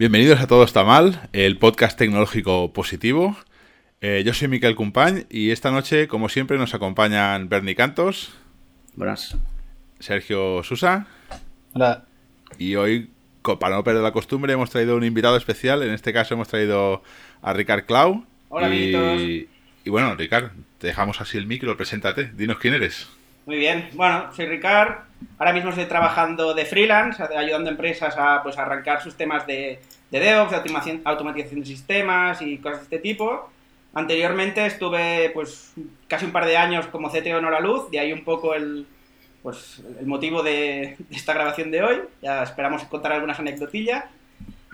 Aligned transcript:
Bienvenidos 0.00 0.40
a 0.40 0.46
Todo 0.46 0.64
está 0.64 0.82
mal, 0.82 1.28
el 1.34 1.58
podcast 1.58 1.98
tecnológico 1.98 2.72
positivo. 2.72 3.36
Eh, 4.00 4.22
yo 4.24 4.32
soy 4.32 4.48
Miquel 4.48 4.74
Cumpañ 4.74 5.26
y 5.28 5.50
esta 5.50 5.70
noche, 5.70 6.08
como 6.08 6.30
siempre, 6.30 6.56
nos 6.56 6.72
acompañan 6.72 7.50
Bernie 7.50 7.74
Cantos. 7.74 8.32
Buenas. 8.96 9.36
Sergio 9.98 10.62
Susa. 10.62 11.06
Hola. 11.74 12.06
Y 12.56 12.76
hoy, 12.76 13.10
para 13.42 13.76
no 13.76 13.84
perder 13.84 14.02
la 14.02 14.12
costumbre, 14.12 14.54
hemos 14.54 14.70
traído 14.70 14.96
un 14.96 15.04
invitado 15.04 15.36
especial. 15.36 15.82
En 15.82 15.90
este 15.90 16.14
caso 16.14 16.32
hemos 16.32 16.48
traído 16.48 17.02
a 17.42 17.52
Ricard 17.52 17.84
Clau. 17.84 18.24
Hola, 18.52 18.68
y, 18.68 19.48
y 19.84 19.90
bueno, 19.90 20.16
Ricard, 20.16 20.50
te 20.78 20.88
dejamos 20.88 21.20
así 21.20 21.38
el 21.38 21.46
micro, 21.46 21.76
preséntate, 21.76 22.32
dinos 22.34 22.58
quién 22.58 22.74
eres. 22.74 23.08
Muy 23.46 23.56
bien, 23.56 23.88
bueno, 23.94 24.32
soy 24.34 24.46
Ricard, 24.46 25.04
ahora 25.38 25.52
mismo 25.52 25.70
estoy 25.70 25.84
trabajando 25.84 26.52
de 26.52 26.64
freelance, 26.64 27.22
ayudando 27.22 27.70
a 27.70 27.72
empresas 27.72 28.16
a 28.18 28.42
pues, 28.42 28.58
arrancar 28.58 29.00
sus 29.02 29.14
temas 29.14 29.46
de, 29.46 29.78
de 30.10 30.20
DevOps, 30.20 30.50
de 30.50 31.00
automatización 31.04 31.60
de 31.60 31.66
sistemas 31.66 32.42
y 32.42 32.58
cosas 32.58 32.78
de 32.78 32.84
este 32.84 32.98
tipo. 32.98 33.48
Anteriormente 33.94 34.66
estuve 34.66 35.30
pues 35.30 35.72
casi 36.08 36.24
un 36.24 36.32
par 36.32 36.46
de 36.46 36.56
años 36.56 36.88
como 36.88 37.08
CTO 37.08 37.38
en 37.38 37.44
Hora 37.44 37.60
Luz, 37.60 37.88
de 37.92 38.00
ahí 38.00 38.12
un 38.12 38.24
poco 38.24 38.54
el, 38.54 38.84
pues, 39.44 39.80
el 40.00 40.06
motivo 40.06 40.42
de, 40.42 40.96
esta 41.10 41.34
grabación 41.34 41.70
de 41.70 41.82
hoy. 41.82 42.00
Ya 42.20 42.42
esperamos 42.42 42.82
contar 42.84 43.12
algunas 43.12 43.38
anecdotillas. 43.38 44.04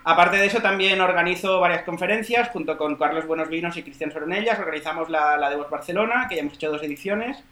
Aparte 0.09 0.37
de 0.37 0.47
eso, 0.47 0.63
también 0.63 1.01
organizo 1.01 1.59
varias 1.59 1.83
conferencias 1.83 2.51
junto 2.51 2.79
con 2.79 2.95
Carlos 2.95 3.27
Buenos 3.27 3.49
Vinos 3.49 3.77
y 3.77 3.83
Cristian 3.83 4.13
Soronellas. 4.13 4.57
Organizamos 4.57 5.11
la, 5.11 5.37
la 5.37 5.51
DevOps 5.51 5.69
Barcelona, 5.69 6.27
que 6.29 6.37
ya 6.37 6.43
hemos 6.43 6.55
hecho 6.55 6.71
dos 6.71 6.81
ediciones 6.85 7.43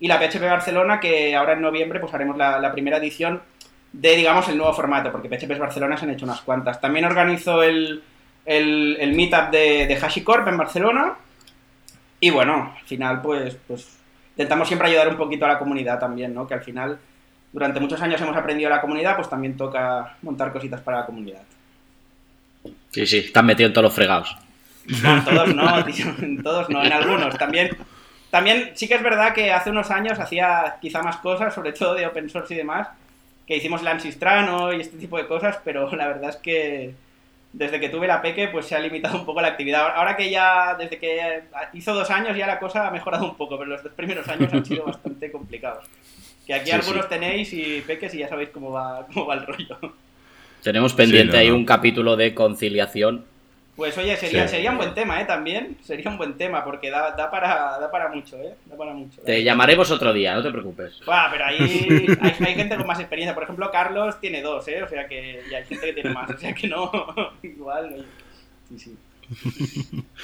y 0.00 0.08
la 0.08 0.18
PHP 0.18 0.40
Barcelona, 0.40 0.98
que 0.98 1.36
ahora 1.36 1.52
en 1.52 1.60
noviembre 1.60 2.00
pues 2.00 2.12
haremos 2.12 2.36
la, 2.36 2.72
primera 2.72 2.96
edición 2.96 3.40
de, 3.92 4.16
digamos, 4.16 4.48
el 4.48 4.56
nuevo 4.56 4.72
formato, 4.72 5.12
porque 5.12 5.28
PHP 5.28 5.56
Barcelona 5.56 5.96
se 5.96 6.06
han 6.06 6.10
hecho 6.10 6.24
unas 6.24 6.40
cuantas. 6.40 6.80
También 6.80 7.04
organizo 7.04 7.62
el, 7.62 8.02
el, 8.44 9.14
meetup 9.14 9.52
de, 9.52 9.86
de 9.86 9.94
HashiCorp 9.94 10.48
en 10.48 10.56
Barcelona. 10.56 11.14
Y 12.18 12.30
bueno, 12.30 12.74
al 12.76 12.84
final, 12.84 13.22
pues, 13.22 13.56
pues 13.68 13.96
intentamos 14.30 14.66
siempre 14.66 14.88
ayudar 14.88 15.06
un 15.06 15.16
poquito 15.16 15.44
a 15.44 15.50
la 15.50 15.58
comunidad 15.60 16.00
también, 16.00 16.34
¿no? 16.34 16.48
Que 16.48 16.54
al 16.54 16.64
final, 16.64 16.98
durante 17.52 17.78
muchos 17.78 18.02
años 18.02 18.20
hemos 18.20 18.36
aprendido 18.36 18.72
a 18.72 18.74
la 18.74 18.80
comunidad, 18.80 19.14
pues 19.14 19.30
también 19.30 19.56
toca 19.56 20.16
montar 20.22 20.52
cositas 20.52 20.80
para 20.80 20.98
la 20.98 21.06
comunidad. 21.06 21.42
Sí, 22.90 23.06
sí, 23.06 23.18
están 23.18 23.46
metidos 23.46 23.70
en 23.70 23.74
todos 23.74 23.84
los 23.84 23.94
fregados. 23.94 24.36
No, 25.02 25.24
todos 25.24 25.54
no, 25.54 25.84
tío, 25.86 26.06
todos 26.42 26.68
no, 26.68 26.84
en 26.84 26.92
algunos. 26.92 27.36
También 27.38 27.76
también 28.32 28.70
sí 28.72 28.88
que 28.88 28.94
es 28.94 29.02
verdad 29.02 29.34
que 29.34 29.52
hace 29.52 29.68
unos 29.68 29.90
años 29.90 30.18
hacía 30.18 30.78
quizá 30.80 31.02
más 31.02 31.18
cosas, 31.18 31.52
sobre 31.52 31.74
todo 31.74 31.92
de 31.92 32.06
open 32.06 32.30
source 32.30 32.54
y 32.54 32.56
demás, 32.56 32.88
que 33.46 33.56
hicimos 33.56 33.82
el 33.82 33.88
Ansistrano 33.88 34.72
y 34.72 34.80
este 34.80 34.96
tipo 34.96 35.18
de 35.18 35.26
cosas, 35.26 35.58
pero 35.62 35.90
la 35.96 36.06
verdad 36.06 36.30
es 36.30 36.36
que 36.36 36.94
desde 37.52 37.78
que 37.78 37.90
tuve 37.90 38.06
la 38.06 38.22
Peque 38.22 38.48
pues 38.48 38.64
se 38.64 38.74
ha 38.74 38.78
limitado 38.78 39.18
un 39.18 39.26
poco 39.26 39.42
la 39.42 39.48
actividad. 39.48 39.86
Ahora 39.94 40.16
que 40.16 40.30
ya, 40.30 40.74
desde 40.76 40.98
que 40.98 41.42
hizo 41.74 41.92
dos 41.92 42.10
años 42.10 42.34
ya 42.34 42.46
la 42.46 42.58
cosa 42.58 42.88
ha 42.88 42.90
mejorado 42.90 43.26
un 43.26 43.36
poco, 43.36 43.58
pero 43.58 43.68
los 43.68 43.82
dos 43.82 43.92
primeros 43.92 44.26
años 44.28 44.50
han 44.50 44.64
sido 44.64 44.86
bastante 44.86 45.30
complicados. 45.30 45.84
Que 46.46 46.54
aquí 46.54 46.70
algunos 46.70 47.10
tenéis 47.10 47.52
y 47.52 47.82
Peques 47.82 48.14
y 48.14 48.18
ya 48.20 48.30
sabéis 48.30 48.48
cómo 48.48 48.70
va, 48.70 49.06
cómo 49.12 49.26
va 49.26 49.34
el 49.34 49.46
rollo. 49.46 49.78
Tenemos 50.62 50.94
pendiente 50.94 51.36
ahí 51.36 51.50
un 51.50 51.64
capítulo 51.64 52.16
de 52.16 52.34
conciliación 52.34 53.24
pues 53.76 53.96
oye, 53.96 54.14
sería, 54.16 54.46
sería 54.46 54.70
un 54.70 54.76
buen 54.76 54.92
tema, 54.92 55.20
¿eh? 55.20 55.24
También 55.24 55.78
sería 55.82 56.10
un 56.10 56.18
buen 56.18 56.34
tema, 56.34 56.62
porque 56.62 56.90
da, 56.90 57.12
da, 57.12 57.30
para, 57.30 57.78
da 57.80 57.90
para 57.90 58.10
mucho, 58.10 58.36
¿eh? 58.36 58.54
Da 58.66 58.76
para 58.76 58.92
mucho. 58.92 59.22
Te 59.22 59.42
llamaremos 59.42 59.90
otro 59.90 60.12
día, 60.12 60.34
no 60.34 60.42
te 60.42 60.50
preocupes. 60.50 61.00
pero 61.04 61.44
ahí 61.44 61.56
hay, 62.20 62.36
hay, 62.46 62.54
gente 62.54 62.76
con 62.76 62.86
más 62.86 63.00
experiencia. 63.00 63.34
Por 63.34 63.44
ejemplo, 63.44 63.70
Carlos 63.70 64.20
tiene 64.20 64.42
dos, 64.42 64.68
¿eh? 64.68 64.82
O 64.82 64.88
sea 64.88 65.08
que 65.08 65.42
y 65.50 65.54
hay 65.54 65.64
gente 65.64 65.86
que 65.86 65.92
tiene 65.94 66.10
más, 66.10 66.30
o 66.30 66.38
sea 66.38 66.52
que 66.52 66.68
no, 66.68 66.90
igual. 67.42 68.04
Sí, 68.68 68.78
sí. 68.78 68.96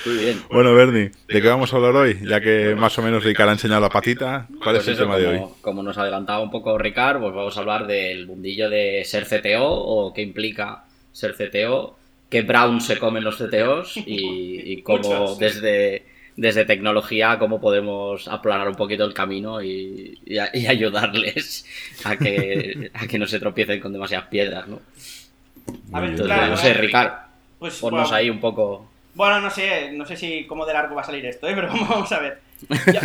Muy 0.07 0.17
bien. 0.17 0.43
Bueno, 0.51 0.75
Bernie, 0.75 1.11
¿de 1.29 1.43
qué 1.43 1.49
vamos 1.49 1.73
a 1.73 1.77
hablar 1.77 1.97
hoy? 1.97 2.19
Ya 2.23 2.41
que 2.41 2.75
más 2.75 2.99
o 2.99 3.03
menos 3.03 3.25
Ricard 3.25 3.49
ha 3.49 3.53
enseñado 3.53 3.81
la 3.81 3.89
patita, 3.89 4.47
¿cuál 4.63 4.77
es 4.77 4.85
pues 4.85 4.97
el 4.97 5.05
tema 5.05 5.17
de 5.17 5.27
hoy? 5.27 5.41
Como 5.61 5.83
nos 5.83 5.99
adelantaba 5.99 6.41
un 6.41 6.51
poco 6.51 6.77
Ricard, 6.79 7.21
pues 7.21 7.35
vamos 7.35 7.57
a 7.57 7.61
hablar 7.61 7.87
del 7.87 8.27
mundillo 8.27 8.69
de 8.71 9.05
ser 9.05 9.25
CTO 9.25 9.69
o 9.69 10.13
qué 10.13 10.23
implica 10.23 10.85
ser 11.13 11.35
CTO 11.35 11.99
qué 12.29 12.43
Brown 12.43 12.81
se 12.81 12.99
comen 12.99 13.25
los 13.25 13.37
CTOs 13.37 13.97
y, 13.97 14.83
cómo 14.85 15.35
desde, 15.37 16.05
desde 16.37 16.65
tecnología 16.65 17.39
cómo 17.39 17.61
podemos 17.61 18.29
aplanar 18.29 18.69
un 18.69 18.75
poquito 18.75 19.05
el 19.05 19.15
camino 19.15 19.63
y, 19.63 20.21
ayudarles 20.69 21.67
a 22.05 22.17
que, 22.17 22.91
a 22.95 23.07
que 23.07 23.19
no 23.19 23.27
se 23.27 23.41
tropiecen 23.41 23.81
con 23.81 23.93
demasiadas 23.93 24.29
piedras, 24.29 24.69
¿no? 24.69 24.81
A 25.93 26.01
ver, 26.01 26.19
no 26.19 26.57
sé, 26.57 26.75
Ricard, 26.75 27.13
pues, 27.59 27.79
ponnos 27.79 28.13
ahí 28.13 28.31
un 28.31 28.41
poco... 28.41 28.91
Bueno, 29.19 29.41
no 29.41 29.51
sé, 29.51 29.91
no 29.91 30.07
sé 30.07 30.17
si 30.17 30.47
cómo 30.47 30.65
de 30.65 30.73
largo 30.73 30.95
va 30.95 31.01
a 31.03 31.05
salir 31.05 31.27
esto, 31.27 31.49
¿eh? 31.49 31.53
pero 31.57 31.67
vamos 31.67 32.13
a 32.13 32.21
ver. 32.21 32.41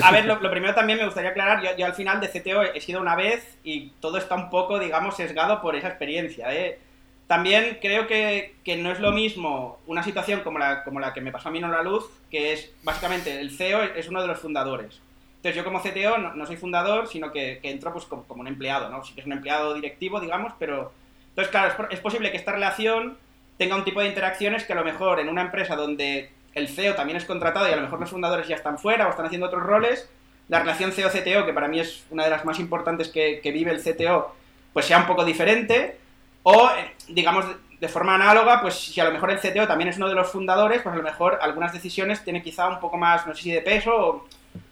a 0.03 0.11
ver, 0.11 0.25
lo, 0.25 0.39
primero 0.39 0.75
también 0.75 0.99
me 0.99 1.05
gustaría 1.05 1.31
aclarar, 1.31 1.75
yo, 1.75 1.85
al 1.87 1.95
final 1.95 2.21
de 2.21 2.29
CTO 2.29 2.61
he 2.61 2.79
sido 2.81 3.01
una 3.01 3.15
vez 3.15 3.57
y 3.63 3.89
todo 3.99 4.19
está 4.19 4.35
un 4.35 4.51
poco, 4.51 4.77
digamos, 4.77 5.15
sesgado 5.15 5.59
por 5.59 5.75
esa 5.75 5.87
experiencia, 5.87 6.53
¿eh? 6.53 6.77
También 7.25 7.79
creo 7.81 8.05
que, 8.05 8.53
no 8.77 8.91
es 8.91 8.99
lo 8.99 9.11
mismo 9.11 9.79
una 9.87 10.03
situación 10.03 10.41
como 10.41 10.59
la, 10.59 10.83
como 10.83 10.99
la 10.99 11.15
que 11.15 11.21
me 11.21 11.31
pasó 11.31 11.49
a 11.49 11.51
mí 11.51 11.57
en 11.57 11.71
la 11.71 11.81
luz, 11.81 12.05
que 12.29 12.53
es 12.53 12.71
básicamente 12.83 13.39
el 13.39 13.49
CEO 13.49 13.81
es 13.81 14.07
uno 14.07 14.21
de 14.21 14.27
los 14.27 14.37
fundadores. 14.37 15.01
Entonces 15.37 15.55
yo 15.55 15.63
como 15.63 15.81
CTO 15.81 16.19
no, 16.19 16.45
soy 16.45 16.57
fundador, 16.57 17.07
sino 17.07 17.31
que, 17.31 17.59
entro 17.63 17.91
pues 17.91 18.05
como, 18.05 18.23
un 18.29 18.47
empleado, 18.47 18.87
¿no? 18.89 19.03
Sí 19.03 19.15
que 19.15 19.21
es 19.21 19.25
un 19.25 19.33
empleado 19.33 19.73
directivo, 19.73 20.19
digamos, 20.19 20.53
pero... 20.59 20.91
Entonces, 21.29 21.49
claro, 21.49 21.87
es, 21.89 21.99
posible 22.01 22.29
que 22.29 22.37
esta 22.37 22.51
relación 22.51 23.17
tenga 23.57 23.75
un 23.75 23.83
tipo 23.83 24.01
de 24.01 24.07
interacciones 24.07 24.63
que 24.63 24.73
a 24.73 24.75
lo 24.75 24.83
mejor 24.83 25.19
en 25.19 25.29
una 25.29 25.41
empresa 25.41 25.75
donde 25.75 26.31
el 26.53 26.67
CEO 26.67 26.95
también 26.95 27.17
es 27.17 27.25
contratado 27.25 27.67
y 27.67 27.71
a 27.71 27.75
lo 27.75 27.81
mejor 27.81 27.99
los 27.99 28.09
fundadores 28.09 28.47
ya 28.47 28.55
están 28.55 28.77
fuera 28.77 29.07
o 29.07 29.09
están 29.09 29.25
haciendo 29.25 29.47
otros 29.47 29.63
roles, 29.63 30.09
la 30.49 30.59
relación 30.59 30.91
CEO-CTO, 30.91 31.45
que 31.45 31.53
para 31.53 31.67
mí 31.67 31.79
es 31.79 32.03
una 32.09 32.25
de 32.25 32.29
las 32.29 32.45
más 32.45 32.59
importantes 32.59 33.09
que, 33.09 33.39
vive 33.43 33.71
el 33.71 33.81
CTO, 33.81 34.35
pues 34.73 34.85
sea 34.85 34.99
un 34.99 35.07
poco 35.07 35.23
diferente 35.23 35.97
o, 36.43 36.69
digamos, 37.07 37.45
de 37.79 37.87
forma 37.87 38.15
análoga, 38.15 38.61
pues 38.61 38.75
si 38.75 38.99
a 38.99 39.05
lo 39.05 39.11
mejor 39.11 39.31
el 39.31 39.39
CTO 39.39 39.67
también 39.67 39.89
es 39.89 39.97
uno 39.97 40.09
de 40.09 40.15
los 40.15 40.31
fundadores, 40.31 40.81
pues 40.81 40.93
a 40.93 40.97
lo 40.97 41.03
mejor 41.03 41.39
algunas 41.41 41.73
decisiones 41.73 42.23
tiene 42.23 42.41
quizá 42.41 42.67
un 42.67 42.79
poco 42.79 42.97
más, 42.97 43.25
no 43.25 43.35
sé 43.35 43.43
si 43.43 43.51
de 43.51 43.61
peso 43.61 44.25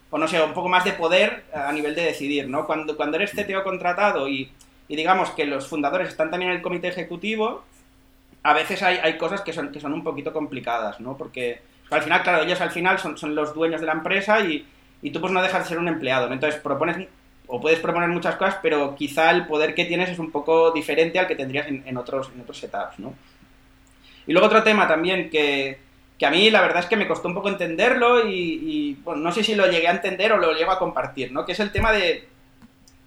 o, 0.09 0.17
no 0.17 0.27
sé, 0.27 0.41
un 0.41 0.53
poco 0.53 0.69
más 0.69 0.83
de 0.83 0.93
poder 0.93 1.45
a 1.53 1.71
nivel 1.71 1.95
de 1.95 2.03
decidir, 2.03 2.47
¿no? 2.49 2.65
Cuando, 2.65 2.97
cuando 2.97 3.17
eres 3.17 3.31
CTO 3.31 3.63
contratado 3.63 4.27
y, 4.27 4.51
digamos 4.89 5.29
que 5.31 5.45
los 5.45 5.67
fundadores 5.67 6.09
están 6.09 6.29
también 6.29 6.51
en 6.51 6.57
el 6.57 6.63
comité 6.63 6.89
ejecutivo, 6.89 7.63
a 8.43 8.53
veces 8.53 8.81
hay, 8.83 8.97
hay 8.97 9.17
cosas 9.17 9.41
que 9.41 9.53
son, 9.53 9.71
que 9.71 9.79
son 9.79 9.93
un 9.93 10.03
poquito 10.03 10.33
complicadas, 10.33 10.99
¿no? 10.99 11.15
Porque 11.17 11.61
al 11.89 12.01
final, 12.01 12.23
claro, 12.23 12.43
ellos 12.43 12.61
al 12.61 12.71
final 12.71 12.99
son, 12.99 13.17
son 13.17 13.35
los 13.35 13.53
dueños 13.53 13.81
de 13.81 13.87
la 13.87 13.93
empresa 13.93 14.39
y, 14.39 14.65
y 15.01 15.11
tú 15.11 15.19
pues 15.19 15.33
no 15.33 15.41
dejas 15.41 15.63
de 15.63 15.69
ser 15.69 15.79
un 15.79 15.87
empleado. 15.87 16.31
Entonces 16.31 16.59
propones 16.59 17.07
o 17.53 17.59
puedes 17.59 17.79
proponer 17.79 18.07
muchas 18.07 18.37
cosas, 18.37 18.59
pero 18.61 18.95
quizá 18.95 19.29
el 19.29 19.45
poder 19.45 19.75
que 19.75 19.83
tienes 19.83 20.09
es 20.09 20.19
un 20.19 20.31
poco 20.31 20.71
diferente 20.71 21.19
al 21.19 21.27
que 21.27 21.35
tendrías 21.35 21.67
en, 21.67 21.97
otros, 21.97 22.31
en 22.33 22.41
otros 22.41 22.57
setups, 22.57 22.99
¿no? 22.99 23.13
Y 24.25 24.31
luego 24.31 24.47
otro 24.47 24.63
tema 24.63 24.87
también 24.87 25.29
que, 25.29 25.77
que, 26.17 26.25
a 26.25 26.31
mí 26.31 26.49
la 26.49 26.61
verdad 26.61 26.79
es 26.79 26.85
que 26.85 26.95
me 26.95 27.09
costó 27.09 27.27
un 27.27 27.33
poco 27.33 27.49
entenderlo 27.49 28.25
y, 28.25 28.97
bueno, 29.03 29.21
no 29.21 29.33
sé 29.33 29.43
si 29.43 29.55
lo 29.55 29.69
llegué 29.69 29.89
a 29.89 29.91
entender 29.91 30.31
o 30.31 30.37
lo 30.37 30.53
llego 30.53 30.71
a 30.71 30.79
compartir, 30.79 31.33
¿no? 31.33 31.45
Que 31.45 31.51
es 31.51 31.59
el 31.59 31.73
tema 31.73 31.91
de 31.91 32.29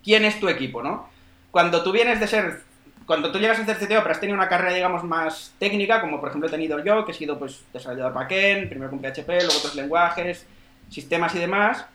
quién 0.02 0.26
es 0.26 0.38
tu 0.38 0.46
equipo, 0.48 0.82
¿no? 0.82 1.08
Cuando 1.50 1.82
tú 1.82 1.90
vienes 1.90 2.20
de 2.20 2.26
ser, 2.26 2.60
cuando 3.06 3.30
tú 3.30 3.38
llegas 3.38 3.58
a 3.58 3.64
ser 3.64 3.76
CTO, 3.76 4.00
pero 4.00 4.10
has 4.10 4.20
tenido 4.20 4.36
una 4.36 4.48
carrera, 4.48 4.74
digamos, 4.74 5.04
más 5.04 5.54
técnica, 5.58 6.00
como 6.00 6.20
por 6.20 6.30
ejemplo 6.30 6.48
he 6.48 6.50
tenido 6.50 6.82
yo, 6.82 7.04
que 7.04 7.12
he 7.12 7.14
sido, 7.14 7.38
pues, 7.38 7.64
desarrollador 7.72 8.12
backend, 8.14 8.68
primero 8.68 8.90
con 8.90 9.00
PHP, 9.00 9.28
luego 9.28 9.58
otros 9.58 9.74
lenguajes, 9.74 10.46
sistemas 10.88 11.34
y 11.34 11.38
demás, 11.38 11.86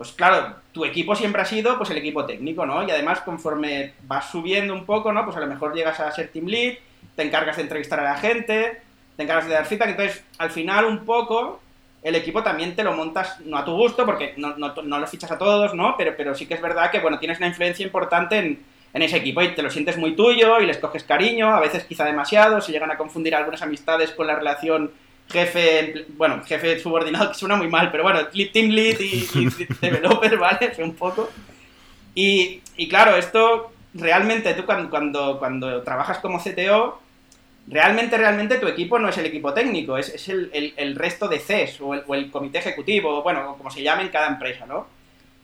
pues 0.00 0.12
claro, 0.12 0.54
tu 0.72 0.86
equipo 0.86 1.14
siempre 1.14 1.42
ha 1.42 1.44
sido 1.44 1.76
pues 1.76 1.90
el 1.90 1.98
equipo 1.98 2.24
técnico, 2.24 2.64
¿no? 2.64 2.82
Y 2.88 2.90
además 2.90 3.20
conforme 3.20 3.92
vas 4.04 4.30
subiendo 4.30 4.72
un 4.72 4.86
poco, 4.86 5.12
¿no? 5.12 5.26
Pues 5.26 5.36
a 5.36 5.40
lo 5.40 5.46
mejor 5.46 5.74
llegas 5.74 6.00
a 6.00 6.10
ser 6.10 6.28
team 6.28 6.46
lead, 6.46 6.78
te 7.14 7.22
encargas 7.22 7.56
de 7.56 7.62
entrevistar 7.64 8.00
a 8.00 8.04
la 8.04 8.16
gente, 8.16 8.80
te 9.16 9.22
encargas 9.22 9.46
de 9.46 9.52
dar 9.52 9.66
feedback, 9.66 9.90
entonces 9.90 10.24
al 10.38 10.50
final 10.50 10.86
un 10.86 11.04
poco 11.04 11.60
el 12.02 12.14
equipo 12.14 12.42
también 12.42 12.74
te 12.74 12.82
lo 12.82 12.94
montas 12.94 13.40
no 13.40 13.58
a 13.58 13.64
tu 13.66 13.76
gusto, 13.76 14.06
porque 14.06 14.32
no, 14.38 14.56
no, 14.56 14.72
no 14.74 14.98
lo 14.98 15.06
fichas 15.06 15.32
a 15.32 15.36
todos, 15.36 15.74
¿no? 15.74 15.94
Pero, 15.98 16.14
pero 16.16 16.34
sí 16.34 16.46
que 16.46 16.54
es 16.54 16.62
verdad 16.62 16.90
que, 16.90 17.00
bueno, 17.00 17.18
tienes 17.18 17.36
una 17.36 17.48
influencia 17.48 17.84
importante 17.84 18.38
en, 18.38 18.64
en 18.92 19.02
ese 19.02 19.16
equipo 19.16 19.42
y 19.42 19.54
te 19.54 19.62
lo 19.62 19.70
sientes 19.70 19.96
muy 19.96 20.16
tuyo 20.16 20.60
y 20.60 20.66
les 20.66 20.78
coges 20.78 21.04
cariño, 21.04 21.54
a 21.54 21.60
veces 21.60 21.84
quizá 21.84 22.04
demasiado, 22.04 22.60
se 22.60 22.72
llegan 22.72 22.90
a 22.90 22.96
confundir 22.96 23.34
algunas 23.34 23.62
amistades 23.62 24.10
con 24.10 24.26
la 24.26 24.34
relación 24.34 24.90
jefe, 25.30 26.06
bueno, 26.16 26.42
jefe 26.44 26.78
subordinado, 26.78 27.28
que 27.28 27.38
suena 27.38 27.56
muy 27.56 27.68
mal, 27.68 27.90
pero 27.90 28.02
bueno, 28.02 28.26
team 28.26 28.70
lead 28.70 28.98
y, 29.00 29.28
developer, 29.80 30.36
¿vale? 30.36 30.72
un 30.78 30.94
poco. 30.94 31.30
Y, 32.14 32.60
y, 32.76 32.88
claro, 32.88 33.16
esto 33.16 33.72
realmente 33.94 34.54
tú 34.54 34.64
cuando, 34.64 34.90
cuando, 34.90 35.38
cuando 35.38 35.82
trabajas 35.82 36.18
como 36.18 36.42
CTO, 36.42 37.00
realmente, 37.68 38.18
realmente 38.18 38.58
tu 38.58 38.66
equipo 38.66 38.98
no 38.98 39.08
es 39.08 39.18
el 39.18 39.26
equipo 39.26 39.54
técnico, 39.54 39.96
es, 39.96 40.28
el, 40.28 40.96
resto 40.96 41.28
de 41.28 41.38
CES 41.38 41.80
o 41.80 41.94
el, 41.94 42.02
o 42.06 42.14
el 42.16 42.30
comité 42.30 42.58
ejecutivo, 42.58 43.22
bueno, 43.22 43.54
como 43.56 43.70
se 43.70 43.82
llame 43.82 44.02
en 44.02 44.08
cada 44.08 44.26
empresa, 44.26 44.66
¿no? 44.66 44.86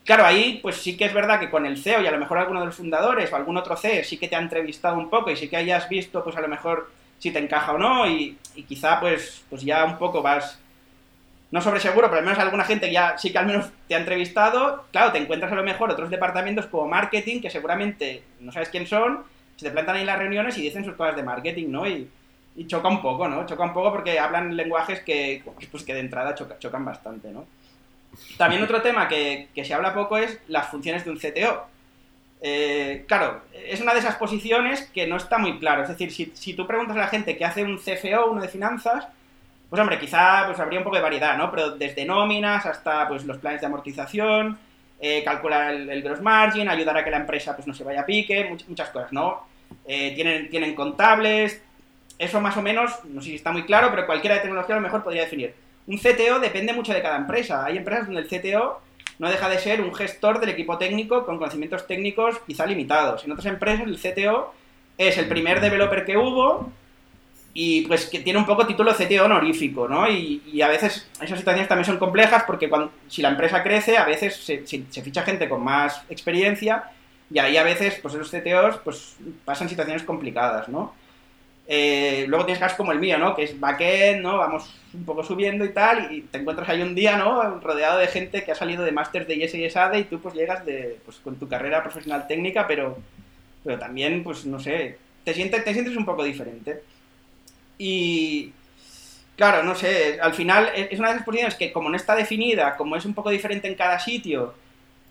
Claro, 0.06 0.24
ahí 0.24 0.60
pues 0.62 0.76
sí 0.76 0.96
que 0.96 1.04
es 1.04 1.12
verdad 1.12 1.40
que 1.40 1.50
con 1.50 1.66
el 1.66 1.78
CEO 1.78 2.00
y 2.00 2.06
a 2.06 2.12
lo 2.12 2.18
mejor 2.18 2.38
alguno 2.38 2.60
de 2.60 2.66
los 2.66 2.76
fundadores 2.76 3.32
o 3.32 3.36
algún 3.36 3.56
otro 3.56 3.76
CEO 3.76 4.04
sí 4.04 4.18
que 4.18 4.28
te 4.28 4.36
ha 4.36 4.38
entrevistado 4.38 4.96
un 4.96 5.10
poco 5.10 5.32
y 5.32 5.36
sí 5.36 5.48
que 5.48 5.56
hayas 5.56 5.88
visto 5.88 6.22
pues 6.22 6.36
a 6.36 6.40
lo 6.40 6.46
mejor 6.46 6.92
si 7.18 7.32
te 7.32 7.40
encaja 7.40 7.72
o 7.72 7.78
no 7.78 8.08
y, 8.08 8.38
quizá 8.68 9.00
pues, 9.00 9.44
pues 9.50 9.62
ya 9.62 9.84
un 9.84 9.98
poco 9.98 10.22
vas, 10.22 10.60
no 11.50 11.60
sobre 11.60 11.80
seguro, 11.80 12.06
pero 12.06 12.20
al 12.20 12.24
menos 12.24 12.38
alguna 12.38 12.62
gente 12.62 12.92
ya 12.92 13.18
sí 13.18 13.32
que 13.32 13.38
al 13.38 13.46
menos 13.46 13.68
te 13.88 13.96
ha 13.96 13.98
entrevistado, 13.98 14.84
claro, 14.92 15.10
te 15.10 15.18
encuentras 15.18 15.50
a 15.50 15.56
lo 15.56 15.64
mejor 15.64 15.90
otros 15.90 16.08
departamentos 16.08 16.66
como 16.66 16.86
marketing 16.86 17.40
que 17.40 17.50
seguramente 17.50 18.22
no 18.38 18.52
sabes 18.52 18.68
quién 18.68 18.86
son, 18.86 19.24
se 19.56 19.66
te 19.66 19.72
plantan 19.72 19.96
ahí 19.96 20.04
las 20.04 20.20
reuniones 20.20 20.56
y 20.56 20.62
dicen 20.62 20.84
sus 20.84 20.94
cosas 20.94 21.16
de 21.16 21.24
marketing, 21.24 21.68
¿no? 21.68 21.84
Y, 21.84 22.08
choca 22.68 22.88
un 22.88 23.02
poco, 23.02 23.28
¿no? 23.28 23.44
Choca 23.44 23.64
un 23.64 23.74
poco 23.74 23.92
porque 23.92 24.18
hablan 24.18 24.56
lenguajes 24.56 25.00
que, 25.00 25.42
pues 25.70 25.82
que 25.82 25.92
de 25.92 26.00
entrada 26.00 26.34
chocan 26.34 26.84
bastante, 26.84 27.30
¿no? 27.30 27.44
También 28.36 28.62
otro 28.62 28.82
tema 28.82 29.08
que, 29.08 29.48
se 29.54 29.74
habla 29.74 29.94
poco 29.94 30.16
es 30.18 30.38
las 30.48 30.68
funciones 30.68 31.04
de 31.04 31.10
un 31.10 31.18
CTO. 31.18 31.66
Eh, 32.42 33.04
claro, 33.08 33.42
es 33.52 33.80
una 33.80 33.94
de 33.94 34.00
esas 34.00 34.16
posiciones 34.16 34.82
que 34.92 35.06
no 35.06 35.16
está 35.16 35.38
muy 35.38 35.58
claro. 35.58 35.82
Es 35.82 35.88
decir, 35.88 36.12
si, 36.34 36.54
tú 36.54 36.66
preguntas 36.66 36.96
a 36.96 37.00
la 37.00 37.08
gente 37.08 37.36
qué 37.36 37.44
hace 37.44 37.64
un 37.64 37.78
CFO, 37.78 38.30
uno 38.30 38.42
de 38.42 38.48
finanzas, 38.48 39.06
pues 39.70 39.80
hombre, 39.80 39.98
quizá 39.98 40.44
pues, 40.46 40.60
habría 40.60 40.78
un 40.78 40.84
poco 40.84 40.96
de 40.96 41.02
variedad, 41.02 41.36
¿no? 41.36 41.50
Pero 41.50 41.70
desde 41.72 42.04
nóminas 42.04 42.66
hasta 42.66 43.08
pues, 43.08 43.24
los 43.24 43.38
planes 43.38 43.60
de 43.60 43.66
amortización, 43.66 44.58
eh, 45.00 45.22
calcular 45.24 45.72
el, 45.72 46.02
gross 46.02 46.20
margin, 46.20 46.68
ayudar 46.68 46.96
a 46.98 47.04
que 47.04 47.10
la 47.10 47.18
empresa 47.18 47.54
pues, 47.56 47.66
no 47.66 47.74
se 47.74 47.84
vaya 47.84 48.02
a 48.02 48.06
pique, 48.06 48.56
muchas, 48.68 48.90
cosas, 48.90 49.12
¿no? 49.12 49.46
Eh, 49.86 50.12
tienen, 50.14 50.48
tienen 50.48 50.74
contables, 50.74 51.60
eso 52.18 52.40
más 52.40 52.56
o 52.56 52.62
menos, 52.62 52.92
no 53.04 53.20
sé 53.20 53.30
si 53.30 53.34
está 53.34 53.52
muy 53.52 53.64
claro, 53.64 53.90
pero 53.90 54.06
cualquiera 54.06 54.36
de 54.36 54.42
tecnología 54.42 54.74
a 54.74 54.78
lo 54.78 54.84
mejor 54.84 55.02
podría 55.02 55.22
definir. 55.22 55.54
Un 55.86 55.98
CTO 55.98 56.40
depende 56.40 56.72
mucho 56.72 56.92
de 56.92 57.02
cada 57.02 57.16
empresa. 57.16 57.64
Hay 57.64 57.76
empresas 57.76 58.06
donde 58.06 58.22
el 58.22 58.28
CTO 58.28 58.80
no 59.18 59.30
deja 59.30 59.48
de 59.48 59.58
ser 59.58 59.80
un 59.80 59.94
gestor 59.94 60.40
del 60.40 60.50
equipo 60.50 60.78
técnico 60.78 61.24
con 61.24 61.38
conocimientos 61.38 61.86
técnicos 61.86 62.38
quizá 62.46 62.66
limitados. 62.66 63.24
En 63.24 63.32
otras 63.32 63.46
empresas 63.46 63.86
el 63.86 63.98
CTO 63.98 64.52
es 64.98 65.16
el 65.18 65.28
primer 65.28 65.60
developer 65.60 66.04
que 66.04 66.16
hubo 66.16 66.70
y 67.54 67.86
pues 67.86 68.06
que 68.06 68.20
tiene 68.20 68.38
un 68.38 68.44
poco 68.44 68.66
título 68.66 68.92
CTO 68.92 69.24
honorífico, 69.24 69.88
¿no? 69.88 70.10
Y, 70.10 70.60
a 70.60 70.68
veces 70.68 71.08
esas 71.22 71.38
situaciones 71.38 71.68
también 71.68 71.86
son 71.86 71.98
complejas 71.98 72.44
porque 72.46 72.68
cuando, 72.68 72.92
si 73.08 73.22
la 73.22 73.30
empresa 73.30 73.62
crece 73.62 73.96
a 73.96 74.04
veces 74.04 74.36
se, 74.36 74.66
se, 74.66 75.02
ficha 75.02 75.22
gente 75.22 75.48
con 75.48 75.64
más 75.64 76.02
experiencia 76.10 76.84
y 77.30 77.38
ahí 77.38 77.56
a 77.56 77.62
veces 77.62 77.98
pues 78.02 78.14
esos 78.14 78.30
CTOs 78.30 78.76
pues 78.84 79.16
pasan 79.46 79.70
situaciones 79.70 80.02
complicadas, 80.02 80.68
¿no? 80.68 80.94
Eh, 81.68 82.26
luego 82.28 82.44
tienes 82.44 82.60
casos 82.60 82.76
como 82.76 82.92
el 82.92 83.00
mío, 83.00 83.18
¿no? 83.18 83.34
Que 83.34 83.42
es 83.44 83.58
backend, 83.58 84.22
¿no? 84.22 84.38
Vamos 84.38 84.72
un 84.94 85.04
poco 85.04 85.24
subiendo 85.24 85.64
y 85.64 85.70
tal, 85.70 86.12
y 86.12 86.22
te 86.22 86.38
encuentras 86.38 86.68
ahí 86.68 86.80
un 86.80 86.94
día, 86.94 87.16
¿no? 87.16 87.58
Rodeado 87.60 87.98
de 87.98 88.06
gente 88.06 88.44
que 88.44 88.52
ha 88.52 88.54
salido 88.54 88.84
de 88.84 88.92
máster 88.92 89.26
de 89.26 89.34
IS 89.34 89.54
y 89.54 89.68
SAD 89.68 89.96
y 89.96 90.04
tú 90.04 90.20
pues 90.20 90.34
llegas 90.34 90.64
de, 90.64 90.98
pues, 91.04 91.18
con 91.18 91.36
tu 91.36 91.48
carrera 91.48 91.82
profesional 91.82 92.26
técnica, 92.28 92.66
pero, 92.66 92.98
pero 93.64 93.78
también, 93.78 94.22
pues 94.22 94.46
no 94.46 94.60
sé, 94.60 94.98
te 95.24 95.34
sientes, 95.34 95.64
te 95.64 95.72
sientes 95.72 95.96
un 95.96 96.04
poco 96.04 96.22
diferente. 96.22 96.82
Y, 97.78 98.52
claro, 99.36 99.64
no 99.64 99.74
sé, 99.74 100.18
al 100.20 100.34
final 100.34 100.70
es 100.74 100.98
una 100.98 101.08
de 101.08 101.14
esas 101.14 101.26
posiciones 101.26 101.56
que 101.56 101.72
como 101.72 101.90
no 101.90 101.96
está 101.96 102.14
definida, 102.14 102.76
como 102.76 102.96
es 102.96 103.04
un 103.04 103.14
poco 103.14 103.30
diferente 103.30 103.68
en 103.68 103.74
cada 103.74 103.98
sitio, 103.98 104.54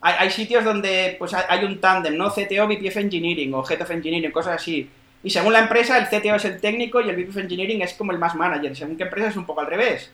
hay, 0.01 0.15
hay 0.19 0.29
sitios 0.31 0.63
donde 0.63 1.15
pues 1.19 1.33
hay 1.33 1.65
un 1.65 1.79
tándem, 1.81 2.15
¿no? 2.15 2.29
CTO, 2.31 2.67
VPF 2.67 2.97
Engineering 2.97 3.53
o 3.53 3.69
Head 3.69 3.81
of 3.81 3.91
Engineering, 3.91 4.31
cosas 4.31 4.55
así 4.55 4.89
y 5.25 5.31
según 5.31 5.53
la 5.53 5.59
empresa, 5.59 5.97
el 5.97 6.05
CTO 6.05 6.35
es 6.35 6.45
el 6.45 6.61
técnico 6.61 7.01
y 7.01 7.09
el 7.09 7.15
VP 7.15 7.29
of 7.31 7.37
Engineering 7.37 7.81
es 7.81 7.95
como 7.95 8.11
el 8.11 8.19
más 8.19 8.35
manager. 8.35 8.75
Según 8.75 8.95
qué 8.95 9.03
empresa 9.05 9.29
es 9.29 9.35
un 9.35 9.45
poco 9.47 9.61
al 9.61 9.65
revés. 9.65 10.11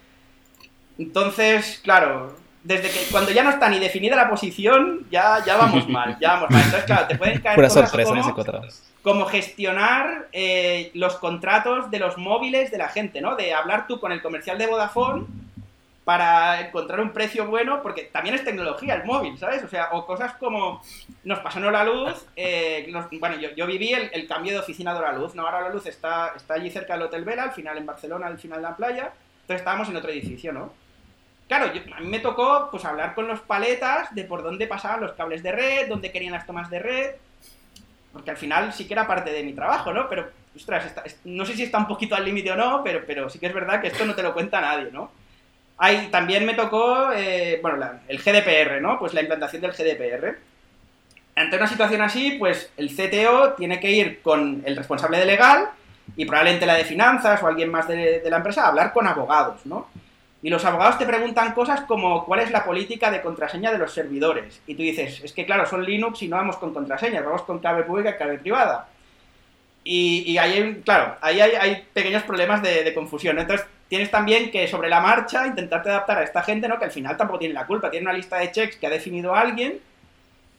Entonces, 0.98 1.82
claro, 1.84 2.38
desde 2.64 2.90
que 2.90 3.00
cuando 3.12 3.32
ya 3.32 3.44
no 3.44 3.50
está 3.50 3.68
ni 3.68 3.78
definida 3.78 4.16
la 4.16 4.30
posición, 4.30 5.06
ya, 5.12 5.44
ya 5.46 5.58
vamos 5.58 5.90
mal, 5.90 6.18
ya 6.22 6.36
vamos 6.36 6.50
mal. 6.52 6.62
Entonces, 6.64 6.86
claro, 6.86 7.08
te 7.08 7.18
pueden 7.18 7.42
caer 7.42 7.58
cosas 7.62 7.92
como, 7.92 8.36
como 9.02 9.26
gestionar 9.26 10.30
eh, 10.32 10.92
los 10.94 11.18
contratos 11.18 11.92
de 11.92 12.00
los 12.00 12.18
móviles 12.18 12.72
de 12.72 12.78
la 12.78 12.88
gente, 12.88 13.20
¿no? 13.20 13.36
De 13.36 13.54
hablar 13.54 13.88
tú 13.88 14.00
con 14.00 14.14
el 14.14 14.22
comercial 14.22 14.58
de 14.58 14.68
Vodafone 14.68 15.26
para 16.12 16.60
encontrar 16.60 17.00
un 17.00 17.14
precio 17.14 17.46
bueno, 17.46 17.82
porque 17.82 18.04
también 18.04 18.36
es 18.36 18.44
tecnología 18.44 18.96
el 18.96 19.06
móvil, 19.06 19.38
¿sabes? 19.38 19.64
O 19.64 19.70
sea, 19.70 19.92
o 19.94 20.06
cosas 20.06 20.34
como 20.34 20.82
nos 21.24 21.40
pasaron 21.40 21.72
la 21.72 21.86
luz, 21.86 22.26
eh, 22.36 22.92
bueno, 23.18 23.38
yo, 23.38 23.66
viví 23.66 23.94
el, 23.94 24.28
cambio 24.28 24.52
de 24.52 24.60
oficina 24.60 24.94
de 24.94 25.00
la 25.00 25.14
luz, 25.14 25.36
¿no? 25.36 25.46
Ahora 25.46 25.62
la 25.62 25.70
luz 25.70 25.86
está, 25.86 26.34
está 26.36 26.56
allí 26.56 26.70
cerca 26.70 26.96
del 26.96 27.04
Hotel 27.04 27.24
Vela, 27.24 27.44
al 27.44 27.54
final 27.54 27.78
en 27.78 27.86
Barcelona, 27.86 28.28
al 28.28 28.38
final 28.38 28.58
de 28.58 28.64
la 28.64 28.76
playa, 28.76 29.14
entonces 29.44 29.62
estábamos 29.62 29.88
en 29.88 29.96
otro 29.96 30.12
edificio, 30.12 30.52
¿no? 30.52 30.74
Claro, 31.48 31.72
a 31.96 32.00
mí 32.02 32.08
me 32.08 32.20
tocó 32.20 32.68
pues 32.70 32.84
hablar 32.84 33.16
con 33.16 33.30
los 33.30 33.40
paletas 33.40 34.14
de 34.14 34.26
por 34.26 34.44
dónde 34.44 34.68
pasaban 34.68 35.00
los 35.00 35.14
cables 35.14 35.42
de 35.44 35.54
red, 35.54 35.88
dónde 35.88 36.12
querían 36.12 36.34
las 36.34 36.46
tomas 36.46 36.70
de 36.70 36.80
red, 36.80 37.12
porque 38.12 38.32
al 38.32 38.38
final 38.38 38.74
sí 38.74 38.86
que 38.86 38.96
era 38.96 39.08
parte 39.08 39.32
de 39.32 39.44
mi 39.44 39.54
trabajo, 39.54 39.94
¿no? 39.94 40.10
Pero, 40.10 40.30
ostras, 40.54 40.94
no 41.24 41.46
sé 41.46 41.56
si 41.56 41.64
está 41.64 41.78
un 41.78 41.88
poquito 41.88 42.16
al 42.16 42.26
límite 42.26 42.52
o 42.52 42.58
no, 42.58 42.84
pero, 42.84 43.06
pero 43.08 43.30
sí 43.30 43.40
que 43.40 43.48
es 43.48 43.54
verdad 43.54 43.80
que 43.80 43.88
esto 43.88 44.04
no 44.04 44.14
te 44.14 44.24
lo 44.24 44.34
cuenta 44.34 44.60
nadie, 44.60 44.92
¿no? 44.92 45.21
También 46.12 46.46
me 46.46 46.54
tocó, 46.54 47.12
eh, 47.14 47.60
bueno, 47.62 47.86
el 48.08 48.20
GDPR, 48.20 48.82
¿no? 48.82 49.00
Pues 49.00 49.14
la 49.14 49.22
implantación 49.22 49.62
del 49.62 49.72
GDPR. 49.72 50.38
Ante 51.36 51.56
una 51.56 51.68
situación 51.68 52.02
así, 52.02 52.32
pues 52.38 52.72
el 52.78 52.90
CTO 52.90 53.54
tiene 53.54 53.80
que 53.80 53.92
ir 53.92 54.22
con 54.22 54.62
el 54.66 54.76
responsable 54.76 55.18
de 55.18 55.26
legal 55.26 55.70
y 56.16 56.26
probablemente 56.26 56.66
la 56.66 56.76
de 56.76 56.84
finanzas 56.84 57.42
o 57.42 57.48
alguien 57.48 57.72
más 57.72 57.88
de, 57.88 58.22
la 58.30 58.38
empresa 58.38 58.66
a 58.66 58.68
hablar 58.68 58.94
con 58.94 59.08
abogados, 59.08 59.66
¿no? 59.66 59.88
Y 60.44 60.50
los 60.50 60.66
abogados 60.66 60.98
te 60.98 61.06
preguntan 61.06 61.54
cosas 61.54 61.82
como 61.82 62.26
cuál 62.26 62.42
es 62.42 62.52
la 62.52 62.66
política 62.66 63.12
de 63.12 63.22
contraseña 63.22 63.72
de 63.72 63.78
los 63.78 63.94
servidores. 63.94 64.62
Y 64.66 64.76
tú 64.76 64.82
dices, 64.82 65.22
es 65.24 65.34
que 65.34 65.46
claro, 65.46 65.66
son 65.68 65.86
Linux 65.86 66.22
y 66.24 66.28
no 66.28 66.36
vamos 66.36 66.58
con 66.58 66.74
contraseñas, 66.74 67.24
vamos 67.24 67.44
con 67.44 67.60
clave 67.60 67.84
pública 67.84 68.12
y 68.12 68.18
clave 68.18 68.40
privada. 68.40 68.88
Y, 69.84 70.38
ahí, 70.38 70.82
claro, 70.86 71.16
ahí 71.22 71.42
hay, 71.42 71.88
pequeños 71.94 72.24
problemas 72.24 72.62
de, 72.62 72.84
de 72.84 72.94
confusión. 72.94 73.40
Entonces, 73.40 73.66
tienes 73.92 74.10
también 74.10 74.52
que 74.52 74.70
sobre 74.70 74.88
la 74.88 75.02
marcha 75.02 75.46
intentarte 75.46 75.90
adaptar 75.90 76.20
a 76.20 76.24
esta 76.24 76.42
gente, 76.44 76.66
¿no? 76.70 76.80
Que 76.80 76.86
al 76.86 76.92
final 76.92 77.18
tampoco 77.18 77.40
tiene 77.40 77.54
la 77.54 77.68
culpa, 77.68 77.92
tiene 77.92 78.06
una 78.06 78.14
lista 78.14 78.38
de 78.38 78.50
checks 78.50 78.78
que 78.78 78.88
ha 78.88 78.90
definido 78.90 79.36
alguien 79.36 79.82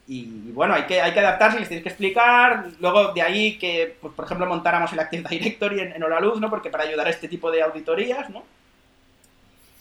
y 0.07 0.51
bueno, 0.51 0.75
hay 0.75 0.83
que, 0.83 1.01
hay 1.01 1.13
que 1.13 1.19
adaptarse, 1.19 1.57
les 1.57 1.67
tienes 1.67 1.81
que 1.81 1.89
explicar, 1.89 2.67
luego 2.79 3.11
de 3.11 3.23
ahí 3.23 3.57
que, 3.57 3.97
pues, 3.99 4.13
por 4.13 4.25
ejemplo, 4.25 4.45
montáramos 4.45 4.93
el 4.93 4.99
Active 4.99 5.27
Directory 5.27 5.79
en, 5.79 5.93
en 5.93 6.21
Luz, 6.21 6.39
¿no? 6.39 6.47
Porque 6.51 6.69
para 6.69 6.83
ayudar 6.83 7.07
a 7.07 7.09
este 7.09 7.27
tipo 7.27 7.49
de 7.49 7.63
auditorías, 7.63 8.29
¿no? 8.29 8.43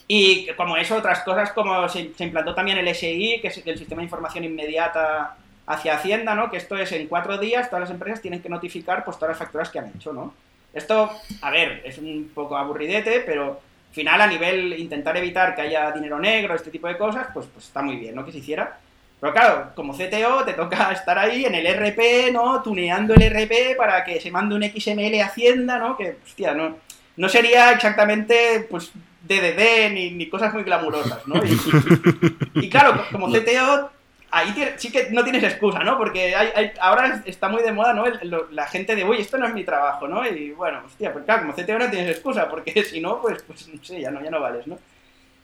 Y 0.08 0.46
como 0.56 0.78
eso, 0.78 0.96
otras 0.96 1.20
cosas 1.20 1.52
como 1.52 1.86
se, 1.90 2.10
implantó 2.20 2.54
también 2.54 2.78
el 2.78 2.88
SI, 2.94 3.38
que 3.42 3.48
es 3.48 3.66
el 3.66 3.76
Sistema 3.76 4.00
de 4.00 4.04
Información 4.04 4.44
Inmediata 4.44 5.36
hacia 5.66 5.96
Hacienda, 5.96 6.34
¿no? 6.34 6.50
Que 6.50 6.56
esto 6.56 6.78
es 6.78 6.90
en 6.92 7.06
cuatro 7.06 7.36
días, 7.36 7.68
todas 7.68 7.82
las 7.82 7.90
empresas 7.90 8.22
tienen 8.22 8.40
que 8.40 8.48
notificar 8.48 9.04
pues 9.04 9.18
todas 9.18 9.32
las 9.32 9.38
facturas 9.38 9.68
que 9.68 9.78
han 9.78 9.92
hecho, 9.94 10.14
¿no? 10.14 10.32
Esto, 10.72 11.10
a 11.42 11.50
ver, 11.50 11.82
es 11.84 11.98
un 11.98 12.30
poco 12.34 12.56
aburridete, 12.56 13.20
pero 13.20 13.60
al 13.88 13.94
final 13.94 14.20
a 14.20 14.26
nivel 14.26 14.78
intentar 14.78 15.16
evitar 15.16 15.54
que 15.54 15.62
haya 15.62 15.92
dinero 15.92 16.18
negro, 16.18 16.54
este 16.54 16.70
tipo 16.70 16.88
de 16.88 16.96
cosas, 16.96 17.28
pues, 17.34 17.46
pues 17.52 17.66
está 17.66 17.82
muy 17.82 17.96
bien, 17.96 18.14
¿no? 18.14 18.24
Que 18.24 18.32
se 18.32 18.38
hiciera. 18.38 18.78
Pero 19.20 19.32
claro, 19.32 19.70
como 19.76 19.94
CTO 19.94 20.44
te 20.44 20.54
toca 20.54 20.90
estar 20.92 21.18
ahí 21.18 21.44
en 21.44 21.54
el 21.54 21.66
RP, 21.66 22.32
¿no? 22.32 22.62
Tuneando 22.62 23.14
el 23.14 23.30
RP 23.30 23.76
para 23.76 24.02
que 24.04 24.20
se 24.20 24.30
mande 24.30 24.54
un 24.54 24.64
XML 24.64 25.20
a 25.20 25.26
Hacienda, 25.26 25.78
¿no? 25.78 25.96
Que, 25.96 26.16
hostia, 26.24 26.54
no, 26.54 26.78
no 27.16 27.28
sería 27.28 27.72
exactamente, 27.72 28.66
pues, 28.70 28.92
DDD 29.22 29.92
ni, 29.92 30.10
ni 30.10 30.28
cosas 30.28 30.52
muy 30.52 30.64
glamurosas, 30.64 31.26
¿no? 31.26 31.40
y 32.54 32.68
claro, 32.68 33.04
como 33.12 33.28
CTO 33.32 33.90
ahí 34.32 34.54
sí 34.78 34.90
que 34.90 35.10
no 35.10 35.22
tienes 35.22 35.44
excusa, 35.44 35.80
¿no? 35.80 35.98
Porque 35.98 36.34
hay, 36.34 36.72
ahora 36.80 37.22
está 37.26 37.48
muy 37.48 37.62
de 37.62 37.70
moda, 37.70 37.92
¿no? 37.92 38.04
la 38.50 38.66
gente 38.66 38.96
de, 38.96 39.04
uy, 39.04 39.18
esto 39.20 39.36
no 39.36 39.46
es 39.46 39.54
mi 39.54 39.62
trabajo, 39.62 40.08
¿no? 40.08 40.26
Y 40.26 40.52
bueno, 40.52 40.80
hostia, 40.86 41.12
pues 41.12 41.24
claro, 41.26 41.42
como 41.42 41.52
CTO 41.52 41.78
no 41.78 41.90
tienes 41.90 42.10
excusa, 42.10 42.48
porque 42.48 42.82
si 42.90 43.00
no, 43.00 43.20
pues, 43.20 43.42
pues 43.42 43.68
no 43.68 43.84
sé, 43.84 44.00
ya 44.00 44.10
no, 44.10 44.24
ya 44.24 44.30
no 44.30 44.40
vales, 44.40 44.66
¿no? 44.66 44.78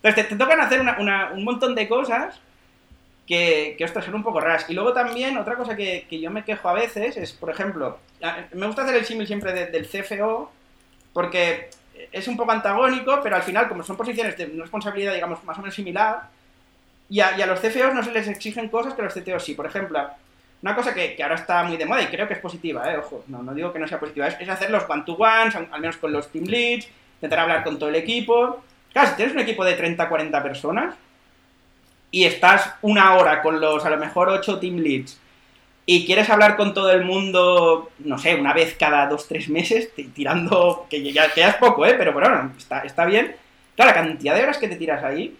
Entonces 0.03 0.29
te, 0.29 0.37
tocan 0.37 0.61
hacer 0.61 0.81
un 0.81 1.45
montón 1.45 1.75
de 1.75 1.87
cosas 1.87 2.41
que, 3.27 3.75
que, 3.77 3.85
ostras, 3.85 4.07
son 4.07 4.15
un 4.15 4.23
poco 4.23 4.41
raras. 4.41 4.65
Y 4.69 4.73
luego 4.73 4.95
también, 4.95 5.37
otra 5.37 5.57
cosa 5.57 5.77
que, 5.77 6.07
yo 6.11 6.31
me 6.31 6.45
quejo 6.45 6.69
a 6.69 6.73
veces 6.73 7.17
es, 7.19 7.33
por 7.33 7.51
ejemplo, 7.51 7.99
me 8.53 8.67
gusta 8.67 8.83
hacer 8.83 8.97
el 8.97 9.05
símil 9.05 9.27
siempre 9.27 9.53
del 9.67 9.87
CFO, 9.87 10.51
porque 11.13 11.69
es 12.11 12.27
un 12.27 12.39
poco 12.39 12.53
antagónico, 12.53 13.21
pero 13.23 13.37
al 13.37 13.43
final, 13.43 13.69
como 13.69 13.83
son 13.83 13.97
posiciones 13.97 14.37
de 14.39 14.47
responsabilidad, 14.47 15.13
digamos, 15.13 15.45
más 15.45 15.59
o 15.59 15.61
menos 15.61 15.75
similar, 15.75 16.38
y 17.11 17.21
a, 17.21 17.47
los 17.47 17.61
CFOs 17.61 17.95
no 17.95 18.03
se 18.03 18.13
les 18.13 18.29
exigen 18.29 18.69
cosas 18.69 18.95
que 18.95 19.01
a 19.01 19.05
los 19.05 19.15
CTOs 19.15 19.45
sí. 19.45 19.55
Por 19.55 19.67
ejemplo, 19.67 19.99
una 20.63 20.75
cosa 20.75 20.93
que, 20.93 21.17
ahora 21.23 21.37
está 21.37 21.63
muy 21.65 21.77
de 21.77 21.87
moda 21.87 22.03
y 22.03 22.07
creo 22.07 22.29
que 22.29 22.35
es 22.35 22.41
positiva, 22.41 22.93
¿eh? 22.93 22.99
ojo, 22.99 23.25
no, 23.29 23.43
no 23.43 23.55
digo 23.55 23.73
que 23.73 23.79
no 23.79 23.89
sea 23.89 24.01
positiva, 24.01 24.27
es, 24.27 24.49
hacer 24.49 24.71
los 24.71 24.89
one-to-ones, 24.89 25.55
al 25.55 25.81
menos 25.81 25.97
con 25.97 26.13
los 26.13 26.29
team 26.29 26.45
leads, 26.47 26.89
intentar 27.15 27.41
hablar 27.41 27.65
con 27.65 27.79
todo 27.79 27.89
el 27.89 27.97
equipo. 27.97 28.63
Claro, 28.93 29.09
si 29.09 29.17
tienes 29.17 29.35
un 29.35 29.41
equipo 29.41 29.65
de 29.65 29.75
30, 29.75 30.09
40 30.09 30.43
personas 30.43 30.95
y 32.11 32.25
estás 32.25 32.75
una 32.83 33.15
hora 33.15 33.43
con 33.43 33.61
los 33.61 33.85
a 33.85 33.91
lo 33.91 33.99
mejor 33.99 34.29
8 34.29 34.59
team 34.59 34.77
leads 34.77 35.19
y 35.91 36.05
quieres 36.05 36.29
hablar 36.29 36.57
con 36.57 36.75
todo 36.75 36.93
el 36.93 37.05
mundo, 37.05 37.91
no 38.01 38.19
sé, 38.19 38.35
una 38.35 38.53
vez 38.53 38.77
cada 38.79 39.07
dos, 39.07 39.27
tres 39.27 39.49
meses, 39.49 39.91
tirando, 40.15 40.87
que 40.91 41.03
ya, 41.13 41.25
es 41.35 41.55
poco, 41.55 41.87
¿eh? 41.87 41.95
Pero 41.97 42.13
bueno, 42.13 42.53
está, 42.59 42.81
está 42.81 43.07
bien. 43.07 43.35
Claro, 43.75 43.93
la 43.93 43.95
cantidad 43.95 44.35
de 44.35 44.43
horas 44.43 44.59
que 44.59 44.69
te 44.69 44.77
tiras 44.77 45.03
ahí 45.03 45.35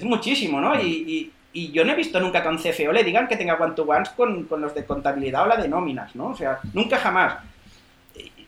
es 0.00 0.04
muchísimo, 0.06 0.60
¿no? 0.60 0.74
Y, 0.80 1.32
yo 1.52 1.84
no 1.84 1.92
he 1.92 1.96
visto 1.96 2.20
nunca 2.20 2.42
que 2.42 2.48
a 2.48 2.50
un 2.52 2.58
CFO 2.58 2.92
le 2.92 3.02
digan 3.02 3.26
que 3.26 3.36
tenga 3.36 3.54
one-to-ones 3.54 4.10
con, 4.10 4.44
con, 4.44 4.60
los 4.60 4.72
de 4.72 4.84
contabilidad 4.84 5.42
o 5.42 5.46
la 5.46 5.56
de 5.56 5.68
nóminas, 5.68 6.14
¿no? 6.14 6.28
O 6.28 6.36
sea, 6.36 6.60
nunca 6.72 6.96
jamás. 6.96 7.38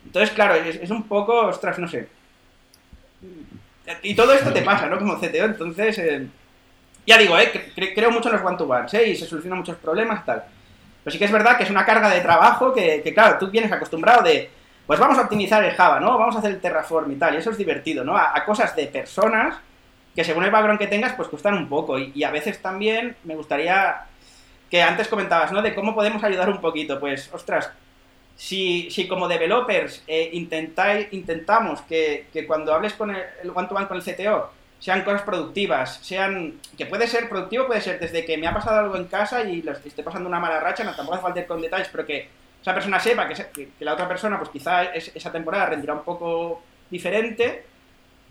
Entonces, 0.05 0.31
claro, 0.31 0.55
es, 0.55 0.89
un 0.89 1.03
poco, 1.03 1.47
ostras, 1.47 1.79
no 1.81 1.89
sé. 1.89 2.09
Y 4.05 4.15
todo 4.15 4.33
esto 4.33 4.53
te 4.53 4.63
pasa, 4.63 4.87
¿no? 4.87 4.99
Como 4.99 5.19
CTO, 5.19 5.45
entonces... 5.45 5.99
Eh, 5.99 6.27
ya 7.05 7.19
digo, 7.19 7.37
¿eh? 7.37 7.51
creo 7.75 8.13
mucho 8.13 8.29
en 8.29 8.37
los 8.37 8.45
one-to-ones, 8.45 8.95
¿eh? 8.95 9.09
Y 9.09 9.17
se 9.17 9.27
solucionan 9.27 9.59
muchos 9.59 9.77
problemas 9.77 10.21
y 10.23 10.27
tal. 10.27 10.45
Pero 11.03 11.13
sí 11.13 11.19
que 11.19 11.25
es 11.25 11.33
verdad 11.33 11.57
que 11.57 11.65
es 11.65 11.71
una 11.71 11.85
carga 11.85 12.09
de 12.09 12.21
trabajo 12.21 12.73
que, 12.73 13.03
claro, 13.13 13.37
tú 13.39 13.51
vienes 13.51 13.73
acostumbrado 13.73 14.23
de, 14.23 14.49
pues 14.87 15.01
vamos 15.01 15.19
a 15.19 15.23
optimizar 15.23 15.65
el 15.65 15.73
Java, 15.73 15.99
¿no? 15.99 16.17
Vamos 16.17 16.37
a 16.37 16.39
hacer 16.39 16.53
el 16.53 16.61
Terraform 16.61 17.11
y 17.11 17.17
tal, 17.17 17.35
y 17.35 17.39
eso 17.39 17.51
es 17.51 17.59
divertido, 17.59 18.05
¿no? 18.05 18.17
A, 18.17 18.45
cosas 18.45 18.77
de 18.77 18.87
personas 18.87 19.57
que 20.15 20.25
según 20.25 20.45
el 20.45 20.51
background 20.51 20.79
que 20.79 20.87
tengas, 20.87 21.15
pues 21.15 21.29
cuestan 21.29 21.55
un 21.55 21.69
poco. 21.69 21.99
Y, 21.99 22.25
a 22.25 22.31
veces 22.31 22.61
también 22.61 23.17
me 23.25 23.37
gustaría 23.37 24.07
que 24.71 24.83
antes 24.83 25.09
comentabas, 25.09 25.53
¿no? 25.53 25.63
De 25.63 25.75
cómo 25.75 25.95
podemos 25.95 26.23
ayudar 26.25 26.51
un 26.51 26.61
poquito. 26.61 26.99
Pues, 27.01 27.31
ostras, 27.33 27.71
si, 28.37 28.91
si 28.91 29.07
como 29.09 29.29
developers 29.29 30.03
eh, 30.07 30.31
intentamos 30.33 31.83
que, 31.83 32.27
que, 32.33 32.47
cuando 32.47 32.75
hables 32.75 32.95
con 32.95 33.11
el, 33.11 33.23
el 33.43 33.51
one-to-one 33.51 33.87
con 33.87 33.99
el 33.99 34.03
CTO, 34.03 34.51
sean 34.79 35.03
cosas 35.03 35.23
productivas, 35.23 36.01
sean 36.03 36.55
que 36.77 36.87
puede 36.87 37.07
ser 37.07 37.29
productivo, 37.29 37.69
puede 37.69 37.81
ser 37.81 38.01
desde 38.01 38.25
que 38.25 38.37
me 38.37 38.49
ha 38.49 38.53
pasado 38.53 38.81
algo 38.81 38.97
en 38.97 39.05
casa 39.05 39.45
y 39.45 39.65
esté 39.85 40.03
pasando 40.03 40.29
una 40.29 40.41
mala 40.41 40.59
racha, 40.59 40.83
no 40.83 40.95
tampoco 40.95 41.15
hace 41.15 41.23
falta 41.23 41.41
ir 41.41 41.47
con 41.47 41.63
detalles, 41.63 41.89
pero 41.93 42.05
que 42.05 42.29
esa 42.61 42.75
persona 42.75 42.99
sepa 43.01 43.29
que, 43.29 43.69
la 43.81 43.95
otra 43.95 44.09
persona, 44.09 44.39
pues 44.39 44.51
quizá 44.51 44.85
esa 44.95 45.33
temporada 45.33 45.67
rendirá 45.67 45.95
un 45.95 46.03
poco 46.05 46.63
diferente. 46.91 47.65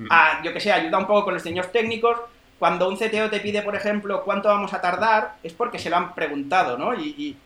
A, 0.10 0.42
yo 0.44 0.54
que 0.54 0.60
sé, 0.60 0.72
ayuda 0.72 0.98
un 0.98 1.08
poco 1.08 1.26
con 1.26 1.34
los 1.34 1.44
diseños 1.44 1.72
técnicos. 1.72 2.18
Cuando 2.60 2.88
un 2.88 2.96
CTO 2.96 3.30
te 3.30 3.40
pide, 3.40 3.62
por 3.62 3.76
ejemplo, 3.76 4.24
cuánto 4.24 4.50
vamos 4.50 4.74
a 4.74 4.82
tardar, 4.82 5.36
es 5.42 5.54
porque 5.54 5.80
se 5.80 5.90
lo 5.90 5.98
han 5.98 6.14
preguntado, 6.14 6.78
¿no? 6.78 6.94
Y, 6.94 7.38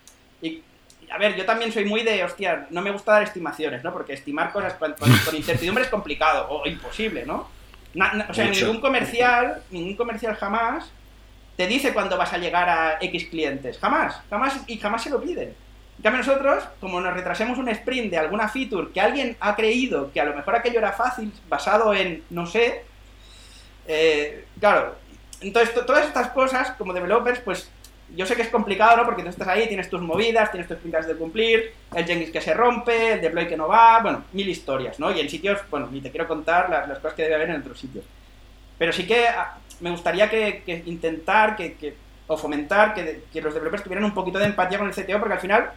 y, 0.41 0.63
a 1.09 1.17
ver, 1.17 1.35
yo 1.35 1.45
también 1.45 1.71
soy 1.71 1.85
muy 1.85 2.03
de, 2.03 2.24
hostia, 2.24 2.67
no 2.69 2.81
me 2.81 2.91
gusta 2.91 3.13
dar 3.13 3.24
estimaciones, 3.24 3.83
¿no? 3.83 3.93
Porque 3.93 4.13
estimar 4.13 4.51
cosas 4.51 4.74
con 4.74 4.93
incertidumbre 5.35 5.83
es 5.83 5.89
complicado 5.89 6.47
o 6.50 6.67
imposible, 6.67 7.25
¿no? 7.25 7.47
o 8.29 8.33
sea, 8.33 8.50
ningún 8.50 8.81
comercial, 8.81 9.62
ningún 9.71 9.95
comercial 9.95 10.35
jamás 10.35 10.91
te 11.55 11.67
dice 11.67 11.93
cuándo 11.93 12.17
vas 12.17 12.33
a 12.33 12.38
llegar 12.38 12.67
a 12.67 12.97
X 13.00 13.25
clientes. 13.29 13.77
Jamás, 13.79 14.21
jamás, 14.29 14.59
y 14.67 14.77
jamás 14.77 15.03
se 15.03 15.09
lo 15.09 15.21
piden. 15.21 15.55
En 15.97 16.03
cambio 16.03 16.19
nosotros, 16.19 16.63
como 16.79 17.01
nos 17.01 17.13
retrasemos 17.13 17.57
un 17.57 17.69
sprint 17.69 18.11
de 18.11 18.17
alguna 18.17 18.47
feature 18.47 18.91
que 18.93 19.01
alguien 19.01 19.37
ha 19.39 19.55
creído 19.55 20.11
que 20.11 20.21
a 20.21 20.25
lo 20.25 20.35
mejor 20.35 20.55
aquello 20.55 20.79
era 20.79 20.91
fácil, 20.91 21.31
basado 21.47 21.93
en, 21.93 22.23
no 22.29 22.45
sé, 22.45 22.83
eh, 23.87 24.45
claro, 24.59 24.95
entonces 25.41 25.73
todas 25.85 26.05
estas 26.05 26.29
cosas, 26.29 26.71
como 26.71 26.93
developers, 26.93 27.39
pues 27.39 27.69
yo 28.15 28.25
sé 28.25 28.35
que 28.35 28.43
es 28.43 28.49
complicado, 28.49 28.97
¿no? 28.97 29.05
Porque 29.05 29.23
tú 29.23 29.29
estás 29.29 29.47
ahí, 29.47 29.67
tienes 29.67 29.89
tus 29.89 30.01
movidas, 30.01 30.51
tienes 30.51 30.67
tus 30.67 30.77
pintas 30.77 31.07
de 31.07 31.15
cumplir, 31.15 31.73
el 31.93 32.05
Jenkins 32.05 32.31
que 32.31 32.41
se 32.41 32.53
rompe, 32.53 33.13
el 33.13 33.21
deploy 33.21 33.47
que 33.47 33.57
no 33.57 33.67
va, 33.67 33.99
bueno, 34.01 34.25
mil 34.33 34.47
historias, 34.47 34.99
¿no? 34.99 35.11
Y 35.11 35.19
en 35.19 35.29
sitios, 35.29 35.59
bueno, 35.69 35.87
ni 35.91 36.01
te 36.01 36.11
quiero 36.11 36.27
contar 36.27 36.69
las, 36.69 36.99
cosas 36.99 37.13
que 37.13 37.23
debe 37.23 37.35
haber 37.35 37.49
en 37.49 37.61
otros 37.61 37.79
sitios. 37.79 38.05
Pero 38.77 38.91
sí 38.93 39.07
que 39.07 39.27
ah, 39.27 39.57
me 39.79 39.89
gustaría 39.89 40.29
que, 40.29 40.83
intentar 40.85 41.55
que, 41.55 41.95
o 42.27 42.37
fomentar 42.37 42.93
que, 42.93 43.41
los 43.41 43.53
developers 43.53 43.83
tuvieran 43.83 44.05
un 44.05 44.13
poquito 44.13 44.39
de 44.39 44.45
empatía 44.45 44.77
con 44.77 44.87
el 44.87 44.93
CTO, 44.93 45.19
porque 45.19 45.33
al 45.33 45.39
final 45.39 45.71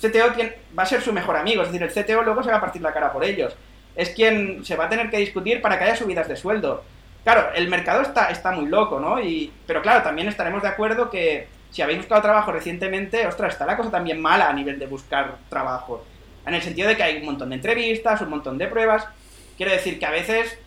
CTO 0.00 0.32
va 0.78 0.82
a 0.82 0.86
ser 0.86 1.02
su 1.02 1.12
mejor 1.12 1.36
amigo, 1.36 1.62
es 1.62 1.72
decir, 1.72 1.82
el 1.82 1.92
CTO 1.92 2.22
luego 2.22 2.42
se 2.42 2.50
va 2.50 2.58
a 2.58 2.60
partir 2.60 2.80
la 2.82 2.92
cara 2.92 3.12
por 3.12 3.24
ellos. 3.24 3.56
Es 3.96 4.10
quien 4.10 4.64
se 4.64 4.76
va 4.76 4.84
a 4.84 4.88
tener 4.88 5.10
que 5.10 5.18
discutir 5.18 5.60
para 5.60 5.78
que 5.78 5.84
haya 5.84 5.96
subidas 5.96 6.28
de 6.28 6.36
sueldo. 6.36 6.84
Claro, 7.24 7.50
el 7.54 7.68
mercado 7.68 8.02
está, 8.02 8.30
está 8.30 8.52
muy 8.52 8.66
loco, 8.66 9.00
¿no? 9.00 9.20
Y, 9.20 9.52
pero 9.66 9.82
claro, 9.82 10.02
también 10.02 10.28
estaremos 10.28 10.62
de 10.62 10.68
acuerdo 10.68 11.10
que 11.10 11.48
si 11.70 11.82
habéis 11.82 11.98
buscado 11.98 12.22
trabajo 12.22 12.52
recientemente, 12.52 13.26
ostras, 13.26 13.52
está 13.52 13.66
la 13.66 13.76
cosa 13.76 13.90
también 13.90 14.20
mala 14.20 14.48
a 14.48 14.52
nivel 14.52 14.78
de 14.78 14.86
buscar 14.86 15.36
trabajo. 15.48 16.04
En 16.46 16.54
el 16.54 16.62
sentido 16.62 16.88
de 16.88 16.96
que 16.96 17.02
hay 17.02 17.18
un 17.18 17.26
montón 17.26 17.50
de 17.50 17.56
entrevistas, 17.56 18.20
un 18.22 18.30
montón 18.30 18.56
de 18.56 18.68
pruebas. 18.68 19.06
Quiero 19.56 19.72
decir 19.72 19.98
que 19.98 20.06
a 20.06 20.10
veces 20.10 20.58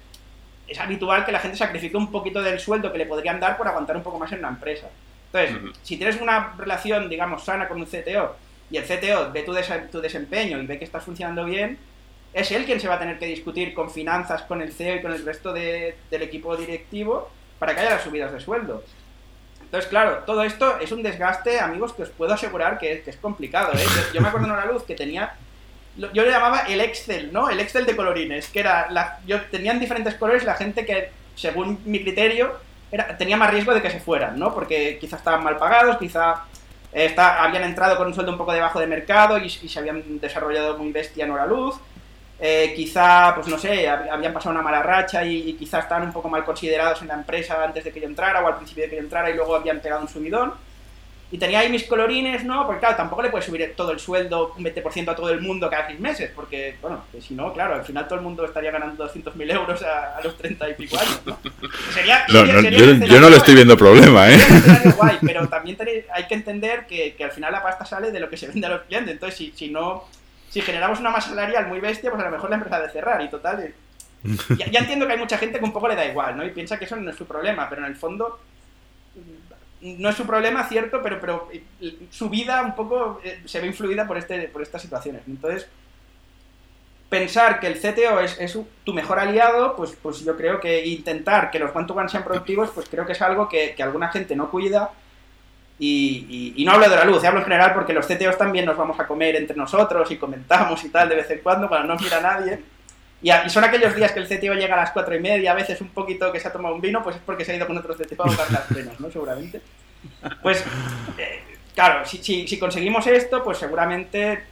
es 0.68 0.80
habitual 0.80 1.26
que 1.26 1.32
la 1.32 1.40
gente 1.40 1.58
sacrifique 1.58 1.98
un 1.98 2.12
poquito 2.12 2.42
del 2.42 2.60
sueldo 2.60 2.92
que 2.92 2.98
le 2.98 3.06
podrían 3.06 3.40
dar 3.40 3.58
por 3.58 3.68
aguantar 3.68 3.96
un 3.96 4.04
poco 4.04 4.20
más 4.20 4.32
en 4.34 4.40
una 4.40 4.50
empresa. 4.50 4.88
Entonces, 5.34 5.74
si 5.82 5.98
tienes 5.98 6.20
una 6.20 6.54
relación, 6.58 7.10
digamos, 7.10 7.46
sana 7.46 7.68
con 7.68 7.80
un 7.80 7.86
CTO 7.86 8.36
y 8.72 8.78
el 8.78 8.86
CTO 8.86 9.32
ve 9.32 9.44
tu, 9.44 9.54
tu 9.92 10.02
desempeño 10.02 10.60
y 10.60 10.66
ve 10.66 10.80
que 10.80 10.86
estás 10.86 11.04
funcionando 11.04 11.46
bien, 11.46 11.78
es 12.34 12.52
él 12.52 12.66
quien 12.66 12.80
se 12.80 12.88
va 12.88 12.96
a 12.96 13.00
tener 13.00 13.20
que 13.20 13.26
discutir 13.26 13.74
con 13.74 13.92
finanzas, 13.92 14.44
con 14.44 14.62
el 14.62 14.72
CEO 14.72 14.96
y 14.96 15.02
con 15.02 15.12
el 15.12 15.26
resto 15.26 15.52
del 15.52 15.96
equipo 16.12 16.56
directivo 16.56 17.30
para 17.60 17.76
que 17.76 17.82
haya 17.82 17.92
las 17.92 18.04
subidas 18.04 18.32
de 18.32 18.40
sueldo. 18.40 18.84
Entonces, 19.62 19.90
claro, 19.90 20.24
todo 20.26 20.44
esto 20.44 20.80
es 20.80 20.92
un 20.92 21.04
desgaste, 21.04 21.60
amigos, 21.60 21.94
que 21.94 22.04
os 22.04 22.10
puedo 22.10 22.34
asegurar 22.34 22.80
que 22.80 23.04
es, 23.06 23.16
complicado. 23.18 23.74
¿eh? 23.74 23.86
Yo, 24.14 24.22
me 24.22 24.30
acuerdo 24.30 24.48
en 24.48 24.54
una 24.54 24.66
luz 24.66 24.84
que 24.84 24.96
tenía 24.96 25.34
yo 25.98 26.24
le 26.24 26.32
llamaba 26.32 26.60
el 26.70 26.80
Excel, 26.80 27.34
¿no? 27.34 27.50
El 27.50 27.60
Excel 27.60 27.86
de 27.86 27.98
colorines, 27.98 28.48
que 28.48 28.62
era, 28.62 28.90
la, 28.90 29.20
yo 29.28 29.42
tenían 29.52 29.78
diferentes 29.78 30.16
colores 30.16 30.46
la 30.46 30.56
gente 30.56 30.86
que, 30.86 31.12
según 31.36 31.82
mi 31.84 32.02
criterio, 32.02 32.54
tenía 33.18 33.36
más 33.36 33.52
riesgo 33.52 33.74
de 33.74 33.82
que 33.82 33.90
se 33.90 34.00
fueran, 34.00 34.40
¿no? 34.40 34.54
Porque 34.54 34.98
quizás 35.00 35.20
estaban 35.20 35.44
mal 35.44 35.58
pagados, 35.58 35.98
quizá 35.98 36.46
eh, 36.94 37.16
habían 37.18 37.64
entrado 37.64 37.98
con 37.98 38.08
un 38.08 38.14
sueldo 38.14 38.32
un 38.32 38.38
poco 38.38 38.54
debajo 38.54 38.80
de 38.80 38.88
mercado 38.88 39.38
y, 39.38 39.46
y 39.46 39.70
se 39.70 39.80
habían 39.80 40.20
desarrollado 40.20 40.78
muy 40.78 40.92
bestia 40.92 41.26
en 41.26 41.32
hora 41.32 41.46
luz. 41.46 41.80
Eh, 42.44 42.74
quizá, 42.76 43.36
pues 43.36 43.48
no 43.48 43.60
sé, 43.60 43.88
habían 43.88 44.34
pasado 44.34 44.56
una 44.56 44.64
mala 44.64 44.82
racha 44.82 45.24
y, 45.24 45.54
quizá 45.54 45.78
estaban 45.78 46.08
un 46.08 46.12
poco 46.12 46.28
mal 46.28 46.44
considerados 46.44 47.00
en 47.04 47.10
la 47.10 47.14
empresa 47.14 47.64
antes 47.64 47.84
de 47.84 47.92
que 47.92 48.02
yo 48.02 48.08
entrara 48.08 48.44
o 48.44 48.48
al 48.48 48.56
principio 48.56 48.84
de 48.84 48.90
que 48.90 48.96
yo 48.96 49.02
entrara 49.04 49.30
y 49.30 49.36
luego 49.36 49.56
habían 49.56 49.80
pegado 49.80 50.02
un 50.02 50.08
subidón. 50.08 50.56
Y 51.32 51.38
tenía 51.38 51.60
ahí 51.60 51.70
mis 51.70 51.86
colorines, 51.86 52.44
¿no? 52.44 52.66
Porque 52.66 52.82
claro, 52.82 52.98
tampoco 52.98 53.22
le 53.22 53.30
puedes 53.30 53.46
subir 53.46 53.74
todo 53.76 53.92
el 53.92 54.00
sueldo, 54.00 54.54
un 54.58 54.66
20% 54.66 55.10
a 55.10 55.16
todo 55.16 55.30
el 55.30 55.40
mundo 55.40 55.70
cada 55.70 55.88
seis 55.88 56.00
meses, 56.00 56.30
porque, 56.36 56.76
bueno, 56.82 57.06
si 57.22 57.34
no, 57.34 57.54
claro, 57.54 57.76
al 57.76 57.86
final 57.86 58.06
todo 58.06 58.20
el 58.20 58.26
mundo 58.26 58.44
estaría 58.44 58.70
ganando 58.70 59.10
200.000 59.10 59.52
euros 59.54 59.82
a, 59.84 60.20
los 60.22 60.38
30 60.38 60.70
y 60.70 60.74
pico 60.74 60.98
años, 61.00 61.22
¿no? 61.26 61.40
Sería, 61.94 62.26
yo, 62.28 63.20
no 63.20 63.30
le 63.30 63.38
estoy 63.38 63.56
viendo 63.56 63.78
problema, 63.78 64.30
¿eh? 64.30 64.38
Guay, 64.98 65.20
pero 65.22 65.48
también 65.48 65.78
hay 66.14 66.28
que 66.28 66.34
entender 66.34 66.86
que, 66.86 67.16
que, 67.16 67.24
al 67.24 67.32
final 67.32 67.54
la 67.54 67.64
pasta 67.64 67.86
sale 67.86 68.12
de 68.12 68.20
lo 68.20 68.30
que 68.30 68.36
se 68.36 68.48
vende 68.48 68.68
a 68.68 68.72
los 68.72 68.82
clientes, 68.82 69.14
entonces 69.14 69.38
si, 69.38 69.54
si 69.56 69.70
no 69.70 70.06
si 70.52 70.60
generamos 70.60 71.00
una 71.00 71.12
masa 71.12 71.30
salarial 71.30 71.68
muy 71.68 71.80
bestia, 71.80 72.12
pues 72.12 72.22
a 72.22 72.26
lo 72.26 72.32
mejor 72.32 72.50
la 72.50 72.58
empresa 72.58 72.82
de 72.82 72.90
cerrar 72.90 73.22
y 73.22 73.30
total. 73.30 73.62
Eh, 73.64 73.74
ya, 74.70 74.80
entiendo 74.80 75.08
que 75.08 75.14
hay 75.14 75.18
mucha 75.18 75.38
gente 75.38 75.60
que 75.60 75.64
un 75.64 75.72
poco 75.72 75.88
le 75.88 75.96
da 75.96 76.06
igual, 76.06 76.36
¿no? 76.36 76.46
Y 76.46 76.50
piensa 76.50 76.78
que 76.78 76.84
eso 76.86 76.98
no 76.98 77.10
es 77.10 77.16
su 77.16 77.26
problema, 77.26 77.70
pero 77.70 77.84
en 77.84 77.88
el 77.88 77.96
fondo 77.96 78.38
no 79.82 80.10
es 80.10 80.16
su 80.16 80.26
problema, 80.26 80.68
cierto, 80.68 81.02
pero, 81.02 81.20
pero 81.20 81.50
eh, 81.52 81.64
su 82.10 82.30
vida 82.30 82.62
un 82.62 82.76
poco 82.76 83.20
eh, 83.24 83.42
se 83.46 83.60
ve 83.60 83.68
influida 83.68 84.08
por, 84.08 84.18
este, 84.18 84.48
por 84.48 84.62
estas 84.62 84.82
situaciones. 84.82 85.24
Entonces, 85.28 85.68
pensar 87.10 87.60
que 87.60 87.68
el 87.68 87.80
CTO 87.80 88.20
es, 88.20 88.40
es, 88.40 88.58
tu 88.84 88.94
mejor 88.94 89.20
aliado, 89.20 89.76
pues, 89.76 89.98
pues 90.02 90.24
yo 90.24 90.38
creo 90.38 90.60
que 90.60 90.86
intentar 90.86 91.52
que 91.52 91.60
los 91.60 91.76
one-to-one 91.76 92.10
sean 92.10 92.24
productivos, 92.24 92.70
pues 92.72 92.88
creo 92.90 93.06
que 93.06 93.12
es 93.14 93.22
algo 93.22 93.50
que, 93.50 93.74
que 93.76 93.84
alguna 93.84 94.10
gente 94.10 94.36
no 94.36 94.50
cuida 94.50 94.92
y, 95.84 96.64
no 96.64 96.74
hablo 96.74 96.88
de 96.88 96.96
la 96.96 97.06
luz, 97.06 97.24
hablo 97.24 97.40
en 97.40 97.46
general 97.46 97.74
porque 97.74 97.92
los 97.92 98.06
CTOs 98.06 98.38
también 98.38 98.66
nos 98.66 98.78
vamos 98.78 99.00
a 99.00 99.08
comer 99.08 99.36
entre 99.36 99.58
nosotros 99.58 100.12
y 100.12 100.18
comentamos 100.18 100.84
y 100.84 100.90
tal 100.90 101.10
de 101.10 101.16
vez 101.16 101.32
en 101.32 101.40
cuando 101.40 101.68
para 101.68 101.84
no 101.84 101.96
mirar 101.96 102.24
a 102.24 102.40
nadie. 102.40 102.60
Y, 103.22 103.32
son 103.50 103.64
aquellos 103.64 103.96
días 103.96 104.12
que 104.12 104.20
el 104.20 104.28
CTO 104.28 104.54
llega 104.56 104.74
a 104.74 104.82
las 104.82 104.92
cuatro 104.92 105.16
y 105.16 105.20
media, 105.20 105.52
a 105.52 105.56
veces 105.56 105.80
un 105.82 105.90
poquito 105.90 106.32
que 106.32 106.40
se 106.40 106.48
ha 106.48 106.54
tomado 106.54 106.76
un 106.76 106.82
vino, 106.82 107.04
pues 107.04 107.18
es 107.18 107.22
porque 107.24 107.46
se 107.46 107.52
ha 107.52 107.56
ido 107.56 107.68
con 107.68 107.78
otros 107.78 107.98
CTO 107.98 108.24
a 108.24 108.28
buscar 108.28 108.52
las 108.52 108.62
penas, 108.64 109.00
¿no? 109.00 109.12
Seguramente. 109.12 109.62
Pues, 110.42 110.64
eh, 111.18 111.44
claro, 111.76 112.06
si, 112.06 112.18
si, 112.48 112.60
conseguimos 112.60 113.06
esto, 113.08 113.44
pues 113.44 113.58
seguramente 113.58 114.44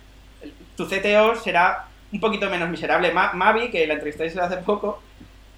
tu 0.75 0.87
CTO 0.87 1.35
será 1.35 1.85
un 2.11 2.19
poquito 2.19 2.49
menos 2.49 2.69
miserable. 2.69 3.11
Mavi, 3.11 3.69
que 3.69 3.87
la 3.87 3.95
entrevisté 3.95 4.25
hace 4.39 4.57
poco, 4.57 5.01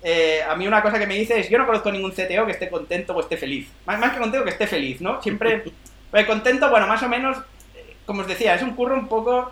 eh, 0.04 0.42
a 0.48 0.56
mí 0.56 0.68
una 0.68 0.82
cosa 0.82 0.98
que 0.98 1.06
me 1.06 1.14
dice 1.16 1.40
es, 1.40 1.50
yo 1.50 1.60
no 1.60 1.66
conozco 1.66 1.92
ningún 1.92 2.12
CTO 2.12 2.46
que 2.46 2.54
esté 2.54 2.70
contento 2.70 3.14
o 3.14 3.20
esté 3.20 3.38
feliz. 3.38 3.70
Más, 3.86 4.00
más 4.00 4.14
que 4.14 4.20
contento, 4.20 4.44
que 4.44 4.52
esté 4.52 4.68
feliz, 4.68 5.00
¿no? 5.02 5.22
Siempre, 5.22 5.64
pues, 6.12 6.26
contento, 6.26 6.70
bueno, 6.70 6.88
más 6.88 7.04
o 7.04 7.10
menos, 7.10 7.38
eh, 7.76 7.96
como 8.06 8.22
os 8.22 8.28
decía, 8.28 8.56
es 8.56 8.64
un 8.64 8.76
curro 8.76 8.96
un 8.96 9.08
poco 9.08 9.52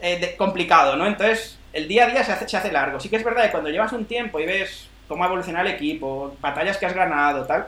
eh, 0.00 0.34
complicado, 0.36 0.96
¿no? 0.96 1.06
Entonces, 1.06 1.58
el 1.76 1.88
día 1.88 2.06
a 2.06 2.10
día 2.10 2.24
se 2.24 2.32
hace, 2.32 2.48
se 2.48 2.56
hace 2.56 2.72
largo. 2.72 2.98
Sí 2.98 3.08
que 3.08 3.16
es 3.16 3.24
verdad 3.24 3.44
que 3.44 3.50
cuando 3.50 3.68
llevas 3.68 3.92
un 3.92 4.06
tiempo 4.06 4.40
y 4.40 4.46
ves 4.46 4.88
cómo 5.06 5.22
ha 5.22 5.26
evolucionado 5.26 5.68
el 5.68 5.74
equipo, 5.74 6.34
batallas 6.40 6.78
que 6.78 6.86
has 6.86 6.94
ganado, 6.94 7.44
tal, 7.44 7.66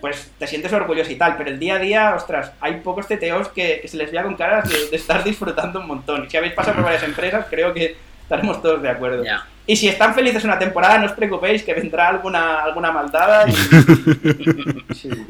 pues 0.00 0.32
te 0.38 0.46
sientes 0.46 0.72
orgulloso 0.72 1.12
y 1.12 1.16
tal, 1.16 1.36
pero 1.36 1.50
el 1.50 1.58
día 1.58 1.74
a 1.74 1.78
día, 1.78 2.14
ostras, 2.14 2.52
hay 2.60 2.80
pocos 2.80 3.06
CTOs 3.06 3.48
que, 3.48 3.82
se 3.86 3.96
les 3.96 4.10
vea 4.10 4.22
con 4.22 4.36
caras 4.36 4.68
de, 4.68 4.96
estar 4.96 5.22
disfrutando 5.22 5.80
un 5.80 5.86
montón. 5.86 6.24
Y 6.24 6.30
si 6.30 6.36
habéis 6.36 6.54
pasado 6.54 6.76
por 6.76 6.84
varias 6.84 7.02
empresas, 7.02 7.46
creo 7.50 7.74
que 7.74 7.96
estaremos 8.22 8.62
todos 8.62 8.82
de 8.82 8.88
acuerdo. 8.88 9.22
Y 9.66 9.76
si 9.76 9.88
están 9.88 10.14
felices 10.14 10.44
una 10.44 10.58
temporada, 10.58 10.98
no 10.98 11.06
os 11.06 11.12
preocupéis 11.12 11.62
que 11.62 11.74
vendrá 11.74 12.08
alguna, 12.08 12.62
alguna 12.62 12.90
maldada. 12.90 13.46
Y... 13.48 13.52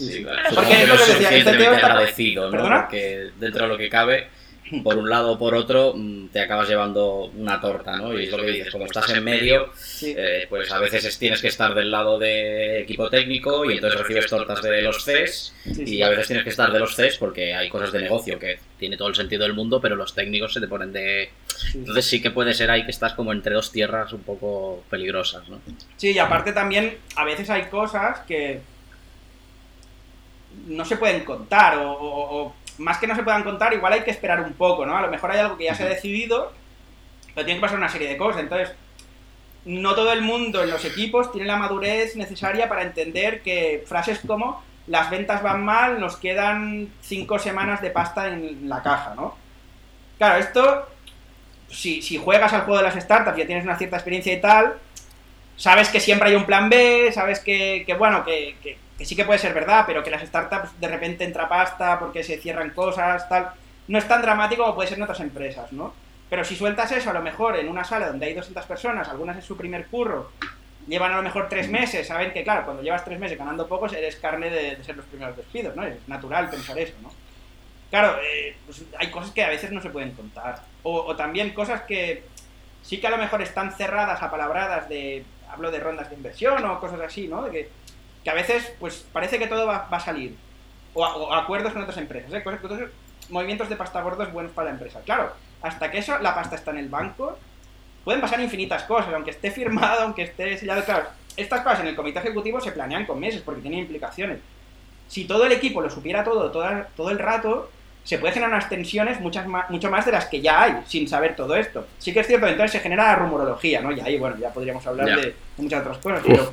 Sí, 0.00 0.24
claro. 0.24 0.48
Porque 0.54 0.82
es 0.82 0.88
lo 0.88 0.96
que 0.96 1.04
decía, 1.12 1.28
el 1.28 1.60
está 1.60 1.86
agradecido, 1.88 2.50
¿no? 2.50 2.62
Porque 2.62 3.32
dentro 3.38 3.64
de 3.64 3.68
lo 3.68 3.76
que 3.76 3.90
cabe 3.90 4.28
por 4.82 4.96
un 4.96 5.08
lado 5.08 5.32
o 5.32 5.38
por 5.38 5.54
otro, 5.54 5.94
mm, 5.96 6.28
te 6.28 6.40
acabas 6.40 6.68
llevando 6.68 7.30
una 7.36 7.60
torta, 7.60 7.96
¿no? 7.96 8.18
Y 8.18 8.24
es 8.24 8.30
lo 8.30 8.38
que 8.38 8.50
dices, 8.50 8.70
como 8.70 8.84
estás 8.84 9.10
en 9.10 9.24
medio, 9.24 9.72
eh, 10.02 10.46
pues 10.48 10.70
a 10.70 10.78
veces 10.78 11.18
tienes 11.18 11.40
que 11.40 11.48
estar 11.48 11.74
del 11.74 11.90
lado 11.90 12.18
de 12.18 12.80
equipo 12.80 13.08
técnico 13.08 13.64
y 13.64 13.74
entonces 13.74 14.00
recibes 14.00 14.26
tortas 14.26 14.62
de 14.62 14.82
los 14.82 15.04
CES 15.04 15.54
y 15.64 16.02
a 16.02 16.10
veces 16.10 16.28
tienes 16.28 16.44
que 16.44 16.50
estar 16.50 16.72
de 16.72 16.78
los 16.78 16.94
CES 16.94 17.16
porque 17.18 17.54
hay 17.54 17.68
cosas 17.68 17.92
de 17.92 18.00
negocio 18.00 18.38
que 18.38 18.58
tiene 18.78 18.96
todo 18.96 19.08
el 19.08 19.14
sentido 19.14 19.42
del 19.42 19.54
mundo, 19.54 19.80
pero 19.80 19.96
los 19.96 20.14
técnicos 20.14 20.54
se 20.54 20.60
te 20.60 20.68
ponen 20.68 20.92
de... 20.92 21.30
Entonces 21.74 22.06
sí 22.06 22.22
que 22.22 22.30
puede 22.30 22.54
ser 22.54 22.70
ahí 22.70 22.84
que 22.84 22.90
estás 22.90 23.14
como 23.14 23.32
entre 23.32 23.54
dos 23.54 23.70
tierras 23.70 24.12
un 24.12 24.22
poco 24.22 24.84
peligrosas, 24.88 25.48
¿no? 25.48 25.60
Sí, 25.96 26.12
y 26.12 26.18
aparte 26.18 26.52
también 26.52 26.96
a 27.16 27.24
veces 27.24 27.50
hay 27.50 27.64
cosas 27.64 28.20
que 28.20 28.60
no 30.66 30.84
se 30.84 30.96
pueden 30.96 31.24
contar 31.24 31.78
o 31.78 32.54
más 32.80 32.98
que 32.98 33.06
no 33.06 33.14
se 33.14 33.22
puedan 33.22 33.44
contar, 33.44 33.72
igual 33.74 33.92
hay 33.92 34.02
que 34.02 34.10
esperar 34.10 34.40
un 34.40 34.54
poco, 34.54 34.86
¿no? 34.86 34.96
A 34.96 35.02
lo 35.02 35.10
mejor 35.10 35.30
hay 35.30 35.38
algo 35.38 35.56
que 35.56 35.64
ya 35.64 35.74
se 35.74 35.82
ha 35.84 35.88
decidido, 35.88 36.52
pero 37.34 37.44
tiene 37.44 37.60
que 37.60 37.62
pasar 37.62 37.78
una 37.78 37.88
serie 37.88 38.08
de 38.08 38.16
cosas. 38.16 38.40
Entonces, 38.40 38.74
no 39.66 39.94
todo 39.94 40.12
el 40.12 40.22
mundo 40.22 40.62
en 40.62 40.70
los 40.70 40.84
equipos 40.86 41.30
tiene 41.30 41.46
la 41.46 41.56
madurez 41.56 42.16
necesaria 42.16 42.68
para 42.68 42.82
entender 42.82 43.42
que 43.42 43.84
frases 43.86 44.20
como 44.26 44.64
las 44.86 45.10
ventas 45.10 45.42
van 45.42 45.62
mal, 45.62 46.00
nos 46.00 46.16
quedan 46.16 46.88
cinco 47.02 47.38
semanas 47.38 47.82
de 47.82 47.90
pasta 47.90 48.28
en 48.28 48.68
la 48.68 48.82
caja, 48.82 49.14
¿no? 49.14 49.36
Claro, 50.16 50.38
esto, 50.38 50.88
si, 51.68 52.00
si 52.00 52.16
juegas 52.16 52.52
al 52.54 52.62
juego 52.62 52.78
de 52.78 52.84
las 52.84 52.94
startups, 52.94 53.36
ya 53.36 53.46
tienes 53.46 53.64
una 53.64 53.76
cierta 53.76 53.96
experiencia 53.96 54.32
y 54.32 54.40
tal, 54.40 54.78
sabes 55.56 55.90
que 55.90 56.00
siempre 56.00 56.30
hay 56.30 56.34
un 56.34 56.46
plan 56.46 56.70
B, 56.70 57.10
sabes 57.12 57.40
que, 57.40 57.84
que 57.86 57.94
bueno, 57.94 58.24
que, 58.24 58.56
que 58.62 58.78
que 59.00 59.06
sí 59.06 59.16
que 59.16 59.24
puede 59.24 59.38
ser 59.38 59.54
verdad, 59.54 59.84
pero 59.86 60.04
que 60.04 60.10
las 60.10 60.20
startups 60.20 60.78
de 60.78 60.86
repente 60.86 61.24
entra 61.24 61.48
pasta 61.48 61.98
porque 61.98 62.22
se 62.22 62.36
cierran 62.36 62.68
cosas, 62.68 63.26
tal, 63.30 63.50
no 63.88 63.96
es 63.96 64.06
tan 64.06 64.20
dramático 64.20 64.62
como 64.62 64.74
puede 64.74 64.90
ser 64.90 64.98
en 64.98 65.04
otras 65.04 65.20
empresas, 65.20 65.72
¿no? 65.72 65.94
Pero 66.28 66.44
si 66.44 66.54
sueltas 66.54 66.92
eso 66.92 67.08
a 67.08 67.14
lo 67.14 67.22
mejor 67.22 67.56
en 67.56 67.70
una 67.70 67.82
sala 67.82 68.08
donde 68.08 68.26
hay 68.26 68.34
200 68.34 68.62
personas, 68.66 69.08
algunas 69.08 69.38
es 69.38 69.44
su 69.46 69.56
primer 69.56 69.86
curro, 69.86 70.32
llevan 70.86 71.12
a 71.12 71.16
lo 71.16 71.22
mejor 71.22 71.48
tres 71.48 71.70
meses, 71.70 72.06
saben 72.06 72.34
que 72.34 72.44
claro, 72.44 72.66
cuando 72.66 72.82
llevas 72.82 73.02
tres 73.02 73.18
meses 73.18 73.38
ganando 73.38 73.66
pocos 73.66 73.94
eres 73.94 74.16
carne 74.16 74.50
de, 74.50 74.84
ser 74.84 74.98
los 74.98 75.06
primeros 75.06 75.34
despidos, 75.34 75.74
¿no? 75.74 75.82
Es 75.82 76.06
natural 76.06 76.50
pensar 76.50 76.78
eso, 76.78 76.92
¿no? 77.00 77.10
Claro, 77.88 78.18
eh, 78.22 78.54
pues 78.66 78.84
hay 78.98 79.10
cosas 79.10 79.30
que 79.30 79.42
a 79.42 79.48
veces 79.48 79.72
no 79.72 79.80
se 79.80 79.88
pueden 79.88 80.10
contar. 80.10 80.60
O, 80.82 81.06
o, 81.06 81.16
también 81.16 81.54
cosas 81.54 81.80
que 81.84 82.24
sí 82.82 83.00
que 83.00 83.06
a 83.06 83.10
lo 83.10 83.16
mejor 83.16 83.40
están 83.40 83.72
cerradas, 83.72 84.22
apalabradas 84.22 84.90
de, 84.90 85.24
hablo 85.50 85.70
de 85.70 85.80
rondas 85.80 86.10
de 86.10 86.16
inversión 86.16 86.62
o 86.66 86.80
cosas 86.80 87.00
así, 87.00 87.28
¿no? 87.28 87.44
De 87.44 87.50
que 87.50 87.79
que 88.24 88.30
a 88.30 88.34
veces 88.34 88.72
pues 88.78 89.04
parece 89.12 89.38
que 89.38 89.46
todo 89.46 89.66
va, 89.66 89.88
a 89.90 90.00
salir. 90.00 90.36
O, 90.94 91.32
acuerdos 91.32 91.72
con 91.72 91.82
otras 91.82 91.98
empresas, 91.98 92.32
¿eh? 92.32 92.88
movimientos 93.28 93.68
de 93.68 93.76
pasta 93.76 94.02
gordos 94.02 94.32
buenos 94.32 94.52
para 94.52 94.68
la 94.68 94.74
empresa. 94.74 95.00
Claro, 95.04 95.32
hasta 95.62 95.90
que 95.90 95.98
eso, 95.98 96.18
la 96.18 96.34
pasta 96.34 96.56
está 96.56 96.72
en 96.72 96.78
el 96.78 96.88
banco, 96.88 97.38
pueden 98.04 98.20
pasar 98.20 98.40
infinitas 98.40 98.82
cosas, 98.84 99.12
aunque 99.14 99.30
esté 99.30 99.50
firmado, 99.50 100.02
aunque 100.02 100.22
esté 100.22 100.56
sellado. 100.56 100.84
Claro, 100.84 101.06
estas 101.36 101.60
cosas 101.60 101.80
en 101.80 101.88
el 101.88 101.96
comité 101.96 102.18
ejecutivo 102.18 102.60
se 102.60 102.72
planean 102.72 103.06
con 103.06 103.20
meses 103.20 103.42
porque 103.42 103.60
tienen 103.60 103.80
implicaciones. 103.80 104.38
Si 105.08 105.24
todo 105.24 105.46
el 105.46 105.52
equipo 105.52 105.80
lo 105.80 105.90
supiera 105.90 106.24
todo, 106.24 106.50
todo, 106.50 106.86
todo 106.96 107.10
el 107.10 107.18
rato, 107.18 107.70
se 108.04 108.18
puede 108.18 108.32
generar 108.32 108.54
unas 108.54 108.68
tensiones 108.68 109.20
muchas 109.20 109.46
mucho 109.68 109.90
más 109.90 110.06
de 110.06 110.12
las 110.12 110.26
que 110.26 110.40
ya 110.40 110.62
hay, 110.62 110.82
sin 110.86 111.08
saber 111.08 111.36
todo 111.36 111.54
esto. 111.56 111.86
Sí 111.98 112.12
que 112.12 112.20
es 112.20 112.26
cierto, 112.26 112.46
entonces 112.46 112.72
se 112.72 112.80
genera 112.80 113.04
la 113.04 113.16
rumorología, 113.16 113.80
¿no? 113.80 113.92
Y 113.92 114.00
ahí, 114.00 114.18
bueno, 114.18 114.36
ya 114.38 114.52
podríamos 114.52 114.86
hablar 114.86 115.20
de, 115.20 115.34
muchas 115.56 115.80
otras 115.80 115.98
cosas, 115.98 116.22
pero... 116.26 116.52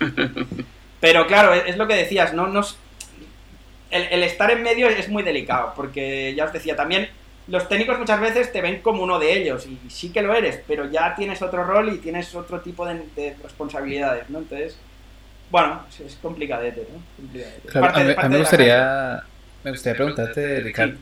Pero 1.04 1.26
claro, 1.26 1.52
es, 1.52 1.76
lo 1.76 1.86
que 1.86 1.96
decías, 1.96 2.32
¿no? 2.32 2.46
Nos, 2.46 2.78
el, 3.90 4.22
estar 4.22 4.50
en 4.50 4.62
medio 4.62 4.88
es 4.88 5.10
muy 5.10 5.22
delicado, 5.22 5.74
porque 5.76 6.34
ya 6.34 6.46
os 6.46 6.52
decía, 6.54 6.76
también 6.76 7.10
los 7.46 7.68
técnicos 7.68 7.98
muchas 7.98 8.22
veces 8.22 8.50
te 8.50 8.62
ven 8.62 8.80
como 8.80 9.02
uno 9.02 9.18
de 9.18 9.36
ellos, 9.36 9.66
y 9.66 9.78
sí 9.90 10.12
que 10.12 10.22
lo 10.22 10.32
eres, 10.34 10.60
pero 10.66 10.90
ya 10.90 11.14
tienes 11.14 11.42
otro 11.42 11.62
rol 11.62 11.92
y 11.92 11.98
tienes 11.98 12.34
otro 12.34 12.62
tipo 12.62 12.86
de, 12.86 13.36
responsabilidades, 13.42 14.30
¿no? 14.30 14.38
Entonces, 14.38 14.78
bueno, 15.50 15.84
es, 16.02 16.16
complicadete, 16.22 16.86
¿no? 16.90 17.86
a, 17.86 18.26
mí, 18.26 18.30
me 18.30 18.38
gustaría, 18.38 19.22
me 19.62 19.72
gustaría 19.72 19.96
preguntarte, 19.96 20.60
Ricardo, 20.60 20.96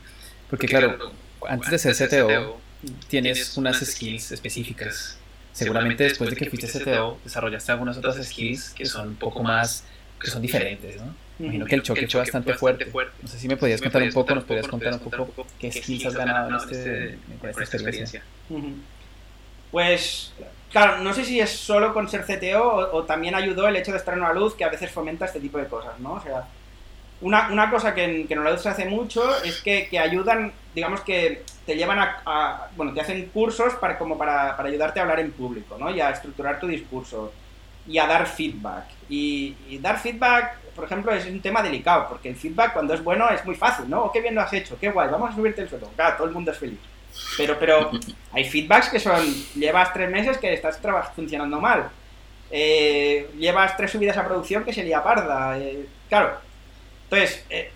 porque 0.51 0.67
claro, 0.67 1.13
antes 1.47 1.71
de 1.71 1.95
ser 1.95 2.09
CTO, 2.09 2.59
tienes 3.07 3.57
unas 3.57 3.79
skills 3.79 4.33
específicas. 4.33 5.22
Seguramente 5.53 6.05
después 6.05 6.31
de 6.31 6.37
que 6.37 6.49
fuiste 6.49 6.67
CTO, 6.67 7.19
desarrollaste 7.25 7.73
algunas 7.73 7.97
otras 7.99 8.17
skills 8.25 8.71
que 8.71 8.87
son 8.87 9.09
un 9.09 9.17
poco 9.17 9.43
más 9.43 9.85
que 10.21 10.31
son 10.31 10.41
diferentes, 10.41 10.97
¿no? 10.97 11.15
Imagino 11.39 11.67
que 11.67 11.75
el 11.75 11.83
choque 11.83 12.07
fue 12.07 12.21
bastante 12.21 12.55
fuerte. 12.55 12.87
No 13.23 13.29
sé 13.29 13.39
si 13.39 13.49
me 13.49 13.57
podías 13.57 13.81
contar 13.81 14.03
un 14.03 14.13
poco, 14.13 14.35
nos 14.35 14.45
podrías 14.45 14.69
contar 14.69 14.93
un 14.95 15.01
poco 15.01 15.47
qué 15.59 15.73
skills 15.73 16.07
has 16.07 16.15
ganado 16.15 16.49
en, 16.49 16.55
este, 16.55 17.09
en 17.11 17.19
esta 17.61 17.77
experiencia. 17.77 18.23
Pues, 19.71 20.33
claro, 20.71 21.03
no 21.03 21.13
sé 21.15 21.25
si 21.25 21.41
es 21.41 21.51
solo 21.51 21.93
con 21.93 22.09
ser 22.09 22.25
CTO 22.25 22.91
o, 22.93 23.05
también 23.05 23.35
ayudó 23.35 23.67
el 23.69 23.77
hecho 23.77 23.91
de 23.91 23.99
estar 23.99 24.15
en 24.15 24.21
una 24.21 24.33
luz 24.33 24.55
que 24.55 24.65
a 24.65 24.69
veces 24.69 24.91
fomenta 24.91 25.25
este 25.25 25.41
tipo 25.41 25.59
de 25.59 25.67
cosas, 25.67 25.99
¿no? 25.99 26.13
O 26.13 26.23
sea, 26.23 26.45
una, 27.23 27.49
una 27.51 27.71
cosa 27.71 27.95
que 27.95 28.27
que 28.27 28.35
en 28.35 28.45
luz 28.45 28.61
se 28.61 28.69
hace 28.69 28.85
mucho 28.85 29.43
es 29.43 29.63
que, 29.63 29.89
que 29.89 29.99
ayudan, 29.99 30.53
digamos 30.75 31.01
que 31.01 31.45
te 31.65 31.77
llevan 31.77 31.99
a, 32.01 32.69
bueno, 32.77 32.93
te 32.93 33.01
hacen 33.01 33.27
cursos 33.27 33.75
para, 33.75 33.97
como 33.99 34.19
para, 34.19 34.57
para 34.57 34.69
ayudarte 34.69 35.01
a 35.01 35.05
hablar 35.05 35.21
en 35.21 35.33
público, 35.33 35.77
¿no? 35.79 35.91
Y 35.91 36.01
a 36.01 36.11
estructurar 36.11 36.59
tu 36.59 36.67
discurso 36.67 37.33
y 37.87 37.99
a 37.99 38.07
dar 38.07 38.27
feedback. 38.27 38.85
Y, 39.09 39.79
dar 39.81 39.99
feedback, 39.99 40.57
por 40.75 40.85
ejemplo, 40.85 41.13
es 41.13 41.27
un 41.27 41.41
tema 41.41 41.63
delicado, 41.63 42.09
porque 42.09 42.29
el 42.29 42.37
feedback 42.37 42.73
cuando 42.73 42.95
es 42.95 43.03
bueno 43.03 43.29
es 43.31 43.45
muy 43.45 43.55
fácil, 43.55 43.89
¿no? 43.89 44.05
Oh, 44.05 44.13
qué 44.13 44.21
bien 44.21 44.35
lo 44.35 44.41
has 44.41 44.53
hecho, 44.53 44.77
qué 44.79 44.91
guay, 44.91 45.09
vamos 45.09 45.31
a 45.31 45.35
subirte 45.35 45.63
el 45.63 45.69
sueldo. 45.69 45.91
Claro, 45.95 46.17
todo 46.17 46.27
el 46.27 46.35
mundo 46.35 46.51
es 46.51 46.59
feliz. 46.59 46.79
Pero, 47.37 47.59
pero 47.59 47.91
hay 48.33 48.45
feedbacks 48.45 48.89
que 48.89 48.99
son, 48.99 49.23
llevas 49.55 49.93
tres 49.93 50.11
meses 50.11 50.39
que 50.39 50.53
estás 50.53 50.81
funcionando 51.15 51.61
mal. 51.61 51.91
Eh, 52.51 53.31
llevas 53.39 53.77
tres 53.77 53.91
subidas 53.91 54.17
a 54.17 54.27
producción 54.27 54.65
que 54.65 54.73
se 54.73 54.83
lía 54.83 55.03
parda. 55.03 55.59
Eh, 55.59 55.87
claro. 56.09 56.52
Entonces, 57.13 57.45
eh, 57.51 57.71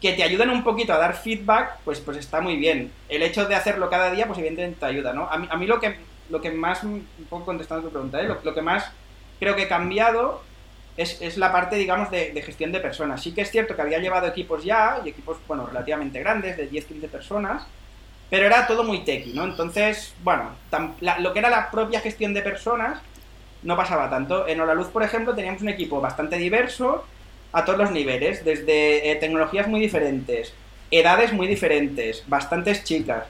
que 0.00 0.14
te 0.14 0.22
ayuden 0.22 0.48
un 0.48 0.64
poquito 0.64 0.94
a 0.94 0.98
dar 0.98 1.14
feedback, 1.14 1.76
pues, 1.84 2.00
pues 2.00 2.16
está 2.16 2.40
muy 2.40 2.56
bien. 2.56 2.90
El 3.10 3.22
hecho 3.22 3.44
de 3.44 3.54
hacerlo 3.54 3.90
cada 3.90 4.10
día, 4.10 4.26
pues 4.26 4.38
evidentemente 4.38 4.80
te 4.80 4.86
ayuda, 4.86 5.12
¿no? 5.12 5.28
A 5.28 5.36
mí, 5.36 5.46
a 5.50 5.56
mí 5.58 5.66
lo, 5.66 5.78
que, 5.78 5.96
lo 6.30 6.40
que 6.40 6.50
más, 6.50 6.82
un 6.82 7.06
poco 7.28 7.44
contestando 7.44 7.84
tu 7.84 7.92
pregunta, 7.92 8.18
¿eh? 8.22 8.24
lo, 8.42 8.54
que 8.54 8.62
más 8.62 8.90
creo 9.38 9.54
que 9.56 9.64
he 9.64 9.68
cambiado 9.68 10.42
es, 10.96 11.20
es 11.20 11.36
la 11.36 11.52
parte, 11.52 11.76
digamos, 11.76 12.10
de, 12.10 12.42
gestión 12.42 12.72
de 12.72 12.80
personas. 12.80 13.22
Sí 13.22 13.34
que 13.34 13.42
es 13.42 13.50
cierto 13.50 13.76
que 13.76 13.82
había 13.82 13.98
llevado 13.98 14.26
equipos 14.26 14.64
ya, 14.64 15.02
y 15.04 15.10
equipos, 15.10 15.36
bueno, 15.46 15.66
relativamente 15.66 16.20
grandes, 16.20 16.56
de 16.56 16.70
10-15 16.70 17.08
personas, 17.08 17.66
pero 18.30 18.46
era 18.46 18.66
todo 18.66 18.84
muy 18.84 19.00
techy, 19.00 19.34
¿no? 19.34 19.44
Entonces, 19.44 20.14
bueno, 20.24 20.52
lo 21.18 21.32
que 21.34 21.38
era 21.40 21.50
la 21.50 21.70
propia 21.70 22.00
gestión 22.00 22.32
de 22.32 22.40
personas 22.40 23.02
no 23.64 23.76
pasaba 23.76 24.08
tanto. 24.08 24.48
En 24.48 24.58
Luz, 24.74 24.88
por 24.88 25.02
ejemplo, 25.02 25.34
teníamos 25.34 25.60
un 25.60 25.68
equipo 25.68 26.00
bastante 26.00 26.38
diverso, 26.38 27.04
a 27.52 27.64
todos 27.64 27.78
los 27.78 27.90
niveles, 27.90 28.44
desde 28.44 29.10
eh, 29.10 29.16
tecnologías 29.16 29.68
muy 29.68 29.80
diferentes, 29.80 30.54
edades 30.90 31.32
muy 31.32 31.46
diferentes, 31.46 32.24
bastantes 32.26 32.84
chicas. 32.84 33.24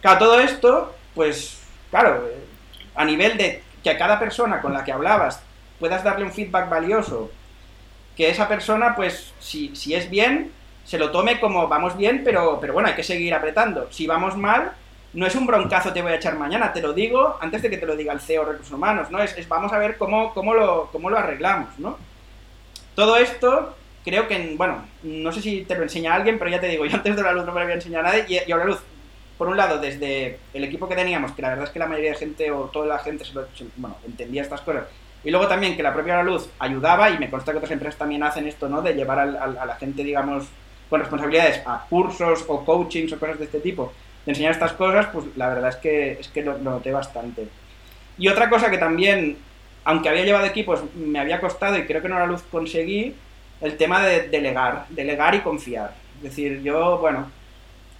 Claro, 0.00 0.18
todo 0.18 0.40
esto, 0.40 0.94
pues, 1.14 1.60
claro, 1.90 2.26
eh, 2.28 2.36
a 2.94 3.04
nivel 3.04 3.36
de 3.36 3.62
que 3.82 3.90
a 3.90 3.98
cada 3.98 4.18
persona 4.18 4.60
con 4.60 4.72
la 4.72 4.84
que 4.84 4.92
hablabas 4.92 5.42
puedas 5.78 6.04
darle 6.04 6.24
un 6.24 6.32
feedback 6.32 6.68
valioso, 6.68 7.30
que 8.16 8.30
esa 8.30 8.48
persona, 8.48 8.94
pues, 8.96 9.34
si, 9.40 9.74
si 9.76 9.94
es 9.94 10.08
bien, 10.08 10.52
se 10.84 10.98
lo 10.98 11.10
tome 11.10 11.40
como 11.40 11.68
vamos 11.68 11.96
bien, 11.96 12.22
pero, 12.24 12.58
pero 12.60 12.72
bueno, 12.72 12.88
hay 12.88 12.94
que 12.94 13.02
seguir 13.02 13.34
apretando. 13.34 13.88
Si 13.90 14.06
vamos 14.06 14.36
mal, 14.36 14.72
no 15.12 15.26
es 15.26 15.34
un 15.34 15.46
broncazo 15.46 15.92
te 15.92 16.02
voy 16.02 16.12
a 16.12 16.16
echar 16.16 16.38
mañana, 16.38 16.72
te 16.72 16.80
lo 16.80 16.92
digo 16.92 17.36
antes 17.40 17.62
de 17.62 17.70
que 17.70 17.78
te 17.78 17.86
lo 17.86 17.96
diga 17.96 18.12
el 18.12 18.20
CEO 18.20 18.44
Recursos 18.44 18.72
Humanos, 18.72 19.10
¿no? 19.10 19.20
Es, 19.20 19.36
es 19.36 19.48
vamos 19.48 19.72
a 19.72 19.78
ver 19.78 19.96
cómo, 19.96 20.32
cómo, 20.32 20.54
lo, 20.54 20.88
cómo 20.92 21.10
lo 21.10 21.18
arreglamos, 21.18 21.78
¿no? 21.78 21.98
Todo 22.96 23.18
esto, 23.18 23.76
creo 24.06 24.26
que, 24.26 24.54
bueno, 24.56 24.82
no 25.02 25.30
sé 25.30 25.42
si 25.42 25.64
te 25.64 25.76
lo 25.76 25.82
enseña 25.82 26.14
alguien, 26.14 26.38
pero 26.38 26.50
ya 26.50 26.60
te 26.60 26.66
digo, 26.66 26.86
yo 26.86 26.96
antes 26.96 27.14
de 27.14 27.22
la 27.22 27.32
luz 27.32 27.44
no 27.44 27.52
me 27.52 27.60
lo 27.60 27.64
había 27.64 27.74
enseñado 27.76 28.06
a 28.06 28.10
nadie, 28.10 28.42
y, 28.44 28.50
ahora 28.50 28.64
luz, 28.64 28.78
por 29.36 29.48
un 29.48 29.56
lado, 29.56 29.78
desde 29.78 30.38
el 30.54 30.64
equipo 30.64 30.88
que 30.88 30.96
teníamos, 30.96 31.32
que 31.32 31.42
la 31.42 31.50
verdad 31.50 31.66
es 31.66 31.70
que 31.70 31.78
la 31.78 31.86
mayoría 31.86 32.12
de 32.12 32.16
gente, 32.16 32.50
o 32.50 32.64
toda 32.64 32.86
la 32.86 32.98
gente, 32.98 33.22
bueno, 33.76 33.96
entendía 34.06 34.40
estas 34.40 34.62
cosas, 34.62 34.84
y 35.22 35.30
luego 35.30 35.46
también 35.46 35.76
que 35.76 35.82
la 35.82 35.92
propia 35.92 36.22
luz 36.22 36.48
ayudaba, 36.58 37.10
y 37.10 37.18
me 37.18 37.28
consta 37.28 37.52
que 37.52 37.58
otras 37.58 37.72
empresas 37.72 37.98
también 37.98 38.22
hacen 38.22 38.48
esto, 38.48 38.66
¿no? 38.66 38.80
De 38.80 38.94
llevar 38.94 39.18
a 39.18 39.66
la 39.66 39.76
gente, 39.76 40.02
digamos, 40.02 40.46
con 40.88 41.00
responsabilidades 41.00 41.60
a 41.66 41.84
cursos 41.90 42.44
o 42.48 42.64
coachings 42.64 43.12
o 43.12 43.18
cosas 43.18 43.38
de 43.38 43.44
este 43.44 43.60
tipo, 43.60 43.92
de 44.24 44.32
enseñar 44.32 44.52
estas 44.52 44.72
cosas, 44.72 45.08
pues 45.12 45.26
la 45.36 45.48
verdad 45.48 45.68
es 45.68 45.76
que, 45.76 46.12
es 46.12 46.28
que 46.28 46.42
lo, 46.42 46.56
lo 46.58 46.70
noté 46.70 46.92
bastante. 46.92 47.46
Y 48.16 48.28
otra 48.28 48.48
cosa 48.48 48.70
que 48.70 48.78
también 48.78 49.36
aunque 49.86 50.08
había 50.08 50.24
llevado 50.24 50.46
equipos, 50.46 50.80
me 50.96 51.20
había 51.20 51.40
costado 51.40 51.78
y 51.78 51.86
creo 51.86 52.02
que 52.02 52.08
no 52.08 52.18
la 52.18 52.26
luz 52.26 52.42
conseguí 52.50 53.14
el 53.60 53.76
tema 53.76 54.04
de 54.04 54.28
delegar, 54.28 54.86
delegar 54.88 55.36
y 55.36 55.40
confiar. 55.40 55.94
Es 56.16 56.24
decir, 56.24 56.60
yo, 56.60 56.98
bueno, 56.98 57.30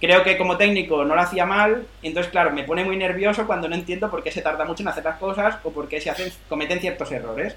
creo 0.01 0.21
que 0.21 0.37
como 0.37 0.57
técnico 0.57 1.05
no 1.05 1.15
lo 1.15 1.21
hacía 1.21 1.45
mal, 1.45 1.87
entonces, 2.03 2.29
claro, 2.29 2.51
me 2.51 2.65
pone 2.65 2.83
muy 2.83 2.97
nervioso 2.97 3.47
cuando 3.47 3.69
no 3.69 3.75
entiendo 3.75 4.11
por 4.11 4.21
qué 4.21 4.31
se 4.31 4.41
tarda 4.41 4.65
mucho 4.65 4.83
en 4.83 4.89
hacer 4.89 5.05
las 5.05 5.17
cosas 5.17 5.59
o 5.63 5.71
por 5.71 5.87
qué 5.87 6.01
se 6.01 6.09
hacen, 6.09 6.29
cometen 6.49 6.81
ciertos 6.81 7.09
errores. 7.09 7.55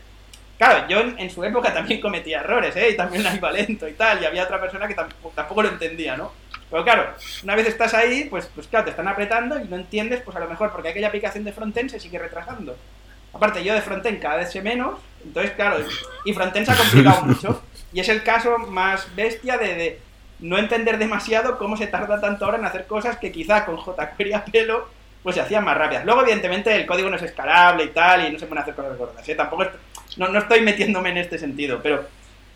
Claro, 0.57 0.87
yo 0.89 1.01
en, 1.01 1.31
su 1.31 1.43
época 1.43 1.75
también 1.75 2.01
cometía 2.01 2.39
errores, 2.39 2.77
¿eh? 2.77 2.91
Y 2.91 2.97
también 2.97 3.27
era 3.27 3.51
lento 3.51 3.89
y 3.89 3.95
tal, 3.95 4.23
y 4.23 4.27
había 4.27 4.45
otra 4.45 4.61
persona 4.61 4.87
que 4.87 4.95
tampoco, 4.95 5.33
tampoco, 5.35 5.63
lo 5.65 5.71
entendía, 5.71 6.17
¿no? 6.17 6.31
Pero 6.71 6.85
claro, 6.85 7.15
una 7.43 7.57
vez 7.57 7.67
estás 7.67 7.95
ahí, 7.95 8.29
pues, 8.31 8.49
pues 8.55 8.69
claro, 8.69 8.85
te 8.85 8.91
están 8.93 9.09
apretando 9.09 9.59
y 9.59 9.67
no 9.67 9.75
entiendes, 9.75 10.21
pues 10.21 10.37
a 10.37 10.41
lo 10.41 10.49
mejor 10.49 10.71
porque 10.71 10.91
aquella 10.91 11.09
aplicación 11.09 11.43
de 11.43 11.53
frontend 11.53 11.91
se 11.91 11.99
sigue 11.99 12.21
retrasando. 12.21 12.77
Aparte, 13.33 13.63
yo 13.65 13.75
de 13.75 13.81
frontend 13.81 14.21
cada 14.21 14.37
vez 14.37 14.51
sé 14.51 14.63
menos, 14.63 14.99
entonces, 15.25 15.53
claro, 15.53 15.79
y 16.25 16.33
frontend 16.33 16.67
se 16.67 16.73
ha 16.73 16.77
complicado 16.77 17.23
mucho. 17.27 17.63
Y 17.93 18.01
es 18.01 18.09
el 18.09 18.23
caso 18.23 18.59
más 18.59 19.09
bestia 19.17 19.59
de, 19.59 19.99
no 20.41 20.59
entender 20.59 20.99
demasiado 20.99 21.59
cómo 21.59 21.77
se 21.77 21.87
tarda 21.87 22.21
tanto 22.21 22.45
ahora 22.45 22.59
en 22.59 22.65
hacer 22.65 22.87
cosas 22.87 23.19
que 23.19 23.33
quizá 23.33 23.65
con 23.65 23.77
jQuery 23.77 24.33
a 24.33 24.45
pelo 24.45 24.89
pues 25.23 25.35
se 25.35 25.43
hacían 25.43 25.65
más 25.65 25.77
rápidas. 25.77 26.07
Luego, 26.07 26.23
evidentemente, 26.23 26.75
el 26.75 26.87
código 26.87 27.11
no 27.11 27.17
es 27.17 27.23
escalable 27.23 27.85
y 27.85 27.89
tal, 27.89 28.27
y 28.27 28.33
no 28.33 28.39
se 28.39 28.47
pueden 28.47 28.63
hacer 28.63 28.75
cosas 28.75 28.97
gordas. 28.97 29.29
¿eh? 29.29 29.35
Tampoco 29.35 29.67
no, 30.17 30.29
no 30.29 30.39
estoy 30.39 30.63
metiéndome 30.63 31.11
en 31.11 31.19
este 31.19 31.39
sentido, 31.39 31.81
pero 31.83 32.07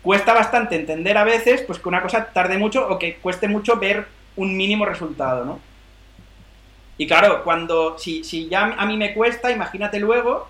cuesta 0.01 0.33
bastante 0.33 0.75
entender 0.75 1.15
a 1.15 1.23
veces 1.23 1.61
pues 1.61 1.77
que 1.77 1.87
una 1.87 2.01
cosa 2.01 2.25
tarde 2.25 2.57
mucho 2.57 2.87
o 2.87 2.97
que 2.97 3.17
cueste 3.17 3.47
mucho 3.47 3.77
ver 3.77 4.07
un 4.35 4.57
mínimo 4.57 4.83
resultado, 4.85 5.45
¿no? 5.45 5.59
Y 6.97 7.05
claro, 7.07 7.43
cuando 7.43 7.99
si, 7.99 8.23
si 8.23 8.47
ya 8.47 8.73
a 8.77 8.85
mí 8.85 8.97
me 8.97 9.13
cuesta, 9.13 9.51
imagínate 9.51 9.99
luego 9.99 10.49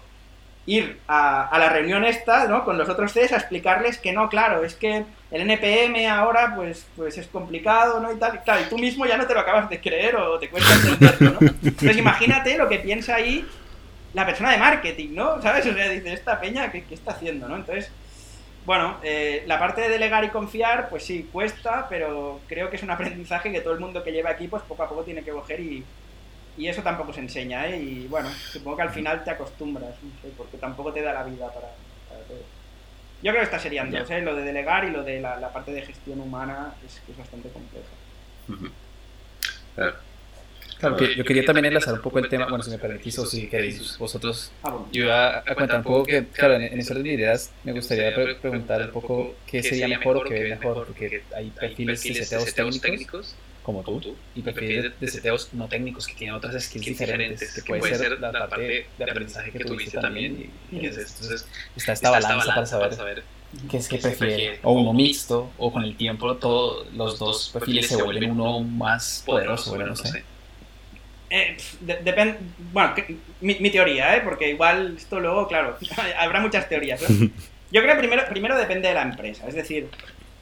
ir 0.65 0.99
a, 1.07 1.55
la 1.57 1.69
reunión 1.69 2.03
esta, 2.05 2.47
¿no? 2.47 2.63
Con 2.63 2.77
los 2.77 2.89
otros 2.89 3.13
Cs 3.13 3.33
a 3.33 3.37
explicarles 3.37 3.99
que 3.99 4.13
no, 4.13 4.29
claro, 4.29 4.63
es 4.63 4.73
que 4.73 5.05
el 5.31 5.41
NPM 5.41 6.07
ahora 6.07 6.53
pues, 6.55 6.87
pues 6.95 7.17
es 7.17 7.27
complicado, 7.27 7.99
¿no? 7.99 8.11
Y 8.11 8.17
tal, 8.17 8.35
y 8.35 8.37
claro, 8.39 8.61
y 8.61 8.69
tú 8.69 8.77
mismo 8.77 9.05
ya 9.05 9.17
no 9.17 9.27
te 9.27 9.33
lo 9.33 9.41
acabas 9.41 9.69
de 9.69 9.79
creer 9.79 10.15
o 10.15 10.39
te 10.39 10.49
cuesta 10.49 10.73
entenderlo, 10.73 11.37
¿no? 11.39 11.47
Entonces 11.63 11.97
imagínate 11.97 12.57
lo 12.57 12.67
que 12.67 12.79
piensa 12.79 13.15
ahí 13.15 13.45
la 14.15 14.25
persona 14.25 14.51
de 14.51 14.57
marketing, 14.57 15.09
¿no? 15.13 15.41
¿Sabes? 15.41 15.65
O 15.67 15.73
sea, 15.73 15.89
dice, 15.89 16.13
esta 16.13 16.39
peña, 16.39 16.71
¿qué, 16.71 16.83
está 16.89 17.11
haciendo, 17.11 17.47
no? 17.47 17.57
Entonces, 17.57 17.91
bueno, 18.65 18.97
eh, 19.03 19.43
la 19.45 19.59
parte 19.59 19.81
de 19.81 19.89
delegar 19.89 20.23
y 20.23 20.29
confiar, 20.29 20.89
pues 20.89 21.03
sí, 21.03 21.29
cuesta, 21.31 21.85
pero 21.89 22.39
creo 22.47 22.69
que 22.69 22.77
es 22.77 22.83
un 22.83 22.91
aprendizaje 22.91 23.51
que 23.51 23.61
todo 23.61 23.73
el 23.73 23.79
mundo 23.79 24.03
que 24.03 24.11
lleva 24.11 24.31
aquí, 24.31 24.47
pues 24.47 24.63
poco 24.63 24.83
a 24.83 24.89
poco 24.89 25.03
tiene 25.03 25.21
que 25.21 25.31
coger 25.31 25.59
y, 25.59 25.83
y 26.57 26.67
eso 26.67 26.81
tampoco 26.81 27.11
se 27.13 27.19
enseña, 27.19 27.67
¿eh? 27.67 27.77
Y 27.77 28.07
bueno, 28.07 28.29
supongo 28.29 28.77
que 28.77 28.83
al 28.83 28.89
final 28.91 29.23
te 29.23 29.31
acostumbras, 29.31 29.95
porque 30.37 30.57
tampoco 30.57 30.93
te 30.93 31.01
da 31.01 31.13
la 31.13 31.23
vida 31.23 31.47
para, 31.47 31.67
todo. 32.27 32.37
Yo 33.21 33.31
creo 33.31 33.41
que 33.41 33.45
está 33.45 33.59
serían 33.59 33.91
dos, 33.91 34.09
¿eh? 34.09 34.21
Lo 34.21 34.35
de 34.35 34.43
delegar 34.43 34.85
y 34.85 34.91
lo 34.91 35.03
de 35.03 35.19
la, 35.19 35.49
parte 35.51 35.71
de 35.71 35.81
gestión 35.81 36.19
humana 36.19 36.73
es, 36.85 37.01
es 37.09 37.17
bastante 37.17 37.49
compleja. 37.49 37.89
Claro, 40.79 40.97
yo 40.99 41.23
quería 41.23 41.45
también 41.45 41.65
enlazar 41.65 41.93
un 41.93 42.01
poco 42.01 42.19
el 42.19 42.27
tema, 42.27 42.47
bueno, 42.47 42.63
si 42.63 42.69
me 42.69 42.77
permitís 42.77 43.17
o 43.19 43.25
si 43.25 43.47
queréis 43.47 43.97
vosotros, 43.97 44.51
ah, 44.63 44.77
yo 44.91 45.05
iba 45.05 45.39
a 45.39 45.55
contar 45.55 45.77
un 45.77 45.83
poco 45.83 46.03
que, 46.03 46.25
claro, 46.27 46.55
en, 46.55 46.63
en 46.63 46.79
esas 46.79 46.97
ideas 46.97 47.53
me 47.63 47.71
gustaría 47.71 48.13
preguntar 48.41 48.81
un 48.81 48.91
poco 48.91 49.35
qué 49.47 49.63
sería 49.63 49.87
mejor 49.87 50.17
o 50.17 50.23
qué 50.23 50.33
ve 50.33 50.49
mejor, 50.49 50.85
porque 50.85 51.23
hay 51.35 51.49
perfiles 51.49 52.03
de 52.03 52.25
seteos 52.25 52.81
técnicos 52.81 53.35
como 53.65 53.81
tú, 53.81 54.15
y 54.35 54.41
perfiles 54.41 54.93
de 54.99 55.07
seteos 55.07 55.49
no 55.53 55.67
técnicos 55.67 56.05
que 56.05 56.13
tienen 56.13 56.35
otras 56.35 56.63
skills 56.63 56.85
diferentes, 56.85 57.63
que 57.63 57.75
puede 57.75 57.95
ser 57.95 58.19
la 58.19 58.47
parte 58.47 58.85
de 58.97 59.03
aprendizaje 59.03 59.51
que 59.51 59.65
tuviste 59.65 59.99
también. 59.99 60.51
Y, 60.71 60.85
entonces 60.85 61.47
está 61.75 61.93
esta 61.93 62.11
balanza 62.11 62.53
para 62.53 62.65
saber 62.65 63.23
qué 63.69 63.77
es 63.77 63.87
que 63.87 63.97
prefiere, 63.97 64.59
o 64.61 64.73
uno 64.73 64.93
mixto, 64.93 65.51
o 65.57 65.71
con 65.71 65.83
el 65.83 65.97
tiempo 65.97 66.35
todos 66.35 66.93
los 66.93 67.17
dos 67.17 67.49
perfiles 67.51 67.87
se 67.87 68.01
vuelven 68.01 68.31
uno 68.31 68.59
más 68.59 69.23
poderoso, 69.25 69.71
bueno, 69.71 69.87
no 69.87 69.95
sé. 69.95 70.23
Eh, 71.31 71.57
depende, 71.81 72.37
bueno, 72.71 72.93
mi, 73.41 73.69
teoría, 73.71 74.15
¿eh? 74.15 74.21
porque 74.23 74.51
igual 74.51 74.95
esto 74.95 75.19
luego, 75.19 75.47
claro, 75.47 75.75
habrá 76.19 76.39
muchas 76.39 76.69
teorías. 76.69 77.01
Yo 77.71 77.81
creo 77.81 77.95
que 77.95 77.99
primero, 77.99 78.23
primero 78.29 78.57
depende 78.57 78.89
de 78.89 78.93
la 78.93 79.01
empresa, 79.01 79.47
es 79.47 79.55
decir, 79.55 79.89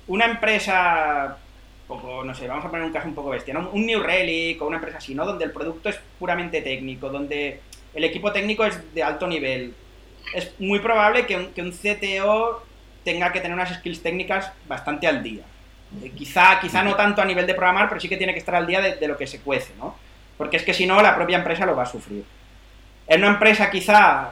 una 0.08 0.26
empresa, 0.26 1.38
poco, 1.88 2.24
no 2.24 2.34
sé, 2.34 2.48
vamos 2.48 2.66
a 2.66 2.70
poner 2.70 2.86
un 2.86 2.92
caso 2.92 3.08
un 3.08 3.16
poco 3.16 3.30
bestia, 3.30 3.58
un 3.58 3.86
New 3.86 4.02
Relic 4.02 4.62
o 4.62 4.68
una 4.68 4.78
empresa 4.78 4.98
así, 4.98 5.16
¿no? 5.16 5.26
Donde 5.26 5.46
el 5.46 5.52
producto 5.52 5.90
es 5.90 6.00
puramente 6.20 6.62
técnico, 6.62 7.10
donde 7.10 7.60
el 7.94 8.04
equipo 8.04 8.32
técnico 8.32 8.66
es 8.66 8.94
de 8.94 9.04
alto 9.04 9.28
nivel. 9.28 9.74
Es 10.34 10.54
muy 10.60 10.80
probable 10.80 11.26
que 11.26 11.36
un, 11.36 11.48
que 11.54 11.62
un 11.62 11.72
CTO 11.72 12.64
tenga 13.04 13.32
que 13.32 13.42
tener 13.42 13.56
unas 13.56 13.74
skills 13.76 14.02
técnicas 14.02 14.52
bastante 14.68 15.08
al 15.08 15.22
día. 15.22 15.44
Eh, 16.04 16.12
quizá, 16.16 16.60
quizá 16.60 16.84
no 16.84 16.96
tanto 16.96 17.22
a 17.22 17.26
nivel 17.26 17.46
de 17.46 17.54
programar, 17.54 17.90
pero 17.90 18.02
sí 18.02 18.10
que 18.10 18.18
tiene 18.18 18.34
que 18.34 18.40
estar 18.40 18.56
al 18.56 18.66
día 18.66 18.82
de, 18.82 18.96
de 18.96 19.08
lo 19.08 19.18
que 19.18 19.28
se 19.28 19.42
cuece, 19.42 19.74
¿no? 19.78 19.96
porque 20.38 20.58
es 20.58 20.64
que 20.64 20.74
si 20.74 20.86
no, 20.86 21.02
la 21.02 21.16
propia 21.16 21.38
empresa 21.38 21.66
lo 21.66 21.76
va 21.76 21.84
a 21.84 21.88
sufrir. 21.88 22.24
En 23.08 23.22
una 23.22 23.34
empresa 23.34 23.70
quizá, 23.70 24.32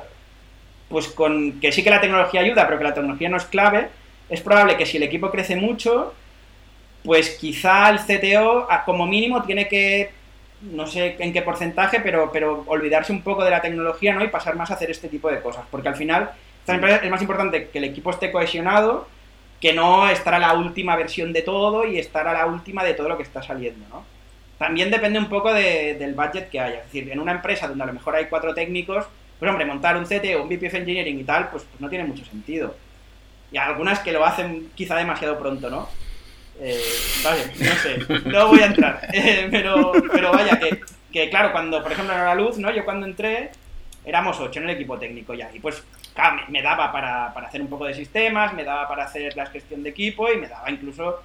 pues 0.90 1.08
con 1.08 1.60
que 1.60 1.72
sí 1.72 1.84
que 1.84 1.90
la 1.90 2.02
tecnología 2.02 2.42
ayuda, 2.42 2.66
pero 2.66 2.78
que 2.78 2.84
la 2.84 2.94
tecnología 2.94 3.30
no 3.30 3.38
es 3.38 3.46
clave, 3.46 3.90
es 4.30 4.42
probable 4.42 4.78
que 4.78 4.86
si 4.86 4.98
el 4.98 5.04
equipo 5.04 5.30
crece 5.30 5.56
mucho, 5.56 6.14
pues 7.04 7.32
quizá 7.32 7.90
el 7.90 8.00
CTO, 8.00 8.68
como 8.86 9.08
mínimo, 9.08 9.44
tiene 9.44 9.68
que, 9.68 10.12
no 10.62 10.86
sé 10.86 11.16
en 11.20 11.34
qué 11.34 11.42
porcentaje, 11.42 12.00
pero, 12.02 12.32
pero 12.32 12.64
olvidarse 12.68 13.12
un 13.12 13.22
poco 13.22 13.44
de 13.44 13.52
la 13.52 13.62
tecnología 13.62 14.14
¿no? 14.14 14.24
y 14.24 14.28
pasar 14.28 14.56
más 14.56 14.72
a 14.72 14.76
hacer 14.76 14.92
este 14.92 15.08
tipo 15.08 15.30
de 15.30 15.42
cosas. 15.42 15.64
Porque 15.72 15.90
al 15.90 15.96
final, 15.96 16.32
es 16.68 17.10
más 17.10 17.22
importante 17.22 17.70
que 17.70 17.78
el 17.80 17.86
equipo 17.86 18.12
esté 18.12 18.32
cohesionado 18.32 19.08
que 19.60 19.74
no 19.74 20.10
estar 20.10 20.34
a 20.34 20.40
la 20.40 20.54
última 20.54 20.96
versión 20.96 21.32
de 21.34 21.44
todo 21.44 21.86
y 21.86 22.00
estar 22.00 22.28
a 22.28 22.34
la 22.34 22.48
última 22.48 22.84
de 22.84 22.96
todo 22.96 23.08
lo 23.08 23.18
que 23.18 23.24
está 23.24 23.44
saliendo, 23.44 23.86
¿no? 23.90 24.04
También 24.58 24.92
depende 24.92 25.20
un 25.20 25.30
poco 25.30 25.54
del 25.54 26.14
budget 26.14 26.50
que 26.50 26.60
haya. 26.60 26.80
Es 26.80 26.86
decir, 26.86 27.12
en 27.12 27.20
una 27.20 27.32
empresa 27.32 27.68
donde 27.68 27.84
a 27.84 27.88
lo 27.88 27.94
mejor 27.94 28.16
hay 28.16 28.26
cuatro 28.26 28.54
técnicos, 28.54 29.06
pues 29.40 29.50
hombre, 29.50 29.66
montar 29.66 29.98
un 29.98 30.06
CT 30.06 30.36
o 30.36 30.44
un 30.44 30.50
VP 30.50 30.68
of 30.68 30.74
Engineering 30.76 31.20
y 31.20 31.24
tal, 31.24 31.50
pues, 31.50 31.64
pues 31.64 31.82
no 31.82 31.90
tiene 31.90 32.06
mucho 32.06 32.26
sentido. 32.26 32.76
Y 33.52 33.58
algunas 33.58 34.00
que 34.00 34.12
lo 34.12 34.26
hacen 34.26 34.70
quizá 34.76 34.96
demasiado 34.96 35.38
pronto, 35.40 35.70
¿no? 35.70 35.90
Eh, 36.64 36.80
vale, 37.24 37.46
no 37.60 37.76
sé, 37.76 38.22
no 38.30 38.48
voy 38.48 38.60
a 38.60 38.68
entrar. 38.68 39.02
Eh, 39.14 39.48
pero, 39.50 39.92
pero 40.12 40.32
vaya, 40.32 40.60
que, 41.12 41.30
claro, 41.30 41.52
cuando, 41.52 41.82
por 41.82 41.92
ejemplo, 41.92 42.14
en 42.14 42.24
la 42.24 42.36
luz, 42.36 42.58
¿no? 42.60 42.72
Yo 42.72 42.86
cuando 42.86 43.08
entré, 43.08 43.50
éramos 44.06 44.40
ocho 44.40 44.60
en 44.60 44.70
el 44.70 44.76
equipo 44.76 44.98
técnico 45.00 45.34
ya. 45.34 45.50
Y 45.54 45.60
pues, 45.60 45.84
claro, 46.14 46.44
me, 46.50 46.62
daba 46.62 46.92
para, 46.92 47.34
para, 47.34 47.48
hacer 47.48 47.62
un 47.62 47.68
poco 47.68 47.86
de 47.86 47.96
sistemas, 47.96 48.54
me 48.54 48.64
daba 48.64 48.88
para 48.88 49.06
hacer 49.06 49.36
la 49.36 49.48
gestión 49.48 49.82
de 49.82 49.90
equipo 49.90 50.32
y 50.32 50.38
me 50.38 50.48
daba 50.48 50.70
incluso 50.70 51.24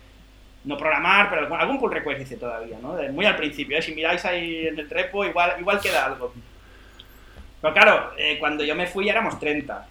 no 0.64 0.76
programar, 0.76 1.30
pero 1.30 1.54
algún, 1.54 1.78
pull 1.78 1.92
request 1.92 2.22
hice 2.22 2.36
todavía, 2.36 2.78
¿no? 2.82 2.96
muy 3.12 3.24
al 3.24 3.36
principio, 3.36 3.78
¿eh? 3.78 3.82
si 3.82 3.94
miráis 3.94 4.24
ahí 4.24 4.66
en 4.66 4.76
el 4.76 4.90
repo, 4.90 5.24
igual, 5.24 5.54
igual 5.60 5.80
queda 5.80 6.06
algo. 6.06 6.34
Pero 7.60 7.72
claro, 7.72 8.12
eh, 8.18 8.36
cuando 8.40 8.64
yo 8.64 8.74
me 8.74 8.86
fui 8.86 9.08
éramos 9.08 9.38
30. 9.38 9.86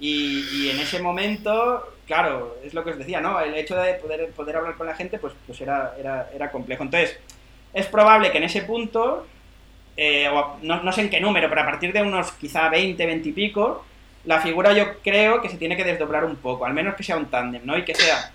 Y, 0.00 0.68
en 0.70 0.80
ese 0.80 1.00
momento, 1.00 1.94
claro, 2.06 2.56
es 2.64 2.74
lo 2.74 2.84
que 2.84 2.90
os 2.90 2.98
decía, 2.98 3.20
¿no? 3.20 3.40
El 3.40 3.54
hecho 3.54 3.76
de 3.76 3.94
poder, 3.94 4.30
poder 4.30 4.56
hablar 4.56 4.76
con 4.76 4.86
la 4.86 4.94
gente, 4.94 5.18
pues, 5.18 5.32
pues 5.46 5.60
era, 5.60 5.94
era, 5.98 6.28
era 6.34 6.50
complejo. 6.50 6.82
Entonces, 6.82 7.18
es 7.72 7.86
probable 7.86 8.30
que 8.30 8.38
en 8.38 8.44
ese 8.44 8.62
punto, 8.62 9.26
eh, 9.96 10.28
no, 10.62 10.82
no 10.82 10.92
sé 10.92 11.02
en 11.02 11.10
qué 11.10 11.20
número, 11.20 11.48
pero 11.48 11.62
a 11.62 11.66
partir 11.66 11.92
de 11.92 12.02
unos 12.02 12.32
quizá 12.32 12.68
20, 12.68 13.06
20 13.06 13.28
y 13.28 13.32
pico, 13.32 13.84
la 14.24 14.40
figura 14.40 14.72
yo 14.72 15.00
creo 15.02 15.40
que 15.40 15.48
se 15.48 15.58
tiene 15.58 15.76
que 15.76 15.84
desdoblar 15.84 16.24
un 16.24 16.36
poco, 16.36 16.66
al 16.66 16.74
menos 16.74 16.94
que 16.94 17.02
sea 17.02 17.16
un 17.16 17.26
tándem, 17.26 17.62
¿no? 17.64 17.76
Y 17.76 17.84
que 17.84 17.94
sea 17.94 18.32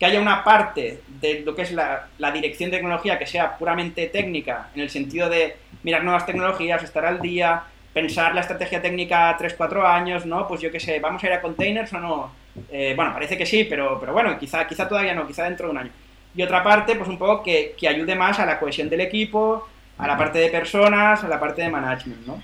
que 0.00 0.06
haya 0.06 0.20
una 0.20 0.42
parte 0.42 1.02
de 1.20 1.40
lo 1.40 1.54
que 1.54 1.60
es 1.60 1.72
la, 1.72 2.08
dirección 2.32 2.70
de 2.70 2.78
tecnología 2.78 3.18
que 3.18 3.26
sea 3.26 3.58
puramente 3.58 4.06
técnica, 4.06 4.70
en 4.74 4.80
el 4.80 4.88
sentido 4.88 5.28
de 5.28 5.56
mirar 5.82 6.02
nuevas 6.02 6.24
tecnologías, 6.24 6.82
estar 6.82 7.04
al 7.04 7.20
día, 7.20 7.64
pensar 7.92 8.34
la 8.34 8.42
estrategia 8.42 8.80
técnica 8.80 9.36
3-4 9.36 9.84
años, 9.84 10.26
¿no? 10.26 10.46
Pues 10.46 10.60
yo 10.60 10.70
qué 10.70 10.80
sé, 10.80 11.00
¿vamos 11.00 11.22
a 11.22 11.26
ir 11.26 11.32
a 11.32 11.40
containers 11.40 11.92
o 11.92 11.98
no? 11.98 12.32
Eh, 12.70 12.94
bueno, 12.96 13.12
parece 13.12 13.36
que 13.36 13.46
sí, 13.46 13.64
pero, 13.64 13.98
pero 13.98 14.12
bueno, 14.12 14.38
quizá, 14.38 14.66
quizá 14.66 14.88
todavía 14.88 15.14
no, 15.14 15.26
quizá 15.26 15.44
dentro 15.44 15.66
de 15.66 15.72
un 15.72 15.78
año. 15.78 15.90
Y 16.34 16.42
otra 16.42 16.62
parte, 16.62 16.94
pues 16.94 17.08
un 17.08 17.18
poco 17.18 17.42
que, 17.42 17.74
que 17.78 17.88
ayude 17.88 18.14
más 18.14 18.38
a 18.38 18.46
la 18.46 18.58
cohesión 18.58 18.88
del 18.88 19.00
equipo, 19.00 19.66
a 19.98 20.06
la 20.06 20.16
parte 20.16 20.38
de 20.38 20.48
personas, 20.48 21.22
a 21.24 21.28
la 21.28 21.38
parte 21.38 21.62
de 21.62 21.68
management, 21.68 22.26
¿no? 22.26 22.40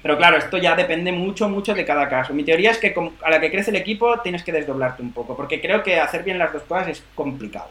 Pero 0.00 0.16
claro, 0.16 0.36
esto 0.36 0.58
ya 0.58 0.74
depende 0.74 1.12
mucho, 1.12 1.48
mucho 1.48 1.74
de 1.74 1.84
cada 1.84 2.08
caso. 2.08 2.34
Mi 2.34 2.44
teoría 2.44 2.70
es 2.70 2.78
que 2.78 2.94
a 3.22 3.30
la 3.30 3.40
que 3.40 3.50
crece 3.50 3.70
el 3.70 3.76
equipo 3.76 4.18
tienes 4.20 4.42
que 4.42 4.52
desdoblarte 4.52 5.02
un 5.02 5.12
poco, 5.12 5.36
porque 5.36 5.60
creo 5.60 5.82
que 5.82 6.00
hacer 6.00 6.24
bien 6.24 6.38
las 6.38 6.52
dos 6.52 6.62
cosas 6.62 6.88
es 6.88 7.04
complicado. 7.14 7.70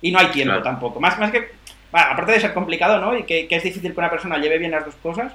Y 0.00 0.12
no 0.12 0.20
hay 0.20 0.26
tiempo 0.26 0.62
tampoco. 0.62 1.00
Más, 1.00 1.18
más 1.18 1.32
que, 1.32 1.48
aparte 1.90 2.32
de 2.32 2.40
ser 2.40 2.54
complicado, 2.54 3.00
¿no? 3.00 3.16
Y 3.16 3.24
que, 3.24 3.48
es 3.50 3.62
difícil 3.62 3.92
que 3.92 3.98
una 3.98 4.10
persona 4.10 4.38
lleve 4.38 4.58
bien 4.58 4.70
las 4.70 4.84
dos 4.84 4.94
cosas, 4.96 5.32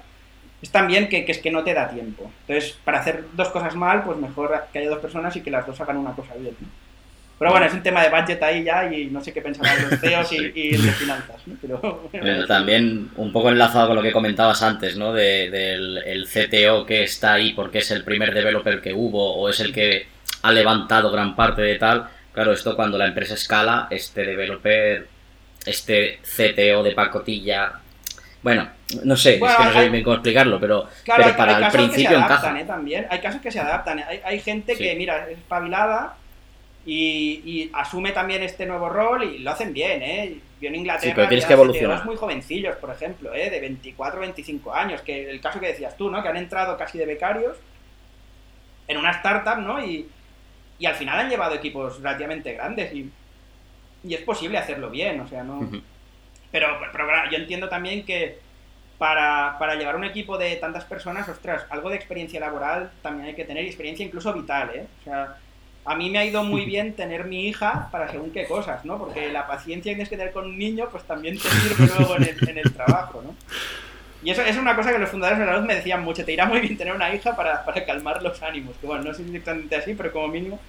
es 0.64 0.72
también 0.72 1.10
que, 1.10 1.26
que, 1.26 1.34
es 1.34 1.40
que 1.40 1.52
no 1.52 1.62
te 1.62 1.74
da 1.74 1.90
tiempo. 1.90 2.32
Entonces, 2.48 2.78
para 2.86 3.02
hacer 3.02 3.26
dos 3.34 3.50
cosas 3.50 3.76
mal, 3.76 4.02
pues 4.04 4.18
mejor 4.18 4.64
que 4.72 4.80
haya 4.80 4.90
dos 4.90 5.00
personas 5.00 5.36
y 5.36 5.42
que 5.42 5.52
las 5.52 5.68
dos 5.68 5.80
hagan 5.82 5.98
una 5.98 6.14
cosa 6.14 6.34
bien. 6.36 6.56
Pero 7.38 7.52
bueno, 7.52 7.66
es 7.66 7.74
un 7.74 7.84
tema 7.84 8.02
de 8.02 8.10
budget 8.10 8.42
ahí 8.42 8.64
ya 8.64 8.90
y 8.90 9.08
no 9.08 9.22
sé 9.22 9.34
qué 9.34 9.42
pensarán 9.42 9.90
los 9.90 10.00
CEOs 10.00 10.32
y, 10.32 10.70
de 10.78 10.92
finanzas. 10.94 11.42
Pero, 11.62 12.00
también 12.48 13.10
un 13.18 13.34
poco 13.34 13.50
enlazado 13.50 13.88
con 13.88 13.98
lo 13.98 14.02
que 14.02 14.14
comentabas 14.14 14.64
antes, 14.64 14.96
¿no? 14.96 15.12
del 15.12 15.98
el 15.98 16.26
CTO 16.26 16.86
que 16.86 17.04
está 17.04 17.34
ahí 17.34 17.52
porque 17.52 17.80
es 17.80 17.92
el 17.92 18.06
primer 18.06 18.34
developer 18.34 18.80
que 18.80 18.94
hubo 18.94 19.36
o 19.36 19.50
es 19.50 19.60
el 19.60 19.74
que 19.74 20.08
ha 20.44 20.52
levantado 20.54 21.12
gran 21.12 21.36
parte 21.36 21.62
de 21.62 21.76
tal. 21.76 22.08
Claro, 22.32 22.54
esto 22.54 22.78
cuando 22.78 22.98
la 22.98 23.08
empresa 23.08 23.34
escala, 23.34 23.88
este 23.90 24.24
developer, 24.24 25.08
este 25.66 26.20
CTO 26.24 26.84
de 26.84 26.94
pacotilla 26.96 27.83
Bueno, 28.44 28.68
no 29.04 29.16
sé, 29.16 29.36
es 29.36 29.40
que 29.40 29.64
no 29.64 29.74
sé 29.74 29.90
bien 29.90 30.04
cómo 30.04 30.16
explicarlo, 30.18 30.60
pero, 30.60 30.88
pero 31.06 31.36
para 31.36 31.66
el 31.66 31.72
principio 31.72 32.10
que 32.10 32.16
se 32.16 32.22
adaptan, 32.22 32.58
¿eh? 32.58 32.66
También. 32.66 33.08
Hay 33.10 33.20
casos 33.20 33.42
que 33.42 33.52
se 33.52 33.60
adaptan. 33.60 34.00
Hay, 34.00 34.20
hay 34.24 34.40
gente 34.40 34.76
que, 34.76 34.94
mira, 34.96 35.30
es 35.30 35.38
espabilada 35.38 36.18
y, 36.86 37.70
asume 37.74 38.12
también 38.12 38.44
este 38.44 38.66
nuevo 38.66 38.90
rol 38.90 39.24
y 39.24 39.40
lo 39.40 39.52
hacen 39.52 39.74
bien, 39.74 40.02
¿eh? 40.02 40.38
Yo 40.60 40.68
en 40.68 40.76
Inglaterra 40.76 41.12
sí, 41.12 41.16
pero 41.16 41.28
tienes 41.28 41.46
que 41.46 41.54
evolucionar. 41.54 42.06
muy 42.06 42.16
jovencillos, 42.16 42.76
por 42.78 42.90
ejemplo, 42.92 43.34
¿eh? 43.34 43.50
de 43.50 43.60
24 43.60 44.20
25 44.20 44.74
años, 44.74 45.02
que 45.02 45.30
el 45.30 45.40
caso 45.42 45.60
que 45.60 45.68
decías 45.68 45.96
tú, 45.96 46.10
¿no? 46.10 46.22
Que 46.22 46.30
han 46.30 46.38
entrado 46.38 46.78
casi 46.78 46.98
de 46.98 47.06
becarios 47.06 47.58
en 48.88 48.98
una 48.98 49.12
startup, 49.12 49.58
¿no? 49.60 49.84
Y, 49.84 50.10
y 50.80 50.86
al 50.86 50.96
final 50.96 51.20
han 51.20 51.30
llevado 51.30 51.56
equipos 51.56 51.98
relativamente 51.98 52.54
grandes 52.54 52.94
y, 52.94 53.10
y 54.04 54.14
es 54.14 54.22
posible 54.22 54.58
hacerlo 54.58 54.90
bien, 54.90 55.22
o 55.22 55.28
sea, 55.28 55.44
no... 55.44 55.70
pero, 56.54 56.80
pero, 56.92 57.08
yo 57.32 57.38
entiendo 57.38 57.68
también 57.68 58.06
que 58.06 58.38
para, 59.00 59.58
para, 59.58 59.74
llevar 59.74 59.96
un 59.96 60.04
equipo 60.04 60.38
de 60.38 60.56
tantas 60.58 60.86
personas, 60.86 61.28
ostras, 61.28 61.66
algo 61.72 61.90
de 61.90 61.96
experiencia 61.96 62.40
laboral 62.40 62.92
también 63.02 63.30
hay 63.30 63.36
que 63.36 63.44
tener 63.44 63.64
y 63.64 63.68
experiencia 63.68 64.06
incluso 64.06 64.32
vital, 64.32 64.70
¿eh? 64.74 64.86
O 65.02 65.04
sea, 65.04 65.38
a 65.84 65.96
mí 65.96 66.10
me 66.12 66.20
ha 66.20 66.26
ido 66.26 66.44
muy 66.44 66.64
bien 66.74 66.94
tener 66.94 67.26
mi 67.26 67.48
hija 67.48 67.90
para 67.92 68.08
según 68.08 68.32
qué 68.32 68.46
cosas, 68.46 68.86
¿no? 68.86 69.00
Porque 69.00 69.32
la 69.32 69.48
paciencia 69.48 69.92
que 69.92 69.96
tienes 69.96 70.10
que 70.10 70.18
tener 70.18 70.32
con 70.32 70.46
un 70.46 70.58
niño, 70.58 70.88
pues 70.92 71.04
también 71.06 71.38
te 71.38 71.50
sirve 71.50 71.88
luego 71.98 72.16
en 72.18 72.24
el, 72.24 72.50
en 72.50 72.58
el 72.60 72.72
trabajo, 72.72 73.22
¿no? 73.22 73.36
Y 74.24 74.30
eso 74.30 74.42
es 74.44 74.56
una 74.56 74.76
cosa 74.76 74.94
que 74.94 75.00
los 75.00 75.10
fundadores 75.10 75.40
de 75.40 75.46
la 75.48 75.58
luz 75.58 75.66
me 75.66 75.76
decían 75.76 76.04
mucho, 76.04 76.24
te 76.24 76.32
irá 76.32 76.46
muy 76.46 76.62
bien 76.62 76.78
tener 76.78 76.94
una 76.94 77.14
hija 77.14 77.36
para, 77.36 77.66
para 77.66 77.84
calmar 77.84 78.22
los 78.22 78.42
ánimos, 78.42 78.78
que 78.78 78.86
bueno, 78.86 79.04
no 79.04 79.14
sé 79.14 79.24
si 79.24 79.30
exactamente 79.30 79.76
así, 79.76 79.96
pero 79.96 80.14
como 80.14 80.28
mínimo 80.28 80.60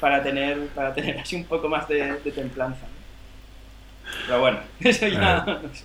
para 0.00 0.22
tener, 0.22 0.66
para 0.68 0.92
tener 0.92 1.18
así 1.18 1.36
un 1.36 1.44
poco 1.44 1.68
más 1.68 1.88
de, 1.88 2.14
templanza. 2.34 2.86
Pero 4.26 4.40
bueno, 4.40 4.60
eso 4.80 5.06
ya 5.06 5.44
sé. 5.72 5.84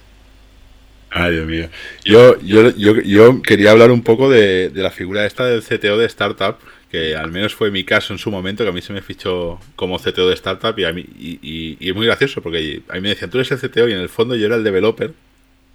Ay, 1.15 1.33
Dios 1.33 1.45
mío. 1.45 1.69
Yo, 2.03 2.39
yo, 2.41 2.71
yo, 2.75 2.99
yo 3.01 3.41
quería 3.43 3.69
hablar 3.69 3.91
un 3.91 4.01
poco 4.01 4.31
de, 4.31 4.69
de, 4.69 4.81
la 4.81 4.89
figura 4.89 5.25
esta 5.27 5.45
del 5.45 5.62
CTO 5.62 5.97
de 5.97 6.07
startup, 6.07 6.57
que 6.89 7.15
al 7.15 7.31
menos 7.31 7.53
fue 7.53 7.69
mi 7.69 7.83
caso 7.83 8.13
en 8.13 8.19
su 8.19 8.31
momento, 8.31 8.63
que 8.63 8.69
a 8.69 8.73
mí 8.73 8.81
se 8.81 8.93
me 8.93 9.01
fichó 9.03 9.59
como 9.75 9.99
CTO 9.99 10.27
de 10.27 10.33
startup 10.33 10.77
y, 10.77 10.86
a 10.86 10.91
mí, 10.91 11.05
y, 11.19 11.77
y, 11.79 11.89
es 11.89 11.95
muy 11.95 12.07
gracioso 12.07 12.41
porque 12.41 12.81
a 12.89 12.95
mí 12.95 13.01
me 13.01 13.09
decían, 13.09 13.29
tú 13.29 13.38
eres 13.38 13.51
el 13.51 13.59
CTO 13.59 13.88
y 13.88 13.93
en 13.93 13.99
el 13.99 14.09
fondo 14.09 14.36
yo 14.36 14.47
era 14.47 14.55
el 14.55 14.63
developer, 14.63 15.13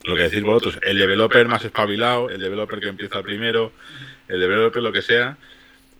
lo 0.04 0.16
que 0.16 0.22
decís 0.22 0.42
vosotros, 0.42 0.78
el 0.82 0.98
developer 0.98 1.46
más 1.46 1.64
espabilado, 1.64 2.30
el 2.30 2.40
developer 2.40 2.80
que 2.80 2.88
empieza 2.88 3.22
primero, 3.22 3.72
el 4.26 4.40
developer 4.40 4.82
lo 4.82 4.92
que 4.92 5.02
sea, 5.02 5.38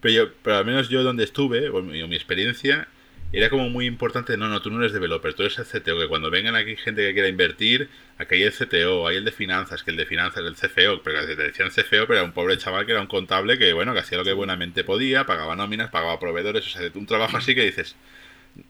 pero, 0.01 0.15
yo, 0.15 0.31
pero 0.43 0.57
al 0.57 0.65
menos 0.65 0.89
yo 0.89 1.05
donde 1.05 1.23
estuve, 1.23 1.69
o 1.69 1.81
mi, 1.81 2.03
mi 2.09 2.17
experiencia, 2.17 2.89
era 3.33 3.51
como 3.51 3.69
muy 3.69 3.87
importante, 3.87 4.37
no, 4.37 4.49
no, 4.49 4.63
tú 4.63 4.71
no 4.71 4.81
eres 4.81 4.93
developer, 4.93 5.35
tú 5.35 5.43
eres 5.43 5.59
el 5.59 5.67
CTO, 5.67 5.99
que 6.01 6.09
cuando 6.09 6.31
vengan 6.31 6.57
aquí 6.57 6.77
gente 6.77 7.03
que 7.03 7.13
quiera 7.13 7.29
invertir, 7.29 7.91
aquí 8.17 8.37
hay 8.37 8.45
el 8.45 8.53
CTO, 8.53 9.07
hay 9.07 9.17
el 9.17 9.25
de 9.25 9.33
finanzas, 9.33 9.83
que 9.83 9.91
el 9.91 9.99
de 9.99 10.07
finanzas, 10.07 10.45
el 10.45 10.55
CFO, 10.55 11.03
pero 11.03 11.27
te 11.27 11.37
decían 11.37 11.69
CFO, 11.69 12.07
pero 12.07 12.15
era 12.15 12.23
un 12.23 12.33
pobre 12.33 12.57
chaval 12.57 12.87
que 12.87 12.93
era 12.93 13.03
un 13.03 13.07
contable 13.07 13.59
que, 13.59 13.73
bueno, 13.75 13.93
que 13.93 14.01
hacía 14.01 14.17
lo 14.17 14.25
que 14.25 14.33
buenamente 14.33 14.83
podía, 14.83 15.27
pagaba 15.27 15.57
nóminas, 15.57 15.91
pagaba 15.91 16.19
proveedores, 16.19 16.67
o 16.67 16.71
sea, 16.71 16.91
un 16.95 17.07
trabajo 17.07 17.37
así 17.37 17.55
que 17.55 17.65
dices, 17.65 17.97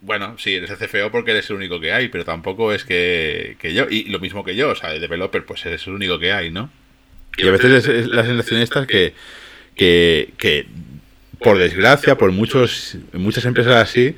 bueno, 0.00 0.36
sí, 0.38 0.54
eres 0.54 0.70
el 0.70 0.76
CFO 0.76 1.12
porque 1.12 1.30
eres 1.30 1.48
el 1.50 1.56
único 1.56 1.78
que 1.78 1.92
hay, 1.92 2.08
pero 2.08 2.24
tampoco 2.24 2.72
es 2.72 2.84
que, 2.84 3.56
que 3.60 3.72
yo, 3.72 3.86
y 3.88 4.04
lo 4.04 4.18
mismo 4.18 4.44
que 4.44 4.56
yo, 4.56 4.70
o 4.70 4.74
sea, 4.74 4.92
el 4.92 5.00
developer, 5.00 5.44
pues 5.44 5.64
eres 5.66 5.86
el 5.86 5.94
único 5.94 6.18
que 6.18 6.32
hay, 6.32 6.50
¿no? 6.50 6.70
Y 7.36 7.46
a 7.46 7.52
veces 7.52 7.86
es, 7.86 8.08
la 8.08 8.24
sensación 8.24 8.60
esta 8.60 8.86
que, 8.86 9.14
que, 9.76 10.32
que, 10.36 10.66
por 11.38 11.58
desgracia, 11.58 12.18
por 12.18 12.32
muchos, 12.32 12.96
muchas 13.12 13.44
empresas 13.44 13.76
así, 13.76 14.16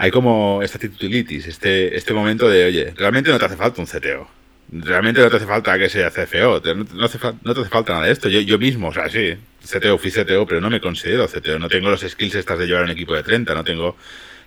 hay 0.00 0.10
como 0.10 0.62
esta 0.62 0.78
titulitis, 0.78 1.46
este, 1.46 1.94
este 1.94 2.14
momento 2.14 2.48
de, 2.48 2.64
oye, 2.64 2.94
realmente 2.96 3.30
no 3.30 3.38
te 3.38 3.44
hace 3.44 3.56
falta 3.56 3.82
un 3.82 3.86
CTO. 3.86 4.26
Realmente 4.72 5.20
no 5.20 5.28
te 5.28 5.36
hace 5.36 5.44
falta 5.44 5.78
que 5.78 5.90
sea 5.90 6.10
CFO, 6.10 6.62
no, 6.64 6.86
no 6.94 7.54
te 7.54 7.60
hace 7.60 7.68
falta 7.68 7.92
nada 7.92 8.06
de 8.06 8.12
esto. 8.12 8.30
Yo, 8.30 8.40
yo 8.40 8.58
mismo, 8.58 8.88
o 8.88 8.94
sea, 8.94 9.10
sí, 9.10 9.34
CTO, 9.62 9.98
fui 9.98 10.10
CTO, 10.10 10.46
pero 10.46 10.62
no 10.62 10.70
me 10.70 10.80
considero 10.80 11.28
CTO. 11.28 11.58
No 11.58 11.68
tengo 11.68 11.90
los 11.90 12.00
skills 12.00 12.34
estas 12.36 12.58
de 12.58 12.66
llevar 12.66 12.84
un 12.84 12.90
equipo 12.90 13.14
de 13.14 13.22
30, 13.22 13.52
no 13.52 13.62
tengo 13.62 13.98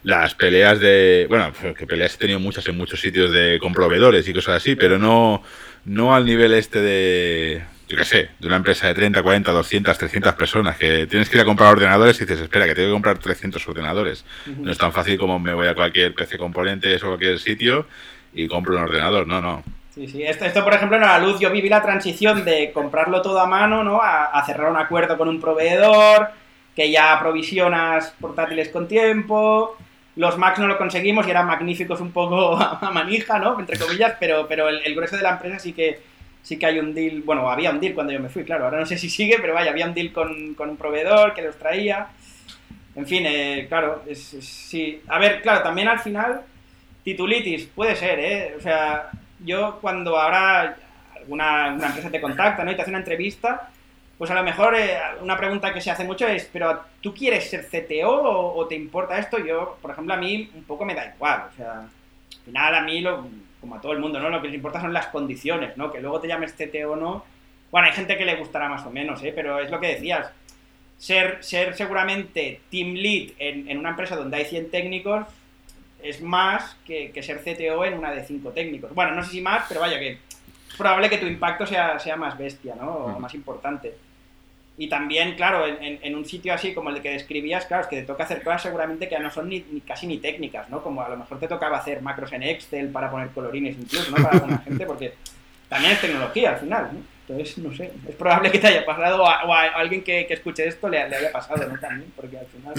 las 0.02 0.34
peleas 0.34 0.80
de. 0.80 1.28
Bueno, 1.30 1.54
que 1.78 1.86
peleas 1.86 2.16
he 2.16 2.18
tenido 2.18 2.40
muchas 2.40 2.68
en 2.68 2.76
muchos 2.76 3.00
sitios 3.00 3.32
de 3.32 3.60
con 3.62 3.74
proveedores 3.74 4.28
y 4.28 4.34
cosas 4.34 4.56
así, 4.56 4.76
pero 4.76 4.98
no, 4.98 5.44
no 5.86 6.16
al 6.16 6.26
nivel 6.26 6.56
este 6.56 6.82
de 6.82 7.64
yo 7.88 7.98
qué 7.98 8.06
sé, 8.06 8.30
de 8.40 8.48
una 8.48 8.56
empresa 8.58 8.88
de 8.88 8.94
30, 8.94 9.22
40, 9.22 9.52
200, 9.52 9.98
300 9.98 10.34
personas, 10.34 10.78
que 10.78 11.06
tienes 11.08 11.30
que 11.30 11.38
ir 11.38 11.42
a 11.42 11.46
comprar 11.46 11.72
ordenadores 11.72 12.18
y 12.18 12.26
dices, 12.26 12.42
espera, 12.42 12.66
que 12.66 12.76
tengo 12.76 12.90
que 12.90 12.94
comprar 12.94 13.18
300 13.18 13.68
ordenadores. 13.68 14.26
No 14.46 14.72
es 14.72 14.78
tan 14.78 14.92
fácil 14.94 15.18
como 15.18 15.38
me 15.40 15.54
voy 15.54 15.68
a 15.68 15.76
cualquier 15.76 16.14
PC 16.14 16.38
Componentes 16.38 17.04
o 17.04 17.08
cualquier 17.08 17.40
sitio 17.40 17.86
y 18.34 18.48
compro 18.48 18.76
un 18.76 18.84
ordenador, 18.84 19.28
no, 19.28 19.42
no. 19.42 19.64
Sí, 19.94 20.08
sí, 20.08 20.24
esto, 20.24 20.46
esto 20.46 20.64
por 20.64 20.74
ejemplo 20.74 20.98
en 20.98 21.04
la 21.04 21.20
luz 21.20 21.40
yo 21.40 21.52
viví 21.52 21.70
la 21.70 21.84
transición 21.84 22.44
de 22.44 22.72
comprarlo 22.74 23.22
todo 23.22 23.40
a 23.40 23.46
mano, 23.46 23.84
¿no? 23.84 24.02
A, 24.02 24.26
a 24.26 24.44
cerrar 24.46 24.72
un 24.72 24.78
acuerdo 24.78 25.18
con 25.18 25.28
un 25.30 25.40
proveedor, 25.40 26.30
que 26.76 26.90
ya 26.90 27.14
aprovisionas 27.14 28.16
portátiles 28.20 28.70
con 28.70 28.88
tiempo, 28.88 29.78
los 30.16 30.38
Macs 30.38 30.60
no 30.60 30.68
lo 30.68 30.78
conseguimos 30.78 31.28
y 31.28 31.32
eran 31.32 31.46
magníficos 31.46 32.00
un 32.02 32.12
poco 32.12 32.58
a 32.82 32.90
manija, 32.92 33.38
¿no? 33.40 33.60
Entre 33.60 33.78
comillas, 33.78 34.16
pero, 34.20 34.48
pero 34.48 34.70
el, 34.70 34.82
el 34.84 34.96
grueso 34.96 35.18
de 35.18 35.24
la 35.24 35.32
empresa 35.32 35.60
sí 35.60 35.74
que 35.74 36.13
sí 36.44 36.60
que 36.60 36.66
hay 36.66 36.78
un 36.78 36.94
deal, 36.94 37.22
bueno, 37.22 37.50
había 37.50 37.72
un 37.72 37.80
deal 37.80 37.96
cuando 37.96 38.14
yo 38.14 38.20
me 38.20 38.30
fui, 38.30 38.44
claro, 38.44 38.66
ahora 38.66 38.80
no 38.80 38.86
sé 38.86 38.98
si 38.98 39.10
sigue, 39.10 39.38
pero 39.40 39.54
vaya, 39.54 39.72
había 39.72 39.88
un 39.88 39.94
deal 39.94 40.12
con, 40.12 40.56
un 40.60 40.78
proveedor 40.78 41.34
que 41.34 41.42
los 41.42 41.58
traía. 41.58 42.08
En 42.96 43.08
fin, 43.08 43.24
eh, 43.26 43.66
claro, 43.70 44.04
es, 44.06 44.20
sí. 44.20 45.02
A 45.08 45.18
ver, 45.18 45.42
claro, 45.42 45.64
también 45.64 45.88
al 45.88 46.00
final, 46.00 46.42
titulitis, 47.04 47.66
puede 47.66 47.96
ser, 47.96 48.20
¿eh? 48.20 48.54
O 48.58 48.62
sea, 48.62 49.10
yo 49.40 49.80
cuando 49.82 50.18
ahora 50.20 50.78
alguna 51.16 51.74
una 51.74 51.88
empresa 51.88 52.12
te 52.12 52.22
contacta, 52.22 52.64
¿no? 52.64 52.72
Y 52.72 52.76
te 52.76 52.82
hace 52.82 52.92
una 52.92 53.00
entrevista, 53.00 53.70
pues 54.18 54.30
a 54.30 54.36
lo 54.36 54.44
mejor 54.44 54.76
eh, 54.76 55.00
una 55.22 55.38
pregunta 55.38 55.74
que 55.74 55.82
se 55.82 55.92
hace 55.92 56.04
mucho 56.04 56.28
es, 56.28 56.48
¿pero 56.52 56.82
tú 57.02 57.14
quieres 57.14 57.50
ser 57.50 57.66
CTO 57.68 58.10
o, 58.12 58.56
o, 58.60 58.68
te 58.68 58.76
importa 58.76 59.18
esto? 59.18 59.40
Yo, 59.40 59.78
por 59.82 59.92
ejemplo, 59.92 60.14
a 60.14 60.18
mí 60.18 60.52
un 60.54 60.64
poco 60.66 60.86
me 60.86 60.94
da 60.94 61.14
igual, 61.16 61.46
o 61.54 61.56
sea, 61.56 61.80
al 61.80 62.46
final 62.46 62.76
a 62.76 62.82
mí 62.82 63.02
lo, 63.02 63.26
como 63.64 63.76
a 63.76 63.82
todo 63.82 63.94
el 63.94 64.00
mundo, 64.00 64.20
¿no? 64.20 64.30
Lo 64.30 64.42
que 64.42 64.48
les 64.48 64.56
importa 64.56 64.82
son 64.82 64.92
las 64.92 65.08
condiciones, 65.08 65.78
¿no? 65.78 65.90
Que 65.90 66.02
luego 66.02 66.20
te 66.20 66.28
llames 66.28 66.54
TT 66.54 66.84
o 66.86 66.98
no. 66.98 67.24
Bueno, 67.72 67.88
hay 67.88 67.94
gente 67.94 68.18
que 68.18 68.26
le 68.26 68.36
gustará 68.36 68.68
más 68.68 68.86
o 68.86 68.92
menos, 68.92 69.24
¿eh? 69.24 69.32
Pero 69.34 69.58
es 69.60 69.72
lo 69.72 69.80
que 69.80 69.88
decías. 69.88 70.30
Ser, 70.98 71.42
ser 71.42 71.74
seguramente 71.74 72.60
team 72.70 72.94
lead 72.94 73.32
en, 73.40 73.78
una 73.78 73.92
empresa 73.92 74.18
donde 74.18 74.36
hay 74.36 74.46
100 74.46 74.70
técnicos 74.70 75.26
es 76.02 76.22
más 76.22 76.76
que, 76.86 77.12
ser 77.24 77.40
CTO 77.40 77.86
en 77.86 77.94
una 77.94 78.12
de 78.12 78.26
5 78.26 78.52
técnicos. 78.52 78.94
Bueno, 78.94 79.16
no 79.16 79.24
sé 79.24 79.32
si 79.32 79.42
más, 79.42 79.64
pero 79.70 79.80
vaya 79.80 79.98
que 79.98 80.12
es 80.12 80.20
probable 80.78 81.10
que 81.10 81.18
tu 81.18 81.26
impacto 81.26 81.66
sea, 81.66 81.98
sea 82.00 82.18
más 82.18 82.38
bestia, 82.38 82.76
¿no? 82.76 82.92
O 82.92 83.20
más 83.20 83.34
importante. 83.34 83.96
Y 84.76 84.90
también, 84.90 85.36
claro, 85.36 85.66
en, 85.68 86.16
un 86.16 86.26
sitio 86.26 86.54
así 86.54 86.74
como 86.74 86.90
el 86.90 87.02
que 87.02 87.12
describías, 87.12 87.66
claro, 87.66 87.84
es 87.84 87.90
que 87.90 87.98
te 87.98 88.08
toca 88.08 88.24
hacer 88.24 88.44
cosas 88.44 88.64
seguramente 88.64 89.08
que 89.08 89.20
no 89.20 89.30
son 89.30 89.48
ni, 89.50 89.62
casi 89.86 90.08
ni 90.08 90.18
técnicas, 90.18 90.68
¿no? 90.70 90.82
Como 90.82 91.02
a 91.02 91.10
lo 91.10 91.18
mejor 91.18 91.40
te 91.40 91.48
tocaba 91.48 91.78
hacer 91.78 92.02
macros 92.02 92.32
en 92.34 92.42
Excel 92.42 92.90
para 92.90 93.12
poner 93.12 93.30
colorines 93.30 93.78
incluso, 93.78 94.10
¿no? 94.10 94.18
Para 94.18 94.38
alguna 94.38 94.58
gente, 94.60 94.86
porque 94.88 95.14
también 95.70 95.94
es 95.94 96.02
tecnología 96.02 96.52
al 96.52 96.58
final, 96.58 96.90
¿no? 96.92 97.00
Entonces, 97.28 97.58
no 97.60 97.74
sé, 97.74 97.92
es 98.10 98.16
probable 98.16 98.52
que 98.52 98.60
te 98.60 98.68
haya 98.68 98.84
pasado 98.84 99.24
o 99.24 99.28
a, 99.28 99.62
alguien 99.76 100.04
que, 100.04 100.26
que, 100.26 100.34
escuche 100.34 100.68
esto 100.68 100.90
le, 100.90 101.08
le 101.08 101.16
haya 101.18 101.32
pasado, 101.32 101.68
¿no? 101.68 101.80
También, 101.80 102.12
porque 102.16 102.40
al 102.40 102.48
final... 102.48 102.74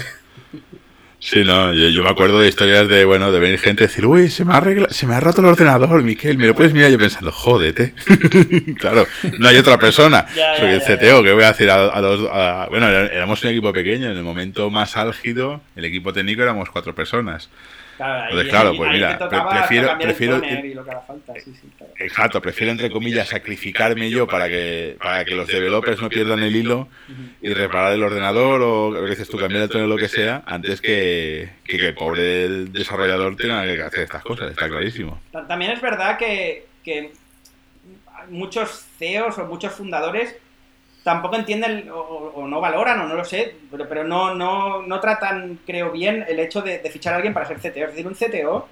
Sí, 1.24 1.42
no, 1.42 1.72
yo, 1.72 2.02
me 2.02 2.10
acuerdo 2.10 2.38
de 2.40 2.48
historias 2.48 2.86
de, 2.86 3.06
bueno, 3.06 3.32
de 3.32 3.40
venir 3.40 3.58
gente 3.58 3.82
y 3.82 3.86
decir, 3.86 4.04
uy, 4.04 4.28
se 4.28 4.44
me 4.44 4.52
ha, 4.52 4.62
se 4.90 5.06
me 5.06 5.14
ha 5.14 5.20
roto 5.20 5.40
el 5.40 5.46
ordenador, 5.46 6.02
Miquel, 6.02 6.36
me 6.36 6.46
lo 6.46 6.54
puedes 6.54 6.74
mirar 6.74 6.90
yo 6.90 6.98
pensando, 6.98 7.32
jódete. 7.32 7.94
claro, 8.78 9.06
no 9.38 9.48
hay 9.48 9.56
otra 9.56 9.78
persona. 9.78 10.26
Soy 10.58 10.68
el 10.68 10.82
CTO, 10.82 11.22
que 11.22 11.32
voy 11.32 11.44
a 11.44 11.52
decir 11.52 11.70
a, 11.70 11.98
los... 12.02 12.28
bueno, 12.68 12.88
éramos 12.88 13.42
un 13.42 13.48
equipo 13.48 13.72
pequeño, 13.72 14.10
en 14.10 14.18
el 14.18 14.22
momento 14.22 14.68
más 14.68 14.98
álgido, 14.98 15.62
el 15.76 15.86
equipo 15.86 16.12
técnico 16.12 16.42
éramos 16.42 16.68
cuatro 16.68 16.94
personas. 16.94 17.48
Claro, 17.96 18.24
Entonces, 18.24 18.48
claro, 18.50 18.72
pues 18.76 18.90
mira, 18.90 19.18
prefiero, 19.48 19.98
prefiero 19.98 20.42
exacto, 21.98 22.40
prefiero 22.42 22.72
entre 22.72 22.90
comillas 22.90 23.28
sacrificarme 23.28 24.10
yo 24.10 24.26
para 24.26 24.48
que 24.48 24.96
para 25.00 25.24
que 25.24 25.34
los 25.34 25.46
developers 25.46 26.00
no 26.00 26.08
pierdan 26.08 26.42
el 26.42 26.56
hilo 26.56 26.88
y 27.40 27.52
reparar 27.52 27.92
el 27.92 28.02
ordenador 28.02 28.62
o 28.62 28.90
lo 28.90 29.04
que 29.04 29.10
dices 29.10 29.28
tú 29.28 29.38
cambiar 29.38 29.62
el 29.62 29.68
tono 29.68 29.86
lo 29.86 29.96
que 29.96 30.08
sea 30.08 30.42
antes 30.46 30.80
que, 30.80 31.50
que, 31.64 31.76
el 31.76 31.94
pobre 31.94 32.48
desarrollador 32.48 33.36
tenga 33.36 33.62
que 33.64 33.82
hacer 33.82 34.00
estas 34.00 34.22
cosas, 34.22 34.50
está 34.50 34.68
clarísimo. 34.68 35.20
También 35.46 35.72
es 35.72 35.80
verdad 35.80 36.18
que, 36.18 36.66
que 36.82 37.12
muchos 38.28 38.86
CEOs 38.98 39.38
o 39.38 39.46
muchos 39.46 39.72
fundadores 39.72 40.36
tampoco 41.04 41.36
entienden 41.36 41.88
o, 41.92 42.46
no 42.48 42.60
valoran 42.60 42.98
o 43.00 43.06
no 43.06 43.14
lo 43.14 43.24
sé, 43.24 43.56
pero, 43.70 43.86
pero 43.88 44.02
no, 44.02 44.34
no, 44.34 44.82
no 44.82 45.00
tratan, 45.00 45.60
creo 45.64 45.92
bien, 45.92 46.24
el 46.26 46.40
hecho 46.40 46.62
de, 46.62 46.78
fichar 46.90 47.12
a 47.12 47.16
alguien 47.16 47.34
para 47.34 47.46
ser 47.46 47.58
CTO. 47.58 47.84
Es 47.84 47.94
decir, 47.94 48.06
un 48.06 48.14
CTO, 48.14 48.68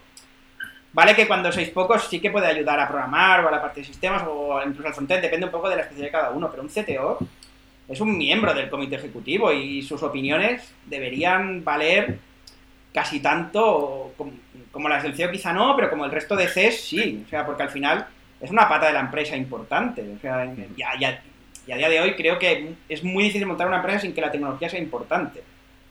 vale 0.94 1.14
que 1.14 1.28
cuando 1.28 1.52
sois 1.52 1.68
pocos 1.68 2.08
sí 2.08 2.20
que 2.20 2.30
puede 2.30 2.46
ayudar 2.46 2.80
a 2.80 2.88
programar 2.88 3.44
o 3.44 3.48
a 3.48 3.50
la 3.50 3.60
parte 3.60 3.80
de 3.80 3.86
sistemas 3.86 4.24
o 4.26 4.60
incluso 4.66 4.88
al 4.88 4.94
frontend, 4.94 5.22
depende 5.22 5.46
un 5.46 5.52
poco 5.52 5.68
de 5.68 5.76
la 5.76 5.82
especialidad 5.82 6.08
de 6.08 6.18
cada 6.18 6.30
uno, 6.30 6.50
pero 6.50 6.62
un 6.62 6.70
CTO 6.70 7.18
es 7.86 8.00
un 8.00 8.16
miembro 8.16 8.54
del 8.54 8.70
comité 8.70 8.96
ejecutivo 8.96 9.52
y 9.52 9.82
sus 9.82 10.02
opiniones 10.02 10.74
deberían 10.86 11.62
valer 11.62 12.18
casi 12.94 13.20
tanto 13.20 14.14
como, 14.16 14.32
como 14.70 14.88
las 14.88 15.02
del 15.02 15.14
CEO 15.14 15.30
quizá 15.30 15.52
no, 15.52 15.76
pero 15.76 15.90
como 15.90 16.06
el 16.06 16.10
resto 16.10 16.34
de 16.34 16.48
CES 16.48 16.80
sí, 16.80 17.22
o 17.26 17.28
sea, 17.28 17.44
porque 17.44 17.64
al 17.64 17.70
final 17.70 18.06
es 18.40 18.50
una 18.50 18.68
pata 18.68 18.86
de 18.86 18.94
la 18.94 19.00
empresa 19.00 19.36
importante. 19.36 20.02
O 20.16 20.18
sea, 20.20 20.52
y 21.66 21.72
a 21.72 21.76
día 21.76 21.88
de 21.88 22.00
hoy 22.00 22.14
creo 22.14 22.38
que 22.38 22.74
es 22.88 23.04
muy 23.04 23.24
difícil 23.24 23.46
montar 23.46 23.66
una 23.66 23.76
empresa 23.76 24.00
sin 24.00 24.14
que 24.14 24.20
la 24.20 24.30
tecnología 24.30 24.68
sea 24.68 24.80
importante. 24.80 25.42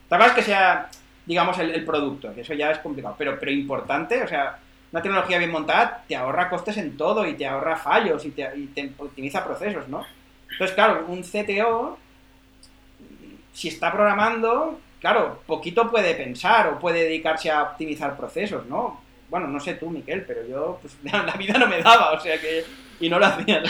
Tal 0.09 0.19
vez 0.19 0.31
que 0.33 0.41
sea, 0.41 0.89
digamos, 1.25 1.57
el, 1.59 1.85
producto, 1.85 2.33
que 2.33 2.41
eso 2.41 2.53
ya 2.53 2.71
es 2.71 2.79
complicado, 2.79 3.15
pero, 3.17 3.39
pero 3.39 3.51
importante, 3.51 4.21
o 4.21 4.27
sea, 4.27 4.59
una 4.91 5.01
tecnología 5.01 5.37
bien 5.37 5.51
montada 5.51 6.03
te 6.07 6.15
ahorra 6.15 6.49
costes 6.49 6.77
en 6.77 6.97
todo 6.97 7.25
y 7.25 7.33
te 7.33 7.47
ahorra 7.47 7.77
fallos 7.77 8.25
y 8.25 8.31
te, 8.31 8.49
y 8.57 8.67
te 8.67 8.91
optimiza 8.97 9.43
procesos, 9.43 9.87
¿no? 9.87 10.05
Entonces, 10.51 10.75
claro, 10.75 11.05
un 11.07 11.23
CTO, 11.23 11.97
si 13.53 13.69
está 13.69 13.91
programando, 13.91 14.79
claro, 14.99 15.41
poquito 15.47 15.89
puede 15.89 16.13
pensar 16.15 16.67
o 16.67 16.79
puede 16.79 17.03
dedicarse 17.03 17.49
a 17.49 17.63
optimizar 17.63 18.17
procesos, 18.17 18.65
¿no? 18.65 19.00
Bueno, 19.31 19.47
no 19.47 19.61
sé 19.61 19.75
tú, 19.75 19.89
Miquel, 19.89 20.23
pero 20.27 20.45
yo, 20.45 20.77
pues 20.81 20.93
la 21.03 21.33
vida 21.37 21.57
no 21.57 21.65
me 21.65 21.81
daba, 21.81 22.11
o 22.11 22.19
sea 22.19 22.37
que. 22.39 22.65
Y 22.99 23.09
no 23.09 23.17
lo 23.17 23.25
hacía, 23.25 23.61
¿no? 23.61 23.69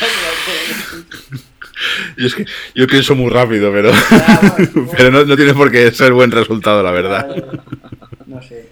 Yo 2.17 2.27
es 2.27 2.35
que 2.35 2.45
yo 2.75 2.87
pienso 2.87 3.15
muy 3.15 3.29
rápido, 3.29 3.71
pero, 3.71 3.91
pero 4.97 5.11
no, 5.11 5.23
no, 5.23 5.35
tiene 5.37 5.53
por 5.53 5.71
qué 5.71 5.91
ser 5.91 6.13
buen 6.13 6.31
resultado, 6.31 6.81
la 6.81 6.91
verdad. 6.91 7.27
No 8.25 8.41
sé. 8.41 8.69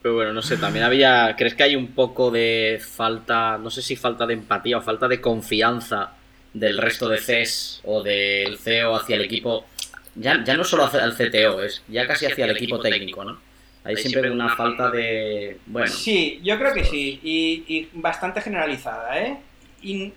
Pero 0.00 0.14
bueno, 0.14 0.32
no 0.32 0.42
sé, 0.42 0.56
también 0.56 0.84
había. 0.84 1.34
¿Crees 1.36 1.54
que 1.54 1.64
hay 1.64 1.74
un 1.74 1.88
poco 1.88 2.30
de 2.30 2.80
falta, 2.80 3.58
no 3.58 3.68
sé 3.68 3.82
si 3.82 3.96
falta 3.96 4.26
de 4.26 4.34
empatía 4.34 4.78
o 4.78 4.82
falta 4.82 5.08
de 5.08 5.20
confianza 5.20 6.12
del 6.54 6.78
resto 6.78 7.08
de 7.08 7.18
CES 7.18 7.80
o 7.84 8.00
del 8.02 8.58
CEO 8.58 8.94
hacia 8.94 9.16
el 9.16 9.22
equipo? 9.22 9.66
Ya, 10.14 10.42
ya 10.44 10.56
no 10.56 10.62
solo 10.62 10.84
hacia 10.84 11.04
el 11.04 11.14
CTO, 11.14 11.64
es 11.64 11.82
ya 11.88 12.06
casi 12.06 12.26
hacia 12.26 12.44
el 12.44 12.52
equipo 12.52 12.78
técnico, 12.78 13.24
¿no? 13.24 13.49
Hay 13.84 13.96
siempre 13.96 14.30
una 14.30 14.54
falta 14.54 14.90
de. 14.90 15.58
Bueno. 15.66 15.88
Sí, 15.88 16.40
yo 16.42 16.58
creo 16.58 16.74
que 16.74 16.84
sí, 16.84 17.18
y, 17.22 17.64
y 17.66 17.88
bastante 17.94 18.40
generalizada, 18.40 19.18
¿eh? 19.18 19.38
Y 19.82 20.12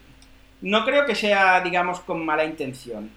no 0.61 0.85
creo 0.85 1.05
que 1.05 1.15
sea, 1.15 1.61
digamos, 1.61 1.99
con 2.01 2.25
mala 2.25 2.45
intención. 2.45 3.09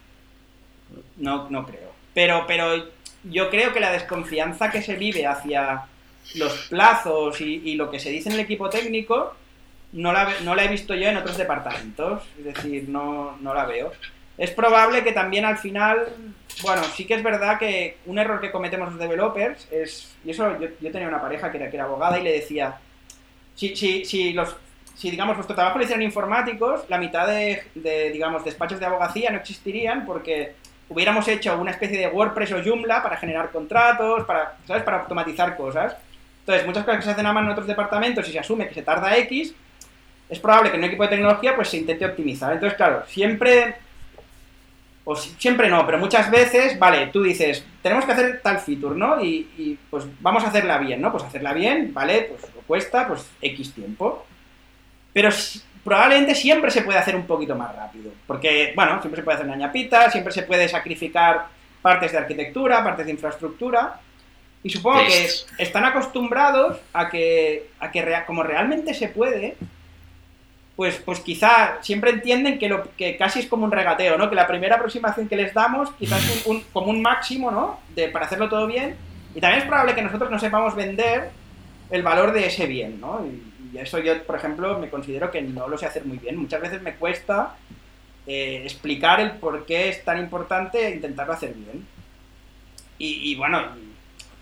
No, 1.17 1.49
no 1.51 1.65
creo. 1.65 1.93
Pero, 2.13 2.45
pero 2.47 2.87
yo 3.25 3.51
creo 3.51 3.73
que 3.73 3.81
la 3.81 3.93
desconfianza 3.93 4.71
que 4.71 4.83
se 4.83 4.97
vive 4.97 5.27
hacia 5.27 5.85
los 6.35 6.53
plazos 6.69 7.41
y, 7.41 7.75
lo 7.75 7.91
que 7.91 8.01
se 8.01 8.11
dice 8.11 8.29
en 8.29 8.35
el 8.35 8.41
equipo 8.41 8.69
técnico 8.69 9.35
no 9.93 10.13
la, 10.13 10.29
no 10.43 10.55
la 10.55 10.65
he 10.65 10.69
visto 10.69 10.95
yo 10.95 11.09
en 11.09 11.17
otros 11.17 11.37
departamentos. 11.37 12.23
Es 12.39 12.45
decir, 12.45 12.89
no, 12.89 13.37
no 13.41 13.55
la 13.55 13.65
veo. 13.65 13.93
Es 14.38 14.51
probable 14.51 15.03
que 15.03 15.12
también 15.12 15.44
al 15.44 15.59
final, 15.59 16.09
bueno, 16.62 16.83
sí 16.85 17.07
que 17.07 17.14
es 17.14 17.22
verdad 17.22 17.59
que 17.59 17.99
un 18.07 18.18
error 18.18 18.40
que 18.40 18.51
cometemos 18.51 18.90
los 18.90 18.99
developers 18.99 19.66
es, 19.70 20.14
y 20.25 20.31
eso 20.31 20.59
yo, 20.59 20.92
tenía 20.92 21.09
una 21.09 21.20
pareja 21.22 21.51
que 21.51 21.59
era, 21.59 21.85
abogada 21.85 22.18
y 22.18 22.22
le 22.22 22.33
decía, 22.33 22.79
si, 23.55 23.75
si, 23.75 24.05
si 24.05 24.33
los 24.33 24.57
si 24.96 25.11
digamos 25.11 25.37
vuestro 25.37 25.55
trabajo 25.55 25.79
lo 25.79 25.85
hicieran 25.85 26.03
informáticos, 26.03 26.88
la 26.88 26.99
mitad 26.99 27.27
de, 27.27 27.62
digamos 28.12 28.44
despachos 28.44 28.81
de 28.81 28.87
abogacía 28.87 29.31
no 29.31 29.37
existirían 29.37 30.07
porque 30.07 30.55
hubiéramos 30.88 31.29
hecho 31.29 31.59
una 31.61 31.72
especie 31.72 31.99
de 31.99 32.09
WordPress 32.09 32.53
o 32.53 32.62
Joomla 32.64 33.03
para 33.03 33.18
generar 33.18 33.51
contratos, 33.51 34.25
para, 34.25 34.57
¿sabes? 34.66 34.83
para 34.83 35.01
automatizar 35.01 35.55
cosas. 35.57 35.96
Entonces, 36.40 36.66
muchas 36.66 36.85
cosas 36.85 37.01
que 37.01 37.05
se 37.05 37.11
hacen 37.11 37.27
a 37.27 37.33
mano 37.33 37.49
en 37.49 37.53
otros 37.53 37.66
departamentos 37.66 38.27
y 38.29 38.33
se 38.33 38.38
asume 38.38 38.68
que 38.68 38.75
se 38.75 38.83
tarda 38.83 39.16
X, 39.18 39.55
es 40.29 40.38
probable 40.38 40.70
que 40.70 40.77
en 40.77 40.83
un 40.83 40.88
equipo 40.88 41.03
de 41.03 41.11
tecnología 41.11 41.55
pues 41.55 41.68
se 41.68 41.77
intente 41.77 42.07
optimizar. 42.07 42.53
Entonces, 42.55 42.77
claro, 42.77 43.05
siempre, 43.07 43.75
o 45.09 45.14
siempre 45.14 45.71
no, 45.71 45.87
pero 45.87 45.99
muchas 45.99 46.31
veces, 46.31 46.79
vale, 46.79 47.07
tú 47.07 47.23
dices, 47.23 47.64
tenemos 47.81 48.05
que 48.05 48.12
hacer 48.12 48.40
tal 48.42 48.59
feature, 48.59 48.97
¿no? 48.97 49.23
Y, 49.23 49.49
y 49.57 49.79
pues 49.88 50.05
vamos 50.21 50.42
a 50.42 50.49
hacerla 50.49 50.79
bien, 50.79 51.01
¿no? 51.01 51.12
Pues 51.12 51.23
hacerla 51.23 51.53
bien, 51.53 51.95
vale, 51.95 52.23
pues 52.23 52.42
cuesta 52.66 53.07
pues 53.07 53.25
X 53.40 53.73
tiempo. 53.73 54.27
Pero 55.12 55.31
probablemente 55.85 56.35
siempre 56.35 56.73
se 56.73 56.83
puede 56.83 56.99
hacer 56.99 57.14
un 57.14 57.25
poquito 57.25 57.55
más 57.55 57.75
rápido. 57.75 58.11
Porque, 58.27 58.73
bueno, 58.75 59.01
siempre 59.01 59.21
se 59.21 59.25
puede 59.25 59.37
hacer 59.37 59.47
una 59.47 59.57
ñapita, 59.57 60.11
siempre 60.11 60.33
se 60.33 60.42
puede 60.42 60.69
sacrificar 60.69 61.47
partes 61.81 62.11
de 62.11 62.19
arquitectura, 62.19 62.83
partes 62.83 63.07
de 63.07 63.12
infraestructura. 63.12 64.01
Y 64.64 64.71
supongo 64.71 64.99
que 65.07 65.29
están 65.59 65.85
acostumbrados 65.85 66.79
a 66.92 67.09
que, 67.09 67.71
a 67.79 67.92
que 67.92 68.05
como 68.27 68.42
realmente 68.42 68.92
se 68.95 69.09
puede, 69.09 69.57
pues, 70.77 70.97
pues 71.05 71.21
quizá 71.21 71.79
siempre 71.81 72.11
entienden 72.11 72.59
que, 72.59 72.69
lo, 72.69 72.95
que 72.97 73.17
casi 73.17 73.41
es 73.41 73.47
como 73.47 73.65
un 73.65 73.73
regateo, 73.73 74.19
¿no? 74.19 74.29
Que 74.29 74.37
la 74.37 74.47
primera 74.47 74.77
aproximación 74.77 75.27
que 75.27 75.37
les 75.37 75.55
damos 75.55 75.91
quizás 75.93 76.23
es 76.29 76.47
un, 76.47 76.62
como 76.73 76.91
un 76.91 77.01
máximo, 77.01 77.51
¿no? 77.51 77.81
De, 77.95 78.09
para 78.09 78.27
hacerlo 78.27 78.49
todo 78.49 78.67
bien. 78.67 78.95
Y 79.35 79.41
también 79.41 79.62
es 79.62 79.69
probable 79.69 79.95
que 79.95 80.03
nosotros 80.03 80.31
no 80.31 80.39
sepamos 80.39 80.75
vender 80.75 81.31
el 81.91 82.03
valor 82.03 82.33
de 82.33 82.47
ese 82.47 82.67
bien, 82.67 83.01
¿no? 83.01 83.25
y 83.27 83.79
eso 83.79 83.99
yo, 83.99 84.23
por 84.25 84.37
ejemplo, 84.37 84.79
me 84.79 84.89
considero 84.89 85.31
que 85.31 85.43
no 85.43 85.69
lo 85.69 85.79
sé 85.79 85.87
hacer 85.87 86.05
muy 86.05 86.19
bien. 86.19 86.37
Muchas 86.37 86.61
veces 86.61 86.83
me 86.83 86.95
cuesta 86.95 87.57
eh, 88.27 88.62
explicar 88.65 89.21
el 89.21 89.33
por 89.33 89.67
qué 89.67 89.89
es 89.89 90.05
tan 90.05 90.19
importante 90.19 90.91
intentarlo 90.91 91.33
hacer 91.33 91.55
bien. 91.55 91.87
Y, 92.99 93.37
bueno, 93.37 93.61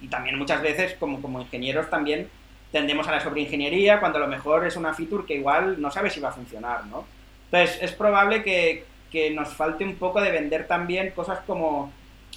y, 0.00 0.06
también 0.06 0.38
muchas 0.38 0.62
veces 0.62 0.94
como, 0.94 1.20
como 1.20 1.40
ingenieros 1.40 1.90
también 1.90 2.28
tendemos 2.74 3.06
a 3.06 3.12
la 3.12 3.20
sobreingeniería 3.20 4.00
cuando 4.00 4.18
a 4.18 4.22
lo 4.22 4.26
mejor 4.26 4.66
es 4.66 4.74
una 4.74 4.92
feature 4.92 5.24
que 5.24 5.36
igual 5.36 5.80
no 5.80 5.92
sabe 5.92 6.10
si 6.10 6.18
va 6.18 6.30
a 6.30 6.32
funcionar, 6.32 6.84
¿no? 6.86 7.04
Entonces 7.44 7.78
es 7.80 7.92
probable 7.92 8.42
que, 8.42 8.84
que 9.12 9.30
nos 9.30 9.54
falte 9.54 9.84
un 9.84 9.94
poco 9.94 10.20
de 10.20 10.32
vender 10.32 10.66
también 10.66 11.12
cosas 11.12 11.38
como 11.46 11.92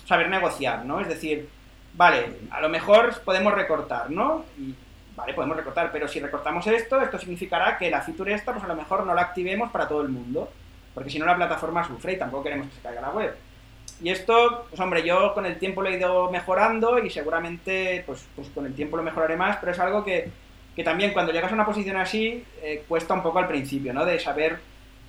saber 0.05 0.29
negociar, 0.29 0.85
¿no? 0.85 1.01
Es 1.01 1.07
decir, 1.07 1.49
vale, 1.95 2.33
a 2.51 2.61
lo 2.61 2.69
mejor 2.69 3.19
podemos 3.25 3.51
recortar, 3.51 4.11
¿no? 4.11 4.45
Y, 4.59 4.75
Vale, 5.17 5.33
podemos 5.33 5.57
recortar, 5.57 5.91
pero 5.91 6.07
si 6.07 6.19
recortamos 6.19 6.67
esto, 6.67 7.01
esto 7.01 7.17
significará 7.17 7.75
que 7.75 7.89
la 7.89 8.03
feature 8.03 8.35
esta, 8.35 8.51
pues 8.51 8.63
a 8.63 8.67
lo 8.67 8.75
mejor 8.75 9.03
no 9.03 9.15
la 9.15 9.23
activemos 9.23 9.71
para 9.71 9.87
todo 9.87 10.03
el 10.03 10.09
mundo, 10.09 10.47
porque 10.93 11.09
si 11.09 11.17
no 11.17 11.25
la 11.25 11.35
plataforma 11.35 11.83
sufre 11.83 12.13
y 12.13 12.19
tampoco 12.19 12.43
queremos 12.43 12.67
que 12.67 12.75
se 12.75 12.81
caiga 12.81 13.01
la 13.01 13.09
web. 13.09 13.35
Y 14.01 14.09
esto, 14.09 14.67
pues 14.69 14.79
hombre, 14.79 15.03
yo 15.03 15.33
con 15.33 15.45
el 15.45 15.57
tiempo 15.57 15.81
lo 15.81 15.89
he 15.89 15.97
ido 15.97 16.29
mejorando 16.29 16.99
y 16.99 17.09
seguramente, 17.09 18.03
pues, 18.05 18.25
pues 18.35 18.47
con 18.49 18.65
el 18.65 18.73
tiempo 18.73 18.97
lo 18.97 19.03
mejoraré 19.03 19.35
más, 19.35 19.57
pero 19.57 19.71
es 19.71 19.79
algo 19.79 20.03
que, 20.03 20.29
que 20.75 20.83
también 20.83 21.13
cuando 21.13 21.31
llegas 21.31 21.51
a 21.51 21.55
una 21.55 21.65
posición 21.65 21.97
así, 21.97 22.43
eh, 22.61 22.83
cuesta 22.87 23.15
un 23.15 23.23
poco 23.23 23.39
al 23.39 23.47
principio, 23.47 23.93
¿no? 23.93 24.05
De 24.05 24.19
saber, 24.19 24.59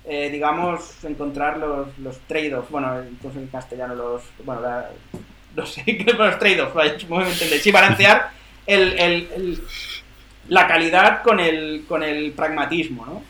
eh, 0.05 0.29
digamos, 0.31 1.03
encontrar 1.03 1.57
los, 1.57 1.97
los 1.99 2.19
trade-offs, 2.21 2.71
bueno, 2.71 3.03
incluso 3.03 3.37
en 3.37 3.47
castellano 3.47 3.93
los, 3.93 4.23
bueno, 4.43 4.61
la, 4.61 4.89
no 5.55 5.65
sé, 5.65 5.83
los 6.17 6.39
trade-offs, 6.39 6.73
vaya, 6.73 6.95
me 7.09 7.29
entendéis, 7.29 7.61
sí, 7.61 7.71
balancear 7.71 8.31
el, 8.65 8.99
el 8.99 9.61
la 10.49 10.67
calidad 10.67 11.21
con 11.21 11.39
el, 11.39 11.85
con 11.87 12.03
el 12.03 12.31
pragmatismo, 12.31 13.05
¿no? 13.05 13.23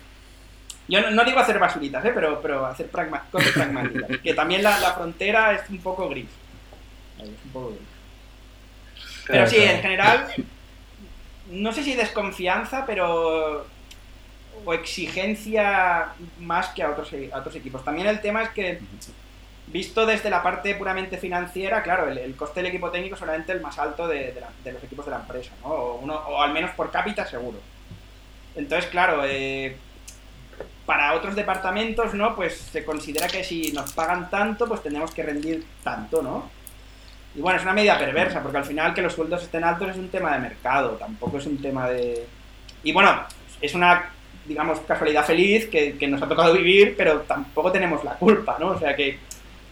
Yo 0.89 1.11
no, 1.11 1.23
digo 1.23 1.39
hacer 1.39 1.59
basuritas, 1.59 2.03
¿eh? 2.03 2.11
pero, 2.13 2.41
pero 2.41 2.65
hacer 2.65 2.87
pragma, 2.87 3.23
cosas 3.31 3.51
pragmáticas. 3.51 4.17
que 4.23 4.33
también 4.33 4.63
la, 4.63 4.73
frontera 4.95 5.53
es 5.53 5.69
un 5.69 5.79
poco 5.79 6.09
gris. 6.09 6.29
Es 7.19 7.29
un 7.45 7.51
poco 7.53 7.69
gris. 7.69 9.05
Pero 9.27 9.47
sí, 9.47 9.57
en 9.57 9.81
general, 9.81 10.27
no 11.51 11.71
sé 11.71 11.83
si 11.83 11.93
desconfianza, 11.93 12.85
pero. 12.87 13.67
o 14.65 14.73
exigencia 14.73 16.07
más 16.39 16.69
que 16.69 16.81
a 16.81 16.89
otros, 16.89 17.11
a 17.31 17.37
otros 17.37 17.55
equipos. 17.55 17.85
También 17.85 18.07
el 18.07 18.19
tema 18.19 18.41
es 18.41 18.49
que 18.49 18.79
visto 19.67 20.07
desde 20.07 20.31
la 20.31 20.41
parte 20.41 20.73
puramente 20.73 21.17
financiera, 21.17 21.83
claro, 21.83 22.09
el, 22.09 22.35
coste 22.35 22.61
del 22.61 22.71
equipo 22.71 22.89
técnico 22.89 23.13
es 23.13 23.19
solamente 23.19 23.51
el 23.51 23.61
más 23.61 23.77
alto 23.77 24.07
de, 24.07 24.33
los 24.65 24.83
equipos 24.83 25.05
de 25.05 25.11
la 25.11 25.17
empresa, 25.17 25.51
¿no? 25.61 25.69
O, 25.69 25.95
uno, 25.99 26.15
o 26.15 26.41
al 26.41 26.51
menos 26.51 26.71
por 26.71 26.89
cápita 26.89 27.27
seguro. 27.27 27.59
Entonces, 28.55 28.89
claro, 28.89 29.23
eh, 29.25 29.77
para 30.89 31.13
otros 31.13 31.35
departamentos, 31.35 32.15
¿no? 32.15 32.35
Pues 32.35 32.57
se 32.57 32.83
considera 32.83 33.27
que 33.27 33.43
si 33.43 33.71
nos 33.73 33.93
pagan 33.93 34.27
tanto, 34.27 34.67
pues 34.67 34.81
tenemos 34.81 35.13
que 35.13 35.21
rendir 35.21 35.63
tanto, 35.83 36.23
¿no? 36.23 36.49
Y 37.35 37.41
bueno, 37.41 37.57
es 37.59 37.63
una 37.63 37.73
medida 37.73 37.95
perversa, 37.99 38.41
porque 38.41 38.57
al 38.57 38.65
final 38.65 38.95
que 38.95 39.03
los 39.03 39.13
sueldos 39.13 39.43
estén 39.43 39.63
altos 39.63 39.89
es 39.89 39.97
un 39.97 40.09
tema 40.09 40.33
de 40.33 40.39
mercado, 40.39 40.93
tampoco 40.93 41.37
es 41.37 41.45
un 41.45 41.61
tema 41.61 41.87
de... 41.89 42.25
Y 42.83 42.91
bueno, 42.91 43.21
es 43.61 43.75
una, 43.75 44.09
digamos, 44.47 44.79
casualidad 44.79 45.23
feliz 45.23 45.67
que, 45.67 45.95
que 45.95 46.07
nos 46.07 46.23
ha 46.23 46.27
tocado 46.27 46.55
vivir, 46.55 46.95
pero 46.97 47.19
tampoco 47.19 47.71
tenemos 47.71 48.03
la 48.03 48.15
culpa, 48.15 48.57
¿no? 48.59 48.69
O 48.69 48.79
sea 48.79 48.95
que 48.95 49.19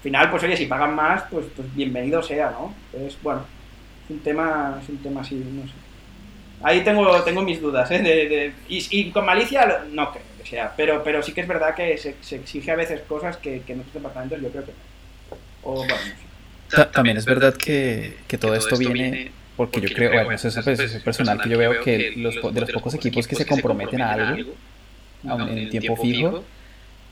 final, 0.04 0.30
pues 0.30 0.44
oye, 0.44 0.56
si 0.56 0.68
pagan 0.68 0.94
más, 0.94 1.24
pues, 1.32 1.48
pues 1.56 1.74
bienvenido 1.74 2.22
sea, 2.22 2.52
¿no? 2.52 2.76
Entonces, 2.94 3.18
bueno, 3.24 3.42
es 4.06 4.12
un 4.12 4.20
tema, 4.20 4.80
es 4.84 4.90
un 4.90 4.98
tema 5.00 5.22
así, 5.22 5.34
no 5.34 5.64
sé. 5.64 5.74
Ahí 6.62 6.82
tengo, 6.82 7.24
tengo 7.24 7.42
mis 7.42 7.60
dudas, 7.60 7.90
¿eh? 7.90 8.04
De, 8.04 8.54
y, 8.68 9.10
con 9.10 9.26
malicia 9.26 9.84
no 9.92 10.12
creo 10.12 10.37
sea, 10.50 10.74
pero, 10.76 11.04
pero 11.04 11.22
sí 11.24 11.34
que 11.34 11.42
es 11.42 11.48
verdad 11.48 11.76
que 11.76 11.98
se, 11.98 12.16
exige 12.36 12.72
a 12.72 12.76
veces 12.76 13.02
cosas 13.02 13.38
que, 13.38 13.62
que, 13.62 13.74
en 13.74 13.80
otros 13.80 13.94
departamentos 13.94 14.42
yo 14.42 14.50
creo 14.50 14.66
que 14.66 14.72
no. 14.72 15.38
O, 15.64 15.76
bueno, 15.76 15.96
También 16.92 17.18
es 17.18 17.26
verdad 17.26 17.54
que, 17.56 18.18
que 18.28 18.38
todo, 18.38 18.56
esto 18.56 18.78
viene 18.78 19.32
porque 19.58 19.82
yo 19.82 19.90
creo, 19.90 20.12
bueno, 20.12 20.32
eso 20.32 20.48
es 20.48 21.04
personal 21.04 21.42
que 21.42 21.50
yo 21.50 21.58
veo 21.58 21.82
que 21.82 22.14
los, 22.16 22.36
de 22.54 22.62
los 22.62 22.72
pocos 22.72 22.94
equipos 22.94 23.28
que 23.28 23.36
se 23.36 23.46
comprometen 23.46 24.02
a 24.02 24.14
algo, 24.14 24.54
en 25.24 25.70
tiempo 25.70 25.98
fijo, 25.98 26.44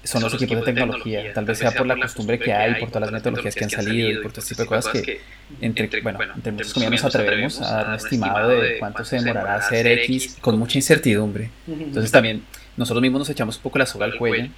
son, 0.04 0.22
los 0.22 0.36
equipos 0.36 0.58
de 0.58 0.64
tecnología. 0.64 1.34
Tal 1.34 1.46
vez 1.46 1.58
sea 1.58 1.72
por 1.72 1.88
la 1.88 1.98
costumbre 1.98 2.38
que 2.38 2.54
hay, 2.54 2.76
por 2.76 2.90
todas 2.90 3.02
las 3.02 3.12
metodologías 3.12 3.56
que 3.56 3.64
han 3.64 3.72
salido 3.72 4.12
y 4.12 4.18
por 4.18 4.32
todo 4.32 4.42
este 4.42 4.54
tipo 4.54 4.62
de 4.62 4.68
cosas 4.68 5.02
que, 5.02 5.22
entre, 5.60 6.02
bueno, 6.02 6.20
entre 6.36 6.52
muchos 6.52 6.74
comienzos 6.76 7.06
nos 7.06 7.16
atrevemos 7.16 7.62
a 7.62 7.76
dar 7.76 7.88
un 7.88 7.96
estimado 7.96 8.50
de 8.50 8.78
cuánto 8.78 9.04
se 9.04 9.16
demorará 9.16 9.56
hacer 9.56 9.88
X 9.88 10.38
con 10.40 10.60
mucha 10.60 10.78
incertidumbre. 10.78 11.50
Entonces 11.68 12.12
también 12.12 12.44
nosotros 12.78 13.02
mismos 13.02 13.20
nos 13.20 13.30
echamos 13.30 13.58
un 13.58 13.64
poco 13.64 13.80
la 13.80 13.86
soga 13.86 14.06
al 14.06 14.18
cuello 14.18 14.50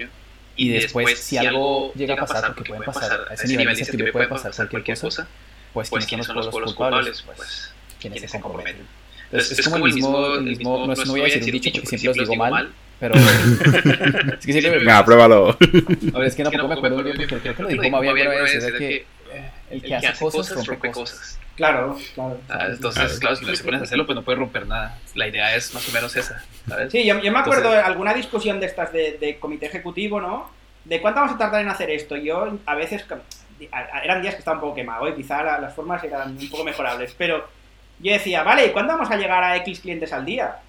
y 0.56 0.70
después, 0.70 1.20
si 1.20 1.38
algo 1.38 1.94
llega 1.94 2.16
a 2.16 2.18
pasar, 2.18 2.54
porque 2.56 2.70
puede 2.70 2.84
pasar 2.84 3.28
a 3.30 3.34
ese 3.34 3.48
nivel 3.48 3.66
de 3.68 3.72
incertidumbre, 3.74 4.12
puede 4.12 4.28
pasar 4.28 4.68
cualquier 4.70 4.98
cosa, 5.00 5.28
pues, 5.74 5.90
pues 5.90 6.06
¿quiénes 6.06 6.26
son 6.26 6.36
los 6.36 6.48
pueblos 6.48 6.74
culpables? 6.74 7.22
Pues, 7.22 7.38
pues 7.38 7.74
quienes 8.00 8.30
se 8.30 8.42
comprometen. 8.42 8.86
Entonces, 9.26 9.60
es, 9.60 9.68
como 9.68 9.86
el 9.86 9.94
mismo, 9.94 10.36
el 10.36 10.44
mismo, 10.44 10.88
no, 10.88 10.96
no 10.96 11.12
voy 11.12 11.22
a 11.22 11.24
decir 11.26 11.44
un 11.44 11.52
dicho 11.52 11.70
porque 11.74 11.98
siempre 11.98 12.22
los 12.22 12.30
digo 12.30 12.36
mal, 12.36 12.72
pero... 13.00 13.16
es 14.40 14.46
que 14.46 14.52
siempre 14.54 14.80
me... 14.84 15.04
pruébalo. 15.04 15.50
A 16.14 16.20
ver, 16.20 16.28
es 16.28 16.36
que 16.36 16.44
tampoco 16.44 16.68
me 16.68 16.74
acuerdo 16.76 17.04
bien 17.04 17.18
porque 17.18 17.40
creo 17.40 17.56
que 17.56 17.64
lo 17.64 17.70
dijo 17.70 17.90
más 17.90 18.02
bien 18.02 18.28
una 18.28 18.30
vez, 18.42 18.56
es 18.56 18.74
que 18.74 19.06
el 19.70 19.82
que 19.82 19.96
hace 19.96 20.24
cosas 20.24 20.66
rompe 20.66 20.92
cosas. 20.92 21.40
Claro, 21.56 21.98
claro. 22.14 22.40
Ah, 22.50 22.68
entonces, 22.70 23.20
claro, 23.20 23.36
si 23.36 23.46
no 23.46 23.56
se 23.56 23.64
pones 23.64 23.82
a 23.82 23.84
hacerlo, 23.86 24.06
pues 24.06 24.16
no 24.16 24.24
puedes 24.24 24.40
romper 24.40 24.68
nada. 24.68 25.00
La 25.16 25.28
idea 25.28 25.56
es 25.56 25.74
más 25.74 25.90
o 25.90 25.92
menos 25.92 26.16
esa, 26.16 26.44
¿sabes? 26.68 26.92
Sí, 26.92 27.04
yo, 27.04 27.16
me 27.16 27.40
acuerdo 27.40 27.72
de 27.72 27.80
alguna 27.80 28.14
discusión 28.14 28.60
de 28.60 28.68
estas 28.68 28.94
de, 28.94 29.18
de 29.20 29.40
comité 29.40 29.66
ejecutivo, 29.66 30.22
¿no? 30.22 30.58
de 30.88 31.02
cuánto 31.02 31.20
vamos 31.20 31.36
a 31.36 31.38
tardar 31.38 31.62
en 31.62 31.70
hacer 31.70 31.90
esto. 31.90 32.16
Yo 32.16 32.58
a 32.66 32.76
veces, 32.76 33.06
eran 34.04 34.22
días 34.22 34.36
que 34.36 34.40
estaba 34.40 34.58
un 34.58 34.62
poco 34.62 34.76
quemado 34.76 35.08
y 35.08 35.16
quizá 35.16 35.44
las 35.60 35.74
formas 35.74 36.04
eran 36.04 36.38
un 36.38 36.50
poco 36.50 36.64
mejorables, 36.64 37.14
pero 37.18 37.46
yo 38.00 38.12
decía, 38.14 38.44
vale, 38.44 38.68
¿y 38.68 38.70
cuándo 38.72 38.94
vamos 38.94 39.12
a 39.12 39.18
llegar 39.18 39.44
a 39.44 39.56
X 39.58 39.82
clientes 39.82 40.14
al 40.14 40.26
día? 40.26 40.60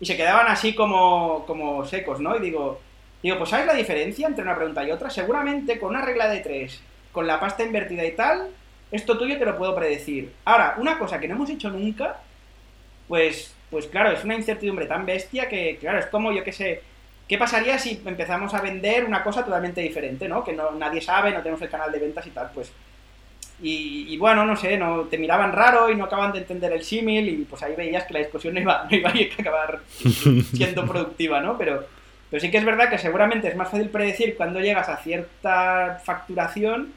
Y 0.00 0.06
se 0.06 0.16
quedaban 0.16 0.48
así 0.48 0.74
como, 0.74 1.44
como 1.46 1.84
secos, 1.84 2.18
¿no? 2.18 2.36
Y 2.36 2.40
digo, 2.40 2.80
digo, 3.22 3.38
pues 3.38 3.50
¿sabes 3.50 3.66
la 3.66 3.74
diferencia 3.74 4.26
entre 4.26 4.42
una 4.42 4.56
pregunta 4.56 4.84
y 4.84 4.90
otra? 4.90 5.10
Seguramente 5.10 5.78
con 5.78 5.90
una 5.90 6.04
regla 6.04 6.28
de 6.28 6.40
tres, 6.40 6.82
con 7.12 7.26
la 7.26 7.38
pasta 7.38 7.62
invertida 7.62 8.04
y 8.04 8.12
tal, 8.12 8.48
esto 8.90 9.16
tuyo 9.18 9.38
te 9.38 9.44
lo 9.44 9.56
puedo 9.56 9.74
predecir. 9.74 10.32
Ahora, 10.44 10.74
una 10.78 10.98
cosa 10.98 11.20
que 11.20 11.28
no 11.28 11.34
hemos 11.34 11.50
hecho 11.50 11.70
nunca, 11.70 12.20
pues, 13.08 13.54
pues 13.70 13.86
claro, 13.86 14.10
es 14.10 14.24
una 14.24 14.34
incertidumbre 14.34 14.86
tan 14.86 15.06
bestia 15.06 15.48
que, 15.48 15.76
claro, 15.78 15.98
es 15.98 16.06
como, 16.06 16.32
yo 16.32 16.42
qué 16.44 16.52
sé, 16.52 16.82
¿Qué 17.32 17.38
pasaría 17.38 17.78
si 17.78 17.98
empezamos 18.04 18.52
a 18.52 18.60
vender 18.60 19.06
una 19.06 19.22
cosa 19.22 19.42
totalmente 19.42 19.80
diferente, 19.80 20.28
¿no? 20.28 20.44
Que 20.44 20.52
no, 20.52 20.72
nadie 20.72 21.00
sabe, 21.00 21.30
no 21.30 21.38
tenemos 21.38 21.62
el 21.62 21.70
canal 21.70 21.90
de 21.90 21.98
ventas 21.98 22.26
y 22.26 22.30
tal, 22.30 22.50
pues... 22.52 22.70
Y, 23.64 24.18
bueno, 24.18 24.44
no 24.44 24.54
sé, 24.54 24.76
no 24.76 25.04
te 25.04 25.16
miraban 25.16 25.52
raro 25.52 25.88
y 25.90 25.94
no 25.94 26.04
acaban 26.04 26.32
de 26.32 26.40
entender 26.40 26.72
el 26.72 26.82
símil 26.82 27.26
y 27.26 27.36
pues 27.44 27.62
ahí 27.62 27.74
veías 27.74 28.04
que 28.04 28.12
la 28.12 28.18
discusión 28.18 28.52
no 28.52 28.60
iba, 28.60 28.86
no 28.90 28.94
iba 28.94 29.08
a 29.08 29.40
acabar 29.40 29.80
siendo 30.52 30.84
productiva, 30.84 31.40
¿no? 31.40 31.56
Pero, 31.56 31.86
pero 32.28 32.40
sí 32.40 32.50
que 32.50 32.58
es 32.58 32.64
verdad 32.66 32.90
que 32.90 32.98
seguramente 32.98 33.48
es 33.48 33.56
más 33.56 33.70
fácil 33.70 33.88
predecir 33.88 34.36
cuando 34.36 34.60
llegas 34.60 34.90
a 34.90 34.98
cierta 34.98 36.02
facturación 36.04 36.92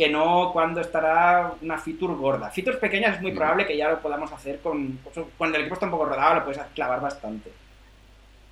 que 0.00 0.08
no 0.08 0.50
cuando 0.50 0.80
estará 0.80 1.52
una 1.60 1.76
feature 1.76 2.14
gorda. 2.14 2.48
Features 2.48 2.78
pequeñas 2.78 3.16
es 3.16 3.20
muy 3.20 3.32
probable 3.32 3.66
que 3.66 3.76
ya 3.76 3.90
lo 3.90 4.00
podamos 4.00 4.32
hacer 4.32 4.58
con... 4.60 4.98
Cuando 5.36 5.58
el 5.58 5.64
equipo 5.64 5.74
está 5.74 5.84
un 5.84 5.92
poco 5.92 6.06
rodado 6.06 6.36
lo 6.36 6.44
puedes 6.46 6.58
clavar 6.74 7.02
bastante. 7.02 7.52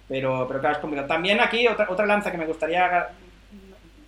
Pero, 0.06 0.44
pero 0.46 0.60
claro, 0.60 0.74
es 0.74 0.80
complicado. 0.82 1.08
También 1.08 1.40
aquí 1.40 1.66
otra, 1.66 1.86
otra 1.88 2.04
lanza 2.04 2.30
que 2.30 2.36
me 2.36 2.44
gustaría 2.44 3.08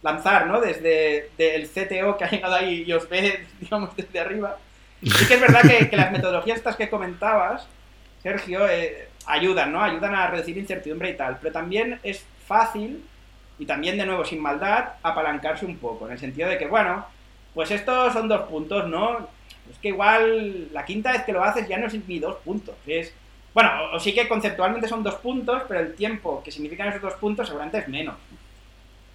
lanzar, 0.03 0.49
¿no? 0.49 0.61
Desde 0.61 1.30
el 1.38 1.66
CTO 1.66 2.18
que 2.18 2.24
ha 2.24 2.30
llegado 2.30 2.57
ahí 2.57 2.84
y 2.86 2.93
os 2.93 3.09
ve, 3.09 3.47
digamos, 3.59 3.97
desde 3.97 4.20
arriba. 4.20 4.59
Sí 5.03 5.26
que 5.26 5.32
es 5.32 5.41
verdad 5.41 5.62
que, 5.62 5.97
las 5.97 6.12
metodologías 6.12 6.59
estas 6.59 6.76
que 6.76 6.91
comentabas, 6.91 7.66
Sergio, 8.22 8.68
eh, 8.68 9.09
ayudan, 9.24 9.72
¿no? 9.72 9.82
Ayudan 9.82 10.14
a 10.14 10.26
reducir 10.26 10.59
incertidumbre 10.59 11.09
y 11.09 11.16
tal. 11.16 11.38
Pero 11.41 11.55
también 11.55 12.01
es 12.03 12.22
fácil, 12.47 13.03
y 13.59 13.64
también 13.64 13.97
de 13.97 14.05
nuevo 14.05 14.26
sin 14.26 14.43
maldad, 14.43 14.91
apalancarse 15.03 15.64
un 15.64 15.78
poco. 15.78 16.05
En 16.05 16.12
el 16.12 16.18
sentido 16.18 16.47
de 16.47 16.59
que, 16.59 16.66
bueno, 16.66 17.07
pues 17.55 17.70
estos 17.70 18.12
son 18.12 18.28
dos 18.28 18.42
puntos, 18.42 18.88
¿no? 18.88 19.28
Es 19.70 19.78
que 19.78 19.88
igual 19.88 20.72
la 20.72 20.84
quinta 20.84 21.12
vez 21.12 21.22
que 21.22 21.32
lo 21.32 21.42
haces 21.42 21.68
ya 21.68 21.78
no 21.78 21.86
es 21.86 21.94
ni 22.09 22.18
dos 22.18 22.36
puntos. 22.36 22.74
Es 22.86 23.12
bueno, 23.53 23.98
sí 23.98 24.14
que 24.14 24.28
conceptualmente 24.28 24.88
son 24.88 25.03
dos 25.03 25.16
puntos, 25.16 25.62
pero 25.66 25.80
el 25.80 25.94
tiempo 25.94 26.42
que 26.42 26.53
significan 26.53 26.88
esos 26.88 27.03
dos 27.03 27.14
puntos 27.14 27.48
seguramente 27.48 27.78
es 27.78 27.88
menos. 27.88 28.14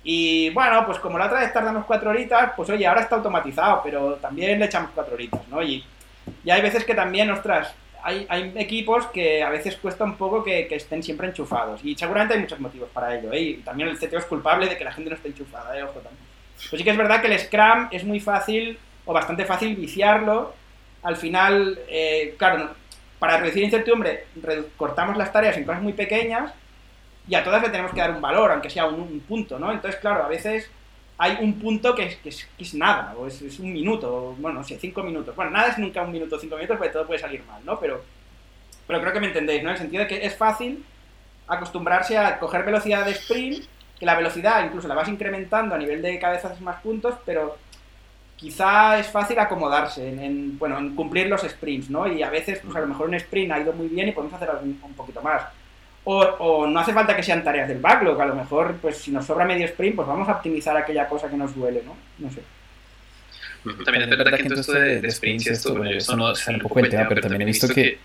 Y 0.04 0.50
bueno, 0.52 0.86
pues 0.86 1.00
como 1.00 1.18
la 1.18 1.26
otra 1.28 1.40
vez 1.40 1.54
tardamos 1.54 1.86
cuatro 1.86 2.10
horitas, 2.10 2.52
pues 2.56 2.70
oye, 2.70 2.86
ahora 2.86 3.02
está 3.02 3.16
automatizado, 3.16 3.82
pero 3.84 4.16
también 4.16 4.60
le 4.60 4.66
echamos 4.66 4.92
cuatro 4.94 5.16
horitas, 5.16 5.48
¿no? 5.48 5.64
Y, 5.64 5.84
y 6.44 6.50
hay 6.52 6.62
veces 6.62 6.84
que 6.84 6.94
también, 6.94 7.32
ostras, 7.32 7.74
hay, 8.04 8.26
hay, 8.30 8.54
equipos 8.58 9.08
que 9.08 9.42
a 9.42 9.50
veces 9.50 9.78
cuesta 9.78 10.04
un 10.04 10.16
poco 10.16 10.44
que, 10.44 10.68
que, 10.68 10.76
estén 10.76 11.02
siempre 11.02 11.28
enchufados. 11.28 11.84
Y 11.84 11.96
seguramente 11.96 12.36
hay 12.36 12.42
muchos 12.42 12.60
motivos 12.60 12.90
para 12.94 13.18
ello, 13.18 13.32
¿eh? 13.34 13.42
Y 13.42 13.54
también 13.58 13.90
el 13.90 13.98
CTO 13.98 14.20
es 14.20 14.26
culpable 14.26 14.68
de 14.68 14.78
que 14.78 14.84
la 14.84 14.92
gente 14.92 15.10
no 15.10 15.16
esté 15.16 15.30
enchufada, 15.30 15.76
¿eh? 15.78 15.84
Ojo 15.84 16.00
también. 16.00 16.35
Pues 16.58 16.80
sí 16.80 16.84
que 16.84 16.92
es 16.92 16.98
verdad 16.98 17.22
que 17.22 17.28
el 17.28 17.40
Scrum 17.40 17.90
es 17.92 18.04
muy 18.04 18.20
fácil, 18.20 18.78
o 19.06 19.14
bastante 19.14 19.46
fácil, 19.46 19.76
viciarlo. 19.76 20.54
Al 21.04 21.16
final, 21.16 21.80
eh, 21.88 22.36
claro, 22.38 22.72
para 23.20 23.38
reducir 23.38 23.64
incertidumbre, 23.64 24.26
cortamos 24.78 25.18
las 25.18 25.32
tareas 25.32 25.58
en 25.58 25.64
cosas 25.64 25.82
muy 25.82 25.94
pequeñas 25.94 26.54
y 27.28 27.36
a 27.36 27.44
todas 27.44 27.62
le 27.62 27.70
tenemos 27.70 27.92
que 27.92 28.00
dar 28.00 28.12
un 28.12 28.22
valor, 28.22 28.52
aunque 28.52 28.70
sea 28.70 28.86
un, 28.86 29.20
punto, 29.22 29.58
¿no? 29.58 29.72
Entonces, 29.72 30.00
claro, 30.00 30.24
a 30.24 30.28
veces 30.28 30.70
hay 31.18 31.38
un 31.42 31.60
punto 31.60 31.96
que 31.96 32.06
es, 32.06 32.16
que 32.18 32.30
es, 32.30 32.74
nada, 32.74 33.16
o 33.18 33.28
es, 33.28 33.60
un 33.60 33.74
minuto, 33.74 34.36
bueno, 34.38 34.60
no 34.60 34.64
sé, 34.64 34.78
cinco 34.80 35.02
minutos. 35.02 35.36
Bueno, 35.36 35.52
nada 35.52 35.70
es 35.70 35.78
nunca 35.78 36.02
un 36.02 36.12
minuto 36.12 36.36
o 36.36 36.40
cinco 36.40 36.56
minutos 36.56 36.78
porque 36.78 36.94
todo 36.94 37.08
puede 37.08 37.20
salir 37.20 37.44
mal, 37.46 37.64
¿no? 37.66 37.80
Pero, 37.80 38.04
pero 38.86 39.02
creo 39.02 39.14
que 39.14 39.20
me 39.20 39.28
entendéis, 39.28 39.64
¿no? 39.64 39.70
En 39.70 39.76
el 39.76 39.82
sentido 39.82 40.04
de 40.04 40.08
que 40.08 40.26
es 40.26 40.36
fácil 40.36 40.84
acostumbrarse 41.48 42.18
a 42.18 42.40
coger 42.40 42.64
velocidad 42.64 43.06
de 43.06 43.12
sprint, 43.12 43.66
que 44.06 44.12
la 44.12 44.16
velocidad 44.16 44.64
incluso 44.64 44.88
la 44.88 44.96
vas 44.96 45.08
incrementando 45.08 45.74
a 45.74 45.78
nivel 45.78 46.02
de 46.02 46.20
haces 46.24 46.62
más 46.62 46.82
puntos, 46.82 47.16
pero 47.26 47.58
quizá 48.36 49.00
es 49.00 49.08
fácil 49.08 49.40
acomodarse 49.40 50.08
en, 50.08 50.58
bueno, 50.60 50.78
en 50.78 50.96
cumplir 50.96 51.28
los 51.28 51.42
sprints, 51.42 51.90
¿no? 51.90 52.08
Y 52.08 52.22
a 52.22 52.30
veces, 52.30 52.60
pues 52.64 52.76
a 52.76 52.82
lo 52.82 52.88
mejor 52.88 53.08
un 53.08 53.16
sprint 53.16 53.52
ha 53.52 53.60
ido 53.60 53.74
muy 53.74 53.88
bien 53.88 54.10
y 54.10 54.12
podemos 54.12 54.36
hacer 54.36 54.50
un, 54.62 54.80
un 54.82 54.94
poquito 54.94 55.22
más. 55.22 55.44
O, 56.04 56.20
o, 56.20 56.68
no 56.68 56.80
hace 56.80 56.94
falta 56.94 57.16
que 57.16 57.24
sean 57.24 57.44
tareas 57.44 57.68
del 57.68 57.80
backlog, 57.80 58.22
a 58.22 58.28
lo 58.28 58.36
mejor, 58.36 58.76
pues 58.80 58.98
si 58.98 59.12
nos 59.12 59.26
sobra 59.26 59.44
medio 59.44 59.66
sprint, 59.66 59.96
pues 59.96 60.08
vamos 60.08 60.30
a 60.30 60.34
optimizar 60.34 60.78
aquella 60.78 61.08
cosa 61.08 61.30
que 61.30 61.38
nos 61.38 61.56
duele, 61.56 61.82
¿no? 61.84 61.96
No 62.20 62.32
sé. 62.32 62.44
También 63.84 64.04
es 64.04 64.10
verdad 64.10 64.38
que 64.38 64.44
entonces 64.44 64.68
de, 64.68 65.02
de 65.02 65.12
sprints 65.12 65.48
esto, 65.48 65.74
bueno, 65.74 65.90
eso 65.90 66.16
no 66.16 66.36
sale 66.36 66.58
un 66.58 66.64
poco 66.64 66.80
el 66.80 66.90
tema, 66.90 67.08
pero 67.10 67.22
también 67.22 67.42
he 67.42 67.46
visto 67.46 67.68
que 67.68 67.98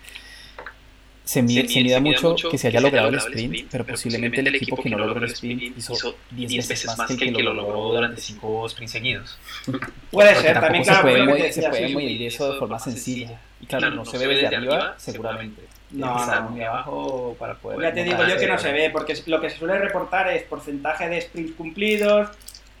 se, 1.31 1.41
mide, 1.41 1.65
se 1.65 2.01
mucho 2.01 2.35
que 2.49 2.57
se 2.57 2.67
haya 2.67 2.81
logrado 2.81 3.07
el 3.07 3.15
sprint, 3.15 3.69
pero 3.71 3.85
posiblemente 3.85 4.41
el 4.41 4.53
equipo 4.53 4.75
que 4.75 4.89
no 4.89 4.97
logró 4.97 5.23
el 5.23 5.31
sprint 5.31 5.77
hizo 5.77 5.93
10 6.31 6.67
veces 6.67 6.97
más 6.97 7.07
que 7.07 7.23
el 7.23 7.33
que 7.33 7.41
lo 7.41 7.53
logró 7.53 7.93
durante 7.93 8.19
5 8.19 8.67
sprints 8.67 8.91
seguidos. 8.91 9.39
Puede 10.11 10.35
ser, 10.35 10.59
también 10.59 10.83
se 10.83 10.93
puede, 10.95 11.23
medir, 11.23 11.53
se 11.53 11.69
puede 11.69 11.95
medir 11.95 12.23
eso 12.23 12.51
de 12.51 12.59
forma 12.59 12.77
sencilla. 12.79 13.39
Y 13.61 13.65
claro, 13.65 13.91
no 13.91 14.03
se 14.03 14.17
ve 14.17 14.27
desde 14.27 14.53
arriba, 14.53 14.95
seguramente. 14.97 15.61
No, 15.91 16.25
no, 16.25 16.49
muy 16.49 16.63
abajo 16.63 17.35
para 17.39 17.55
poder. 17.55 17.81
Ya 17.81 17.93
te 17.93 18.03
digo 18.03 18.27
yo 18.27 18.37
que 18.37 18.47
no 18.47 18.57
se 18.57 18.73
ve, 18.73 18.89
porque 18.89 19.17
lo 19.27 19.39
que 19.39 19.49
se 19.49 19.57
suele 19.57 19.77
reportar 19.77 20.27
es 20.33 20.43
porcentaje 20.43 21.07
de 21.07 21.21
sprints 21.21 21.53
cumplidos. 21.53 22.27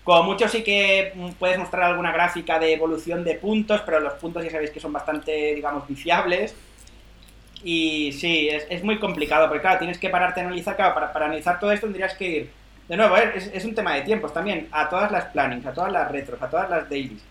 Como 0.03 0.23
mucho 0.23 0.49
sí 0.49 0.61
que 0.61 1.13
puedes 1.39 1.57
mostrar 1.57 1.83
alguna 1.83 2.11
gráfica 2.11 2.59
de 2.59 2.73
evolución 2.73 3.23
de 3.23 3.35
puntos, 3.35 3.79
pero 3.85 4.01
los 4.01 4.13
puntos 4.13 4.43
ya 4.43 4.49
sabéis 4.49 4.71
que 4.71 4.81
son 4.81 4.91
bastante, 4.91 5.55
digamos, 5.55 5.87
viciables. 5.87 6.53
Y 7.63 8.11
sí, 8.13 8.49
es, 8.49 8.65
es, 8.69 8.83
muy 8.83 8.99
complicado, 8.99 9.47
porque 9.47 9.61
claro, 9.61 9.79
tienes 9.79 9.99
que 9.99 10.09
pararte 10.09 10.41
a 10.41 10.45
analizar, 10.45 10.75
claro, 10.75 10.93
para, 10.93 11.13
para 11.13 11.25
analizar 11.25 11.59
todo 11.59 11.71
esto 11.71 11.85
tendrías 11.85 12.15
que 12.15 12.25
ir, 12.25 12.49
de 12.87 12.97
nuevo, 12.97 13.15
es, 13.15 13.49
es, 13.53 13.65
un 13.65 13.75
tema 13.75 13.93
de 13.93 14.01
tiempos 14.01 14.33
también, 14.33 14.67
a 14.71 14.89
todas 14.89 15.11
las 15.11 15.25
plannings, 15.25 15.65
a 15.65 15.73
todas 15.73 15.91
las 15.91 16.11
retros, 16.11 16.41
a 16.41 16.49
todas 16.49 16.69
las 16.69 16.89
dailies. 16.89 17.23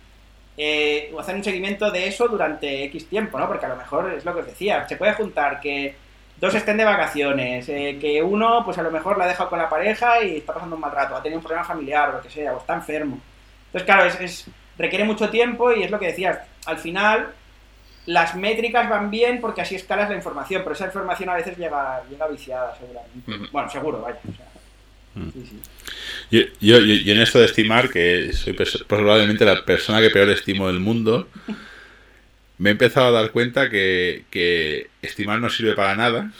Eh, 0.56 1.10
o 1.14 1.20
hacer 1.20 1.34
un 1.34 1.44
seguimiento 1.44 1.90
de 1.90 2.06
eso 2.06 2.28
durante 2.28 2.84
X 2.84 3.08
tiempo, 3.08 3.38
¿no? 3.38 3.46
Porque 3.46 3.66
a 3.66 3.70
lo 3.70 3.76
mejor 3.76 4.12
es 4.12 4.24
lo 4.24 4.34
que 4.34 4.40
os 4.40 4.46
decía, 4.46 4.86
se 4.88 4.96
puede 4.96 5.14
juntar 5.14 5.60
que 5.60 5.94
dos 6.38 6.54
estén 6.54 6.76
de 6.76 6.84
vacaciones, 6.84 7.68
eh, 7.68 7.98
que 8.00 8.22
uno, 8.22 8.62
pues 8.64 8.78
a 8.78 8.82
lo 8.82 8.90
mejor 8.90 9.18
la 9.18 9.24
ha 9.24 9.28
dejado 9.28 9.50
con 9.50 9.58
la 9.58 9.68
pareja 9.68 10.22
y 10.22 10.38
está 10.38 10.54
pasando 10.54 10.76
un 10.76 10.80
mal 10.80 10.92
rato, 10.92 11.16
ha 11.16 11.22
tenido 11.22 11.38
un 11.38 11.44
problema 11.44 11.64
familiar 11.64 12.10
o 12.10 12.12
lo 12.14 12.22
que 12.22 12.30
sea, 12.30 12.54
o 12.54 12.58
está 12.58 12.74
enfermo. 12.74 13.18
Entonces, 13.66 13.86
claro, 13.86 14.04
es, 14.04 14.20
es 14.20 14.46
requiere 14.78 15.04
mucho 15.04 15.28
tiempo 15.28 15.72
y 15.72 15.82
es 15.82 15.90
lo 15.90 15.98
que 15.98 16.06
decías, 16.06 16.38
al 16.66 16.78
final 16.78 17.34
las 18.10 18.34
métricas 18.34 18.88
van 18.88 19.08
bien 19.08 19.40
porque 19.40 19.60
así 19.60 19.76
escalas 19.76 20.10
la 20.10 20.16
información, 20.16 20.62
pero 20.64 20.74
esa 20.74 20.86
información 20.86 21.28
a 21.28 21.34
veces 21.34 21.56
llega, 21.56 22.02
llega 22.10 22.26
viciada, 22.26 22.76
seguramente. 22.76 23.48
Bueno, 23.52 23.70
seguro, 23.70 24.00
vaya. 24.00 24.18
yo, 26.30 26.40
yo, 26.60 26.76
en 26.76 27.20
esto 27.20 27.38
de 27.38 27.44
estimar, 27.44 27.88
que 27.88 28.32
soy 28.32 28.56
probablemente 28.88 29.44
la 29.44 29.64
persona 29.64 30.00
que 30.00 30.10
peor 30.10 30.28
estimo 30.30 30.66
del 30.66 30.80
mundo, 30.80 31.28
me 32.58 32.70
he 32.70 32.72
empezado 32.72 33.06
a 33.06 33.22
dar 33.22 33.30
cuenta 33.30 33.70
que, 33.70 34.24
que 34.28 34.90
estimar 35.02 35.38
no 35.38 35.48
sirve 35.48 35.74
para 35.74 35.94
nada. 35.94 36.32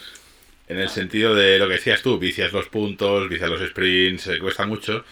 En 0.67 0.77
el 0.77 0.89
sentido 0.89 1.35
de 1.35 1.57
lo 1.57 1.67
que 1.67 1.75
decías 1.75 2.01
tú, 2.01 2.19
vicias 2.19 2.51
los 2.51 2.67
puntos, 2.67 3.29
vicias 3.29 3.49
los 3.49 3.65
sprints, 3.65 4.23
se 4.23 4.39
cuesta 4.39 4.65
mucho. 4.65 5.05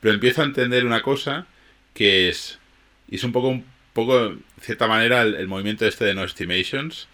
Pero 0.00 0.14
empiezo 0.14 0.42
a 0.42 0.44
entender 0.44 0.84
una 0.84 1.02
cosa 1.02 1.46
que 1.94 2.28
es, 2.28 2.58
y 3.08 3.14
es 3.14 3.22
un 3.22 3.30
poco 3.30 3.48
un 3.48 3.64
poco, 3.92 4.34
cierta 4.60 4.86
manera, 4.86 5.22
el, 5.22 5.48
movimiento 5.48 5.86
este 5.86 6.04
de 6.04 6.14
no 6.14 6.24
estimations, 6.24 7.08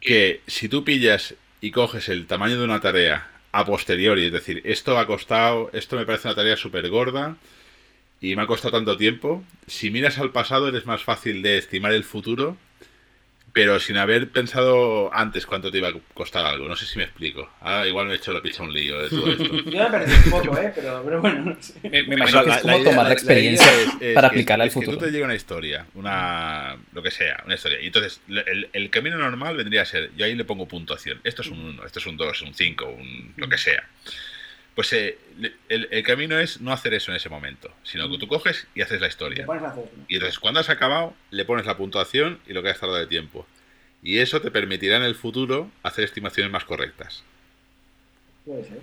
que 0.00 0.40
si 0.46 0.68
tú 0.68 0.84
pillas 0.84 1.34
y 1.60 1.70
coges 1.70 2.08
el 2.08 2.26
tamaño 2.26 2.58
de 2.58 2.64
una 2.64 2.80
tarea 2.80 3.30
a 3.52 3.64
posteriori, 3.64 4.26
es 4.26 4.32
decir, 4.32 4.62
esto 4.64 4.98
ha 4.98 5.06
costado, 5.06 5.70
esto 5.72 5.96
me 5.96 6.06
parece 6.06 6.28
una 6.28 6.34
tarea 6.34 6.56
súper 6.56 6.88
gorda 6.88 7.36
y 8.20 8.36
me 8.36 8.42
ha 8.42 8.46
costado 8.46 8.76
tanto 8.76 8.96
tiempo, 8.96 9.44
si 9.66 9.90
miras 9.90 10.18
al 10.18 10.32
pasado 10.32 10.68
eres 10.68 10.86
más 10.86 11.02
fácil 11.02 11.42
de 11.42 11.58
estimar 11.58 11.92
el 11.92 12.04
futuro, 12.04 12.56
pero 13.58 13.80
sin 13.80 13.96
haber 13.96 14.30
pensado 14.30 15.12
antes 15.12 15.44
cuánto 15.44 15.68
te 15.72 15.78
iba 15.78 15.88
a 15.88 15.92
costar 16.14 16.46
algo. 16.46 16.68
No 16.68 16.76
sé 16.76 16.86
si 16.86 16.96
me 16.96 17.02
explico. 17.02 17.50
Ah, 17.60 17.84
igual 17.88 18.06
me 18.06 18.12
he 18.12 18.16
hecho 18.16 18.32
la 18.32 18.40
picha 18.40 18.62
un 18.62 18.72
lío 18.72 19.02
de 19.02 19.08
todo 19.08 19.32
esto. 19.32 19.44
Yo 19.68 19.82
me 19.82 19.90
perdí 19.90 20.12
un 20.12 20.30
poco, 20.30 20.56
¿eh? 20.56 20.72
pero, 20.72 21.02
pero 21.04 21.20
bueno, 21.20 21.40
no 21.40 21.56
sé. 21.60 21.74
Me, 21.82 22.04
me 22.04 22.14
imagino 22.14 22.44
que 22.44 22.50
es 22.50 22.58
como 22.58 22.84
tomar 22.84 23.06
la, 23.06 23.12
experiencia 23.12 23.66
para 24.14 24.28
aplicarla 24.28 24.62
al 24.62 24.70
futuro. 24.70 24.92
Que 24.92 24.98
tú 24.98 25.04
te 25.06 25.10
llega 25.10 25.24
una 25.24 25.34
historia, 25.34 25.86
una. 25.94 26.76
lo 26.92 27.02
que 27.02 27.10
sea, 27.10 27.42
una 27.46 27.56
historia. 27.56 27.80
Y 27.80 27.86
entonces, 27.86 28.20
el, 28.28 28.68
el, 28.72 28.90
camino 28.90 29.18
normal 29.18 29.56
vendría 29.56 29.82
a 29.82 29.86
ser: 29.86 30.12
yo 30.16 30.24
ahí 30.24 30.36
le 30.36 30.44
pongo 30.44 30.68
puntuación. 30.68 31.20
Esto 31.24 31.42
es 31.42 31.48
un 31.48 31.58
1, 31.58 31.84
esto 31.84 31.98
es 31.98 32.06
un 32.06 32.16
2, 32.16 32.42
un 32.42 32.54
5, 32.54 32.84
un, 32.84 33.34
lo 33.38 33.48
que 33.48 33.58
sea. 33.58 33.82
Pues 34.78 34.92
eh, 34.92 35.18
el, 35.68 35.88
el, 35.90 36.02
camino 36.04 36.38
es 36.38 36.60
no 36.60 36.72
hacer 36.72 36.94
eso 36.94 37.10
en 37.10 37.16
ese 37.16 37.28
momento, 37.28 37.68
sino 37.82 38.08
que 38.08 38.16
tú 38.16 38.28
coges 38.28 38.68
y 38.76 38.82
haces 38.82 39.00
la 39.00 39.08
historia. 39.08 39.44
Y 40.06 40.14
entonces 40.14 40.38
cuando 40.38 40.60
has 40.60 40.70
acabado, 40.70 41.14
le 41.32 41.44
pones 41.44 41.66
la 41.66 41.76
puntuación 41.76 42.38
y 42.46 42.52
lo 42.52 42.62
que 42.62 42.68
has 42.68 42.78
tardado 42.78 43.00
de 43.00 43.08
tiempo. 43.08 43.44
Y 44.04 44.18
eso 44.18 44.40
te 44.40 44.52
permitirá 44.52 44.96
en 44.96 45.02
el 45.02 45.16
futuro 45.16 45.68
hacer 45.82 46.04
estimaciones 46.04 46.52
más 46.52 46.64
correctas. 46.64 47.24
Puede 48.44 48.62
ser. 48.62 48.78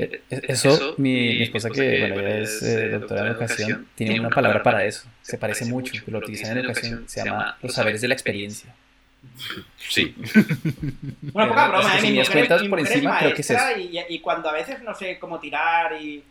Eh, 0.00 0.22
eh, 0.28 0.42
eso, 0.48 0.96
mi, 0.98 1.40
esposa, 1.40 1.70
que, 1.70 2.00
bueno, 2.00 2.28
ella 2.28 2.40
es 2.40 2.90
doctora 2.90 3.20
en 3.20 3.26
educación, 3.28 3.86
tiene 3.94 4.18
una 4.18 4.30
palabra 4.30 4.64
para 4.64 4.86
eso. 4.86 5.08
Se 5.22 5.38
parece 5.38 5.66
mucho, 5.66 6.04
que 6.04 6.10
lo 6.10 6.18
utiliza 6.18 6.50
en 6.50 6.58
educación, 6.58 7.04
se 7.06 7.24
llama 7.24 7.56
los 7.62 7.72
saberes 7.72 8.00
de 8.00 8.08
la 8.08 8.14
experiencia. 8.14 8.74
Sí. 9.88 10.14
Bueno, 11.32 11.50
poca 11.50 11.68
broma, 11.68 11.98
¿eh? 11.98 12.02
Mi 12.02 12.18
mujer, 12.18 12.48
por 12.70 12.80
encima, 12.80 13.18
creo 13.18 13.34
que 13.34 13.42
es 13.42 13.50
eso. 13.50 13.78
Y, 13.78 13.98
y, 14.08 14.20
cuando 14.20 14.48
a 14.48 14.52
veces 14.52 14.82
no 14.82 14.94
sé 14.94 15.18
cómo 15.18 15.38
tirar 15.38 16.00
y, 16.00 16.22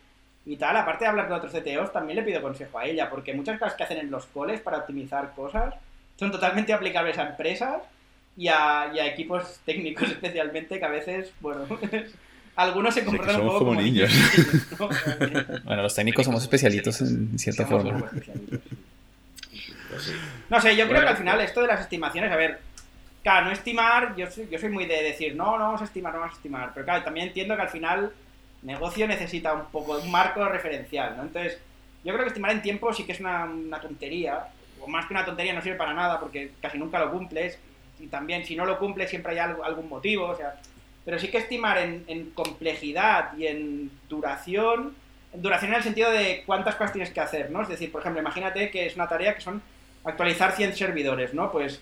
y, 0.45 0.55
tal, 0.57 0.75
aparte 0.77 1.05
de 1.05 1.09
hablar 1.09 1.27
con 1.27 1.37
otros 1.37 1.53
CTOs, 1.53 1.93
también 1.93 2.17
le 2.17 2.23
pido 2.23 2.41
consejo 2.41 2.79
a 2.79 2.85
ella, 2.85 3.09
porque 3.09 3.33
muchas 3.33 3.59
cosas 3.59 3.75
que 3.75 3.83
hacen 3.83 3.99
en 3.99 4.09
los 4.09 4.25
coles 4.27 4.61
para 4.61 4.77
optimizar 4.77 5.33
cosas 5.35 5.75
son 6.17 6.31
totalmente 6.31 6.73
aplicables 6.73 7.17
a 7.17 7.29
empresas 7.29 7.83
y 8.37 8.47
a, 8.47 8.91
y 8.93 8.99
a 8.99 9.05
equipos 9.07 9.59
técnicos 9.65 10.09
especialmente, 10.11 10.79
que 10.79 10.85
a 10.85 10.89
veces, 10.89 11.31
bueno, 11.39 11.65
algunos 12.55 12.93
se 12.93 13.03
comportan 13.03 13.41
un 13.41 13.47
poco 13.47 13.59
como, 13.59 13.81
niños. 13.81 14.11
bueno, 15.63 15.83
los 15.83 15.95
técnicos 15.95 16.25
somos 16.25 16.43
especialitos 16.43 17.01
en 17.01 17.37
cierta 17.37 17.65
forma. 17.65 18.09
No 20.49 20.61
sé, 20.61 20.75
yo 20.75 20.87
creo 20.87 21.01
que 21.01 21.07
al 21.07 21.17
final 21.17 21.41
esto 21.41 21.61
de 21.61 21.67
las 21.67 21.81
estimaciones, 21.81 22.31
a 22.31 22.35
ver, 22.35 22.59
Claro, 23.25 23.47
no 23.47 23.53
estimar, 23.53 24.15
yo 24.15 24.29
soy, 24.29 24.47
yo 24.51 24.59
soy 24.59 24.69
muy 24.69 24.85
de 24.85 25.01
decir, 25.01 25.35
no, 25.35 25.57
no 25.57 25.63
vamos 25.63 25.81
a 25.81 25.85
estimar, 25.85 26.13
no 26.13 26.19
vamos 26.19 26.35
a 26.35 26.37
estimar. 26.37 26.69
Pero 26.75 26.85
claro, 26.85 27.03
también 27.03 27.29
entiendo 27.29 27.55
que 27.55 27.63
al 27.63 27.69
final 27.69 28.13
negocio 28.61 29.07
necesita 29.07 29.51
un 29.51 29.65
poco 29.71 29.97
un 29.97 30.11
marco 30.11 30.47
referencial, 30.47 31.17
¿no? 31.17 31.23
Entonces, 31.23 31.57
yo 32.03 32.13
creo 32.13 32.23
que 32.23 32.27
estimar 32.27 32.51
en 32.51 32.61
tiempo 32.61 32.93
sí 32.93 33.03
que 33.03 33.13
es 33.13 33.19
una, 33.19 33.49
tontería, 33.81 34.49
o 34.79 34.85
más 34.85 35.07
que 35.07 35.15
una 35.15 35.25
tontería 35.25 35.53
no 35.53 35.63
sirve 35.63 35.75
para 35.75 35.95
nada 35.95 36.19
porque 36.19 36.51
casi 36.61 36.77
nunca 36.77 36.99
lo 36.99 37.09
cumples. 37.09 37.57
Y 37.99 38.05
también, 38.05 38.45
si 38.45 38.55
no 38.55 38.63
lo 38.63 38.77
cumples, 38.77 39.09
siempre 39.09 39.31
hay 39.31 39.39
algún 39.39 39.89
motivo, 39.89 40.27
o 40.27 40.35
sea. 40.35 40.61
Pero 41.03 41.17
sí 41.17 41.29
que 41.29 41.39
estimar 41.39 41.79
en, 41.79 42.03
en 42.05 42.29
complejidad 42.29 43.35
y 43.35 43.47
en 43.47 43.89
duración, 44.07 44.93
duración 45.33 45.71
en 45.71 45.77
el 45.77 45.83
sentido 45.83 46.11
de 46.11 46.43
cuántas 46.45 46.75
cosas 46.75 46.93
tienes 46.93 47.09
que 47.09 47.21
hacer, 47.21 47.49
¿no? 47.49 47.63
Es 47.63 47.69
decir, 47.69 47.91
por 47.91 48.01
ejemplo, 48.01 48.21
imagínate 48.21 48.69
que 48.69 48.85
es 48.85 48.95
una 48.95 49.09
tarea 49.09 49.33
que 49.33 49.41
son 49.41 49.63
actualizar 50.03 50.51
100 50.51 50.75
servidores, 50.75 51.33
¿no? 51.33 51.51
Pues 51.51 51.81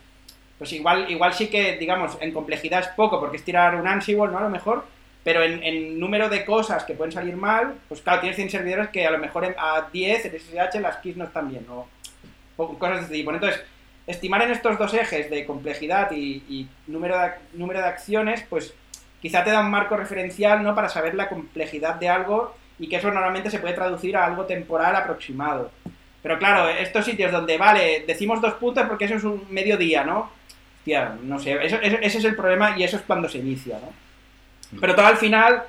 pues 0.64 0.72
igual, 0.72 1.12
igual 1.12 1.34
sí 1.34 1.48
que, 1.48 1.76
digamos, 1.76 2.18
en 2.22 2.32
complejidad 2.32 2.80
es 2.80 2.88
poco, 2.88 3.20
porque 3.20 3.36
es 3.36 3.44
tirar 3.44 3.76
un 3.76 3.86
Ansible, 3.86 4.32
¿no? 4.32 4.38
A 4.38 4.44
lo 4.44 4.50
mejor, 4.50 4.86
pero 5.22 5.44
en, 5.44 6.00
número 6.00 6.30
de 6.30 6.46
cosas 6.46 6.86
que 6.86 6.94
pueden 6.94 7.12
salir 7.12 7.36
mal, 7.36 7.74
pues 7.90 8.00
claro, 8.00 8.22
tienes 8.22 8.38
100 8.38 8.50
servidores 8.50 8.88
que 8.88 9.06
a 9.06 9.12
lo 9.12 9.18
mejor 9.18 9.54
a 9.58 9.90
10 9.92 10.26
en 10.26 10.40
SSH 10.40 10.80
las 10.80 10.96
keys 11.00 11.18
no 11.18 11.26
están 11.26 11.50
bien, 11.50 11.68
o, 11.70 11.86
cosas 12.56 12.96
de 12.96 13.02
este 13.02 13.16
tipo. 13.16 13.34
Entonces, 13.34 13.62
estimar 14.08 14.42
en 14.44 14.52
estos 14.52 14.80
dos 14.80 14.94
ejes 14.94 15.30
de 15.30 15.46
complejidad 15.46 16.10
y, 16.14 16.66
número, 16.88 17.20
de, 17.20 17.32
número 17.56 17.82
de 17.82 17.88
acciones, 17.88 18.46
pues 18.50 18.74
quizá 19.22 19.44
te 19.44 19.52
da 19.52 19.60
un 19.60 19.70
marco 19.70 19.98
referencial, 19.98 20.64
¿no? 20.64 20.74
Para 20.74 20.88
saber 20.88 21.14
la 21.14 21.28
complejidad 21.28 21.96
de 21.96 22.08
algo 22.08 22.56
y 22.80 22.88
que 22.88 22.96
eso 22.96 23.12
normalmente 23.12 23.52
se 23.52 23.60
puede 23.60 23.74
traducir 23.74 24.16
a 24.16 24.26
algo 24.26 24.46
temporal 24.46 24.96
aproximado. 24.96 25.72
Pero 26.22 26.40
claro, 26.40 26.70
estos 26.70 27.04
sitios 27.04 27.34
donde, 27.34 27.58
vale, 27.58 28.06
decimos 28.08 28.40
dos 28.40 28.54
puntos 28.54 28.88
porque 28.88 29.04
eso 29.04 29.16
es 29.16 29.26
un 29.26 29.46
mediodía, 29.50 30.06
¿no? 30.06 30.32
No 31.24 31.40
sé, 31.40 31.58
ese 31.64 32.06
es 32.06 32.26
el 32.26 32.36
problema 32.36 32.78
y 32.78 32.84
eso 32.84 32.98
es 32.98 33.04
cuando 33.04 33.30
se 33.30 33.40
inicia, 33.40 33.80
¿no? 33.80 33.88
Mm. 34.72 34.80
Pero 34.82 34.96
todo 34.96 35.06
al 35.06 35.18
final 35.18 35.64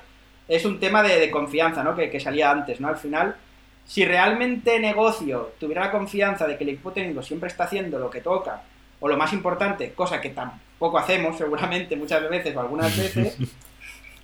es 0.48 0.64
un 0.64 0.78
tema 0.78 1.02
de, 1.02 1.30
confianza, 1.30 1.82
¿no? 1.82 1.94
Que, 1.94 2.20
salía 2.20 2.50
antes, 2.50 2.80
¿no? 2.80 2.88
Al 2.88 2.96
final, 2.96 3.36
si 3.84 4.04
realmente 4.04 4.78
negocio 4.78 5.52
tuviera 5.58 5.82
la 5.82 5.90
confianza 5.90 6.46
de 6.46 6.56
que 6.56 6.64
el 6.64 6.70
equipo 6.70 6.92
técnico 6.92 7.22
siempre 7.22 7.48
está 7.48 7.64
haciendo 7.64 7.98
lo 7.98 8.10
que 8.10 8.20
toca, 8.20 8.62
o 9.00 9.08
lo 9.08 9.16
más 9.16 9.32
importante, 9.32 9.92
cosa 9.92 10.20
que 10.20 10.30
tampoco 10.30 10.98
hacemos 10.98 11.36
seguramente 11.38 11.96
muchas 11.96 12.28
veces 12.28 12.54
o 12.56 12.60
algunas 12.60 12.96
veces, 12.96 13.36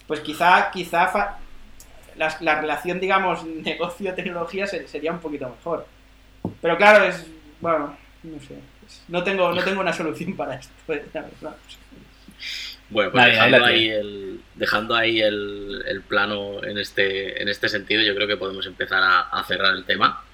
pues 0.06 0.20
quizá, 0.20 0.70
quizá 0.70 1.38
la, 2.16 2.36
la 2.40 2.60
relación, 2.60 3.00
digamos, 3.00 3.44
negocio-tecnología 3.64 4.66
sería 4.66 5.12
un 5.12 5.20
poquito 5.20 5.48
mejor. 5.48 5.86
Pero 6.60 6.76
claro, 6.76 7.04
es, 7.04 7.26
bueno, 7.60 7.96
no 8.22 8.40
sé. 8.40 8.58
No 9.08 9.22
tengo, 9.22 9.52
no 9.52 9.62
tengo 9.62 9.80
una 9.80 9.92
solución 9.92 10.36
para 10.36 10.54
esto, 10.54 10.72
Bueno, 12.90 13.12
pues 13.12 13.24
dejando, 13.26 13.64
ahí 13.64 13.88
el, 13.88 14.40
dejando 14.56 14.96
ahí 14.96 15.20
el, 15.20 16.02
plano 16.08 16.62
en 16.64 16.76
este, 16.76 17.40
en 17.40 17.48
este 17.48 17.68
sentido, 17.68 18.02
yo 18.02 18.16
creo 18.16 18.26
que 18.26 18.36
podemos 18.36 18.66
empezar 18.66 19.00
a, 19.04 19.44
cerrar 19.46 19.76
el 19.76 19.84
tema, 19.84 20.24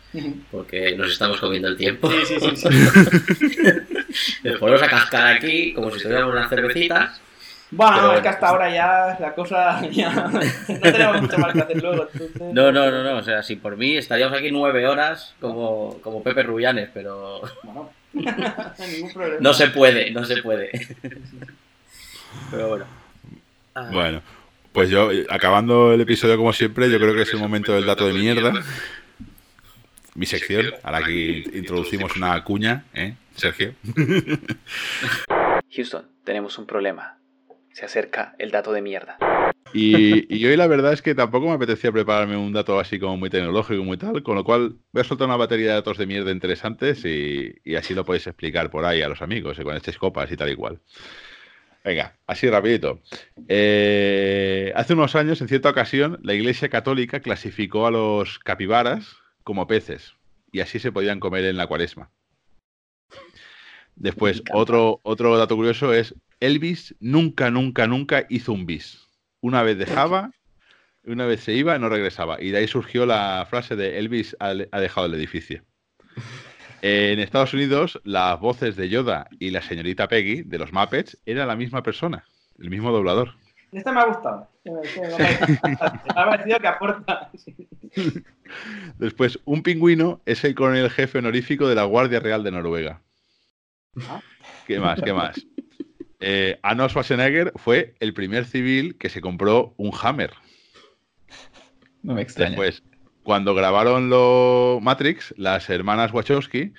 porque 0.51 0.97
nos 0.97 1.13
estamos 1.13 1.39
comiendo 1.39 1.69
el 1.69 1.77
tiempo. 1.77 2.11
Sí, 2.11 2.39
sí, 2.41 2.57
sí. 2.57 2.69
Nos 4.45 4.59
ponemos 4.59 4.83
a 4.83 4.89
cascar 4.89 5.37
aquí 5.37 5.75
como 5.75 5.91
si 5.91 6.03
tuviéramos 6.03 6.33
unas 6.33 6.49
cervecitas. 6.49 7.21
Bueno, 7.71 8.15
es 8.15 8.21
que 8.21 8.29
hasta 8.29 8.49
ahora 8.49 8.73
ya 8.73 9.17
la 9.19 9.35
cosa 9.35 9.83
ya 9.91 10.11
no 10.69 10.81
tenemos 10.81 11.23
mucho 11.23 11.39
más 11.39 11.53
que 11.53 11.61
hacer 11.61 11.83
luego. 11.83 12.09
No, 12.53 12.71
no, 12.71 12.91
no, 12.91 13.03
no, 13.03 13.17
o 13.17 13.23
sea, 13.23 13.43
si 13.43 13.57
por 13.57 13.77
mí 13.77 13.97
estaríamos 13.97 14.39
aquí 14.39 14.51
nueve 14.51 14.87
horas 14.87 15.35
como, 15.41 15.99
como 16.01 16.23
Pepe 16.23 16.45
Rubianes, 16.45 16.89
pero... 16.95 17.43
Bueno, 17.65 17.91
ningún 18.93 19.12
problema. 19.12 19.41
No 19.41 19.55
se 19.55 19.69
puede, 19.69 20.11
no 20.11 20.25
se 20.25 20.43
puede. 20.43 20.71
Pero 22.51 22.69
bueno. 22.69 22.87
Ah. 23.75 23.91
Bueno, 23.93 24.23
pues 24.73 24.91
yo, 24.91 25.11
acabando 25.29 25.93
el 25.93 26.01
episodio 26.01 26.37
como 26.37 26.53
siempre, 26.53 26.91
yo 26.91 26.99
creo 26.99 27.14
que 27.14 27.23
es 27.23 27.33
el 27.33 27.41
momento 27.41 27.73
del 27.75 27.87
dato 27.87 28.07
de 28.07 28.14
mierda. 28.14 28.53
Mi 30.14 30.25
sección, 30.25 30.73
ahora 30.83 30.99
aquí 30.99 31.45
introducimos 31.53 32.17
una 32.17 32.43
cuña, 32.43 32.85
¿eh, 32.95 33.17
Sergio? 33.35 33.75
Houston, 35.75 36.07
tenemos 36.25 36.57
un 36.59 36.67
problema. 36.67 37.19
Se 37.73 37.85
acerca 37.85 38.35
el 38.39 38.51
dato 38.51 38.73
de 38.73 38.81
mierda. 38.81 39.19
Y, 39.79 40.47
hoy 40.47 40.57
la 40.57 40.66
verdad 40.66 40.95
es 40.95 41.03
que 41.03 41.14
tampoco 41.14 41.49
me 41.49 41.55
apetecía 41.55 41.93
prepararme 41.93 42.35
un 42.35 42.51
dato 42.51 42.81
así 42.81 42.99
como 42.99 43.18
muy 43.18 43.29
tecnológico, 43.29 43.85
muy 43.85 43.99
tal, 43.99 44.22
con 44.22 44.35
lo 44.35 44.43
cual 44.43 44.77
voy 44.91 45.01
a 45.03 45.05
soltar 45.05 45.27
una 45.27 45.37
batería 45.37 45.68
de 45.68 45.74
datos 45.74 45.99
de 45.99 46.07
mierda 46.07 46.31
interesantes 46.31 47.05
y, 47.05 47.77
así 47.77 47.95
lo 47.95 48.03
podéis 48.03 48.27
explicar 48.27 48.70
por 48.70 48.87
ahí 48.87 49.03
a 49.03 49.09
los 49.09 49.20
amigos, 49.20 49.59
y 49.59 49.62
con 49.62 49.77
estas 49.77 49.99
copas 49.99 50.33
y 50.33 50.37
tal 50.37 50.51
y 50.51 50.57
cual. 50.57 50.81
Venga, 51.85 52.16
así 52.27 52.49
rapidito. 52.49 53.03
Eh, 53.49 54.72
hace 54.74 54.95
unos 54.95 55.14
años, 55.14 55.43
en 55.43 55.49
cierta 55.49 55.68
ocasión, 55.68 56.18
la 56.22 56.33
Iglesia 56.33 56.70
Católica 56.70 57.20
clasificó 57.20 57.87
a 57.87 57.91
los 57.91 58.39
capibaras 58.39 59.16
como 59.45 59.66
peces 59.66 60.14
y 60.53 60.61
así 60.61 60.79
se 60.79 60.91
podían 60.91 61.20
comer 61.20 61.45
en 61.45 61.59
la 61.59 61.66
cuaresma. 61.66 62.11
Después, 63.95 64.43
otro, 64.55 65.01
otro 65.03 65.37
dato 65.37 65.55
curioso 65.55 65.93
es, 65.93 66.14
Elvis 66.41 66.95
nunca, 66.99 67.51
nunca, 67.51 67.87
nunca 67.87 68.27
hizo 68.31 68.53
un 68.53 68.64
bis 68.64 69.06
una 69.47 69.62
vez 69.62 69.78
dejaba, 69.78 70.32
una 71.05 71.24
vez 71.24 71.40
se 71.40 71.53
iba, 71.53 71.78
no 71.78 71.88
regresaba. 71.88 72.42
Y 72.42 72.51
de 72.51 72.59
ahí 72.59 72.66
surgió 72.66 73.07
la 73.07 73.47
frase 73.49 73.76
de 73.76 73.99
Elvis 73.99 74.36
ha 74.40 74.55
dejado 74.55 75.07
el 75.07 75.14
edificio. 75.14 75.62
En 76.82 77.20
Estados 77.20 77.55
Unidos, 77.55 78.01
las 78.03 78.40
voces 78.40 78.74
de 78.74 78.88
Yoda 78.88 79.28
y 79.38 79.51
la 79.51 79.62
señorita 79.62 80.09
Peggy 80.09 80.42
de 80.42 80.59
los 80.59 80.72
Muppets 80.72 81.16
eran 81.26 81.47
la 81.47 81.55
misma 81.55 81.84
persona, 81.84 82.24
el 82.59 82.70
mismo 82.70 82.90
doblador. 82.90 83.34
Esta 83.70 83.92
me 83.92 84.01
ha 84.01 84.07
gustado. 84.07 84.49
me 84.64 85.78
ha 86.09 86.24
parecido 86.24 86.59
que 86.59 86.66
aporta. 86.66 87.30
Después, 88.99 89.38
un 89.44 89.62
pingüino 89.62 90.22
es 90.26 90.42
el 90.42 90.57
coronel 90.57 90.90
jefe 90.90 91.18
honorífico 91.18 91.68
de 91.68 91.76
la 91.76 91.84
Guardia 91.84 92.18
Real 92.18 92.42
de 92.42 92.51
Noruega. 92.51 93.01
Ah. 94.09 94.20
¿Qué 94.66 94.80
más? 94.80 95.01
¿Qué 95.01 95.12
más? 95.12 95.47
Eh, 96.21 96.59
Arnold 96.62 96.91
Schwarzenegger 96.91 97.53
fue 97.57 97.95
el 98.01 98.14
primer 98.14 98.45
civil 98.45 98.97
que 98.99 99.09
se 99.09 99.21
compró 99.21 99.75
un 99.77 99.93
Hammer. 100.01 100.33
No 102.03 102.14
me 102.14 102.23
extraña. 102.23 102.51
Después, 102.51 102.83
cuando 103.23 103.55
grabaron 103.55 104.09
lo 104.09 104.79
Matrix, 104.81 105.35
las 105.37 105.69
hermanas 105.69 106.12
Wachowski 106.12 106.73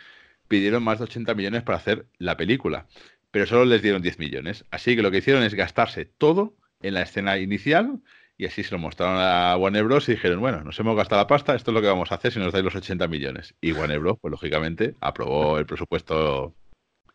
pidieron 0.48 0.84
más 0.84 1.00
de 1.00 1.06
80 1.06 1.34
millones 1.36 1.64
para 1.64 1.78
hacer 1.78 2.08
la 2.18 2.38
película, 2.38 2.88
pero 3.32 3.46
solo 3.46 3.66
les 3.66 3.82
dieron 3.82 4.02
10 4.02 4.20
millones. 4.20 4.66
Así 4.72 4.96
que 4.96 5.02
lo 5.02 5.12
que 5.12 5.18
hicieron 5.18 5.44
es 5.44 5.54
gastarse 5.54 6.06
todo 6.06 6.56
en 6.82 6.94
la 6.94 7.02
escena 7.02 7.38
inicial 7.38 8.00
y 8.38 8.46
así 8.46 8.64
se 8.64 8.74
lo 8.74 8.80
mostraron 8.80 9.18
a 9.20 9.58
Warner 9.58 9.84
Bros. 9.84 10.08
y 10.10 10.14
dijeron, 10.14 10.40
bueno, 10.40 10.64
nos 10.64 10.80
hemos 10.80 10.96
gastado 10.96 11.22
la 11.22 11.28
pasta, 11.28 11.56
esto 11.56 11.72
es 11.72 11.76
lo 11.76 11.82
que 11.82 11.88
vamos 11.88 12.12
a 12.12 12.16
hacer 12.16 12.32
si 12.32 12.40
nos 12.40 12.54
dais 12.54 12.64
los 12.64 12.76
80 12.76 13.08
millones. 13.08 13.56
Y 13.62 13.72
Warner 13.72 14.00
Bros., 14.00 14.18
pues 14.22 14.32
lógicamente, 14.32 14.96
aprobó 15.02 15.58
el 15.58 15.66
presupuesto. 15.66 16.54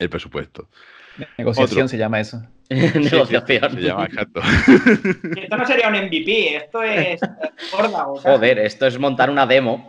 El 0.02 0.10
presupuesto. 0.10 0.68
Negociación 1.38 1.88
se 1.88 1.98
llama 1.98 2.20
eso. 2.20 2.42
Negociación. 2.70 3.72
Se 3.72 3.80
llama 3.80 4.06
exacto. 4.06 4.40
Esto 5.36 5.56
no 5.56 5.66
sería 5.66 5.88
un 5.88 5.94
MVP, 5.94 6.56
esto 6.56 6.82
es. 6.82 7.20
Joder, 7.70 8.58
esto 8.58 8.86
es 8.86 8.98
montar 8.98 9.30
una 9.30 9.46
demo. 9.46 9.88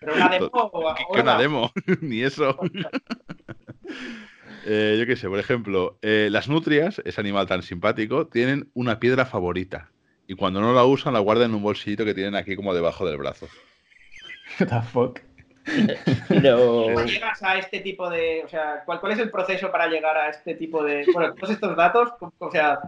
Pero 0.00 0.14
una 0.14 0.28
demo. 0.28 0.94
¿Qué, 0.96 1.04
qué 1.12 1.20
una 1.20 1.38
demo? 1.38 1.72
Ni 2.00 2.22
eso. 2.22 2.56
Eh, 4.64 4.96
yo 4.98 5.06
qué 5.06 5.16
sé, 5.16 5.28
por 5.28 5.38
ejemplo, 5.38 5.98
eh, 6.02 6.28
las 6.30 6.48
nutrias, 6.48 7.02
ese 7.04 7.20
animal 7.20 7.46
tan 7.46 7.62
simpático, 7.62 8.26
tienen 8.28 8.70
una 8.74 9.00
piedra 9.00 9.24
favorita. 9.24 9.90
Y 10.28 10.34
cuando 10.34 10.60
no 10.60 10.72
la 10.72 10.84
usan, 10.84 11.14
la 11.14 11.18
guardan 11.18 11.50
en 11.50 11.56
un 11.56 11.62
bolsillito 11.62 12.04
que 12.04 12.14
tienen 12.14 12.36
aquí 12.36 12.54
como 12.54 12.74
debajo 12.74 13.04
del 13.06 13.16
brazo. 13.16 13.48
What 14.60 14.68
the 14.68 14.82
fuck. 14.82 15.20
No. 16.42 16.56
¿Cómo 16.84 17.04
llegas 17.04 17.42
a 17.42 17.56
este 17.58 17.80
tipo 17.80 18.08
de. 18.10 18.42
O 18.44 18.48
sea, 18.48 18.82
¿cuál, 18.84 19.00
cuál 19.00 19.12
es 19.12 19.18
el 19.18 19.30
proceso 19.30 19.70
para 19.70 19.86
llegar 19.86 20.16
a 20.16 20.28
este 20.30 20.54
tipo 20.54 20.82
de. 20.82 21.04
Bueno, 21.12 21.34
todos 21.34 21.50
estos 21.50 21.76
datos, 21.76 22.10
o 22.38 22.50
sea. 22.50 22.78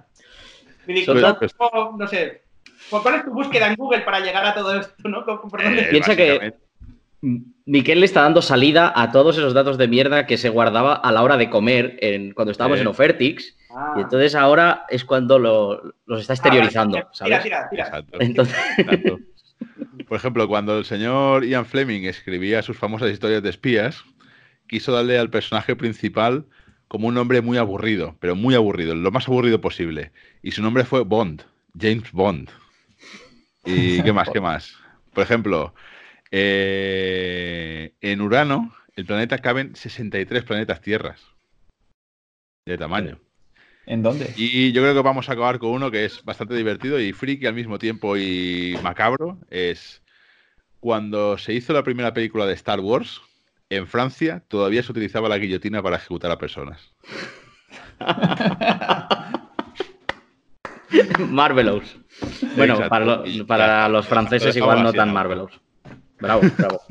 Son 1.05 1.20
datos- 1.20 1.55
¿cómo- 1.55 1.97
No 1.99 2.07
sé. 2.07 2.43
¿Cuál 2.91 3.14
es 3.14 3.25
tu 3.25 3.31
búsqueda 3.33 3.68
en 3.68 3.77
Google 3.77 4.01
para 4.03 4.20
llegar 4.20 4.45
a 4.45 4.55
todo 4.55 4.79
esto, 4.79 5.09
no? 5.09 5.25
¿Por 5.25 5.62
dónde- 5.62 5.83
Eh, 5.83 5.89
Piensa 5.91 6.14
que- 6.16 6.55
Miquel 7.66 8.01
le 8.01 8.05
está 8.07 8.20
dando 8.20 8.43
salida 8.43 8.93
a 8.95 9.11
todos 9.11 9.39
esos 9.39 9.55
datos 9.55 9.79
de 9.79 9.89
mierda 9.89 10.27
que 10.27 10.37
se 10.37 10.51
guardaba 10.51 10.95
a 10.95 11.11
la 11.11 11.22
hora 11.22 11.39
de 11.39 11.49
comer 11.49 11.97
en, 12.03 12.35
cuando 12.35 12.53
estábamos 12.53 12.79
Eh. 12.79 12.83
en 12.83 12.87
Ofertix. 12.89 13.57
Ah. 13.75 13.95
Y 13.97 14.03
entonces 14.03 14.35
ahora 14.35 14.85
es 14.91 15.05
cuando 15.07 15.39
lo- 15.39 15.83
los 16.05 16.20
está 16.20 16.35
exteriorizando, 16.35 16.99
Ah, 16.99 17.03
vale. 17.05 17.14
¿sabes? 17.14 17.43
Tira, 17.43 17.43
tira, 17.43 17.68
tira. 17.70 17.85
Exacto. 17.87 18.18
Entonces, 18.20 18.57
exacto. 18.77 19.18
Por 20.09 20.16
ejemplo, 20.16 20.46
cuando 20.48 20.78
el 20.78 20.84
señor 20.84 21.44
Ian 21.44 21.66
Fleming 21.66 22.02
escribía 22.02 22.62
sus 22.62 22.76
famosas 22.76 23.11
historias 23.11 23.42
de 23.42 23.50
espías, 23.50 24.05
quiso 24.68 24.92
darle 24.92 25.18
al 25.18 25.30
personaje 25.30 25.76
principal 25.76 26.46
como 26.88 27.09
un 27.09 27.14
nombre 27.14 27.40
muy 27.40 27.59
aburrido, 27.59 28.16
pero 28.20 28.36
muy 28.36 28.55
aburrido, 28.55 28.94
lo 28.94 29.11
más 29.11 29.28
aburrido 29.28 29.61
posible. 29.61 30.12
Y 30.42 30.52
su 30.52 30.62
nombre 30.62 30.84
fue 30.84 31.02
Bond, 31.02 31.42
James 31.78 32.12
Bond. 32.12 32.50
¿Y 33.64 34.02
qué 34.02 34.12
más? 34.12 34.28
¿Qué 34.30 34.40
más? 34.40 34.76
Por 35.12 35.24
ejemplo, 35.24 35.74
eh, 36.30 37.94
en 38.00 38.20
Urano, 38.20 38.74
el 38.96 39.07
planeta 39.07 39.38
caben 39.38 39.74
63 39.74 40.44
planetas 40.44 40.80
tierras 40.80 41.20
de 42.66 42.78
tamaño. 42.78 43.18
¿En 43.87 44.03
dónde? 44.03 44.32
Y 44.37 44.72
yo 44.72 44.80
creo 44.82 44.95
que 44.95 45.03
vamos 45.03 45.28
a 45.28 45.32
acabar 45.32 45.59
con 45.59 45.70
uno 45.70 45.91
que 45.91 46.05
es 46.07 46.24
bastante 46.24 46.55
divertido 46.55 46.99
y 46.99 47.12
friki 47.12 47.47
al 47.47 47.55
mismo 47.55 47.78
tiempo 47.78 48.16
y 48.16 48.76
macabro. 48.82 49.39
Es 49.51 50.03
cuando 50.80 51.37
se 51.39 51.53
hizo 51.53 51.72
la 51.72 51.82
primera 51.82 52.12
película 52.14 52.47
de 52.47 52.55
Star 52.55 52.80
Wars, 52.80 53.20
en 53.70 53.87
Francia 53.87 54.43
todavía 54.49 54.82
se 54.82 54.93
utilizaba 54.93 55.28
la 55.28 55.39
guillotina 55.39 55.82
para 55.82 55.97
ejecutar 55.97 56.30
a 56.30 56.39
personas. 56.39 56.93
Marvelous. 61.28 61.97
Bueno, 62.57 62.74
Exacto. 62.74 62.91
para, 62.91 63.05
lo- 63.05 63.26
Y 63.26 63.43
para 63.45 63.66
ya, 63.66 63.89
los 63.89 64.05
lo 64.05 64.09
franceses 64.11 64.57
igual 64.57 64.82
no 64.82 64.93
tan. 64.93 65.12
Marvelous. 65.12 65.53
Bravo, 66.20 66.43
bravo. 66.57 66.80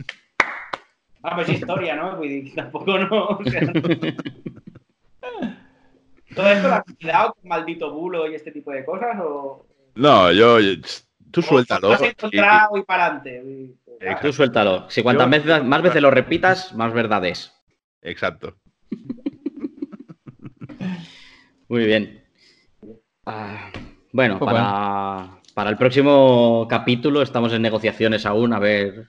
Ah, 1.25 1.35
pues 1.37 1.47
historia, 1.47 1.95
¿no? 1.95 2.19
Dir, 2.19 2.53
tampoco 2.53 2.97
no. 2.99 3.27
o 3.27 3.43
sea, 3.45 3.61
no. 3.61 3.71
¿Todo 6.35 6.47
esto 6.49 6.67
lo 6.67 6.73
has 6.75 6.83
cuidado 6.99 7.33
con 7.33 7.49
maldito 7.49 7.91
bulo 7.93 8.29
y 8.29 8.35
este 8.35 8.51
tipo 8.51 8.71
de 8.71 8.85
cosas? 8.85 9.17
¿O 9.21 9.65
No, 9.95 10.31
yo, 10.31 10.59
yo- 10.59 10.81
tú 11.31 11.41
suéltalo. 11.41 11.89
lo 11.89 11.93
has 11.95 12.01
y- 12.01 12.05
encontrado 12.05 12.77
y 12.77 12.83
para 12.83 13.05
adelante? 13.07 13.75
Tú 14.21 14.33
suéltalo. 14.33 14.89
Si 14.89 15.01
cuantas 15.03 15.27
Yo- 15.27 15.31
veces, 15.31 15.63
más 15.63 15.81
veces 15.81 16.01
lo 16.01 16.11
repitas, 16.11 16.73
más 16.73 16.93
verdad 16.93 17.23
es. 17.25 17.53
Exacto. 18.01 18.55
Muy 21.67 21.85
bien. 21.85 22.23
Ah, 23.25 23.71
bueno, 24.11 24.37
Pues 24.39 24.51
para, 24.53 25.39
para 25.53 25.69
el 25.69 25.77
próximo 25.77 26.67
capítulo 26.69 27.21
estamos 27.21 27.53
en 27.53 27.61
negociaciones 27.61 28.25
aún, 28.25 28.53
a 28.53 28.59
ver, 28.59 29.07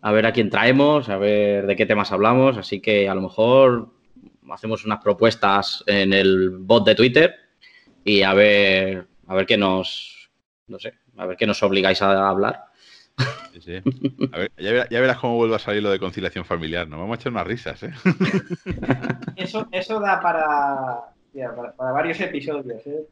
a 0.00 0.12
ver 0.12 0.26
a 0.26 0.32
quién 0.32 0.50
traemos, 0.50 1.08
a 1.08 1.18
ver 1.18 1.66
de 1.66 1.76
qué 1.76 1.86
temas 1.86 2.10
hablamos, 2.10 2.56
así 2.56 2.80
que 2.80 3.08
a 3.08 3.14
lo 3.14 3.20
mejor 3.20 3.90
hacemos 4.50 4.84
unas 4.84 5.00
propuestas 5.02 5.82
en 5.86 6.12
el 6.12 6.50
bot 6.50 6.84
de 6.86 6.94
Twitter 6.94 7.34
y 8.04 8.22
a 8.22 8.34
ver, 8.34 9.06
a 9.26 9.34
ver 9.34 9.46
qué 9.46 9.56
nos, 9.56 10.30
no 10.68 10.78
sé, 10.78 10.94
a 11.16 11.26
ver 11.26 11.36
qué 11.36 11.46
nos 11.46 11.62
obligáis 11.62 12.02
a 12.02 12.28
hablar. 12.28 12.64
Sí, 13.52 13.60
sí. 13.60 13.74
A 14.32 14.38
ver, 14.38 14.50
ya, 14.56 14.72
verás, 14.72 14.88
ya 14.90 15.00
verás 15.00 15.18
cómo 15.18 15.36
vuelve 15.36 15.54
a 15.56 15.58
salir 15.58 15.82
lo 15.82 15.90
de 15.90 15.98
conciliación 15.98 16.44
familiar. 16.46 16.88
Nos 16.88 16.98
vamos 16.98 17.16
a 17.18 17.20
echar 17.20 17.32
unas 17.32 17.46
risas, 17.46 17.82
¿eh? 17.82 17.92
Eso, 19.36 19.68
eso 19.70 20.00
da 20.00 20.20
para, 20.20 21.00
ya, 21.34 21.54
para, 21.54 21.72
para 21.72 21.92
varios 21.92 22.20
episodios. 22.20 22.80
¿eh? 22.86 23.06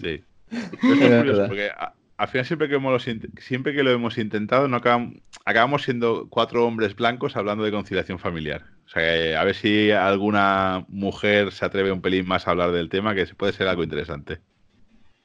Sí. 0.00 0.24
Es 0.50 0.68
curioso, 0.80 1.44
porque 1.48 1.68
a- 1.70 1.92
al 2.16 2.28
final 2.28 2.46
siempre 2.46 2.68
que, 2.68 2.74
hemos, 2.76 3.06
siempre 3.38 3.74
que 3.74 3.82
lo 3.82 3.90
hemos 3.90 4.16
intentado, 4.18 4.66
no 4.66 4.80
acabam- 4.80 5.20
acabamos 5.44 5.82
siendo 5.82 6.26
cuatro 6.28 6.66
hombres 6.66 6.96
blancos 6.96 7.36
hablando 7.36 7.64
de 7.64 7.70
conciliación 7.70 8.18
familiar. 8.18 8.64
O 8.88 8.90
sea, 8.90 9.02
que 9.02 9.36
a 9.36 9.44
ver 9.44 9.54
si 9.54 9.90
alguna 9.90 10.86
mujer 10.88 11.52
se 11.52 11.66
atreve 11.66 11.92
un 11.92 12.00
pelín 12.00 12.26
más 12.26 12.48
a 12.48 12.52
hablar 12.52 12.72
del 12.72 12.88
tema, 12.88 13.14
que 13.14 13.26
puede 13.36 13.52
ser 13.52 13.68
algo 13.68 13.82
interesante. 13.82 14.38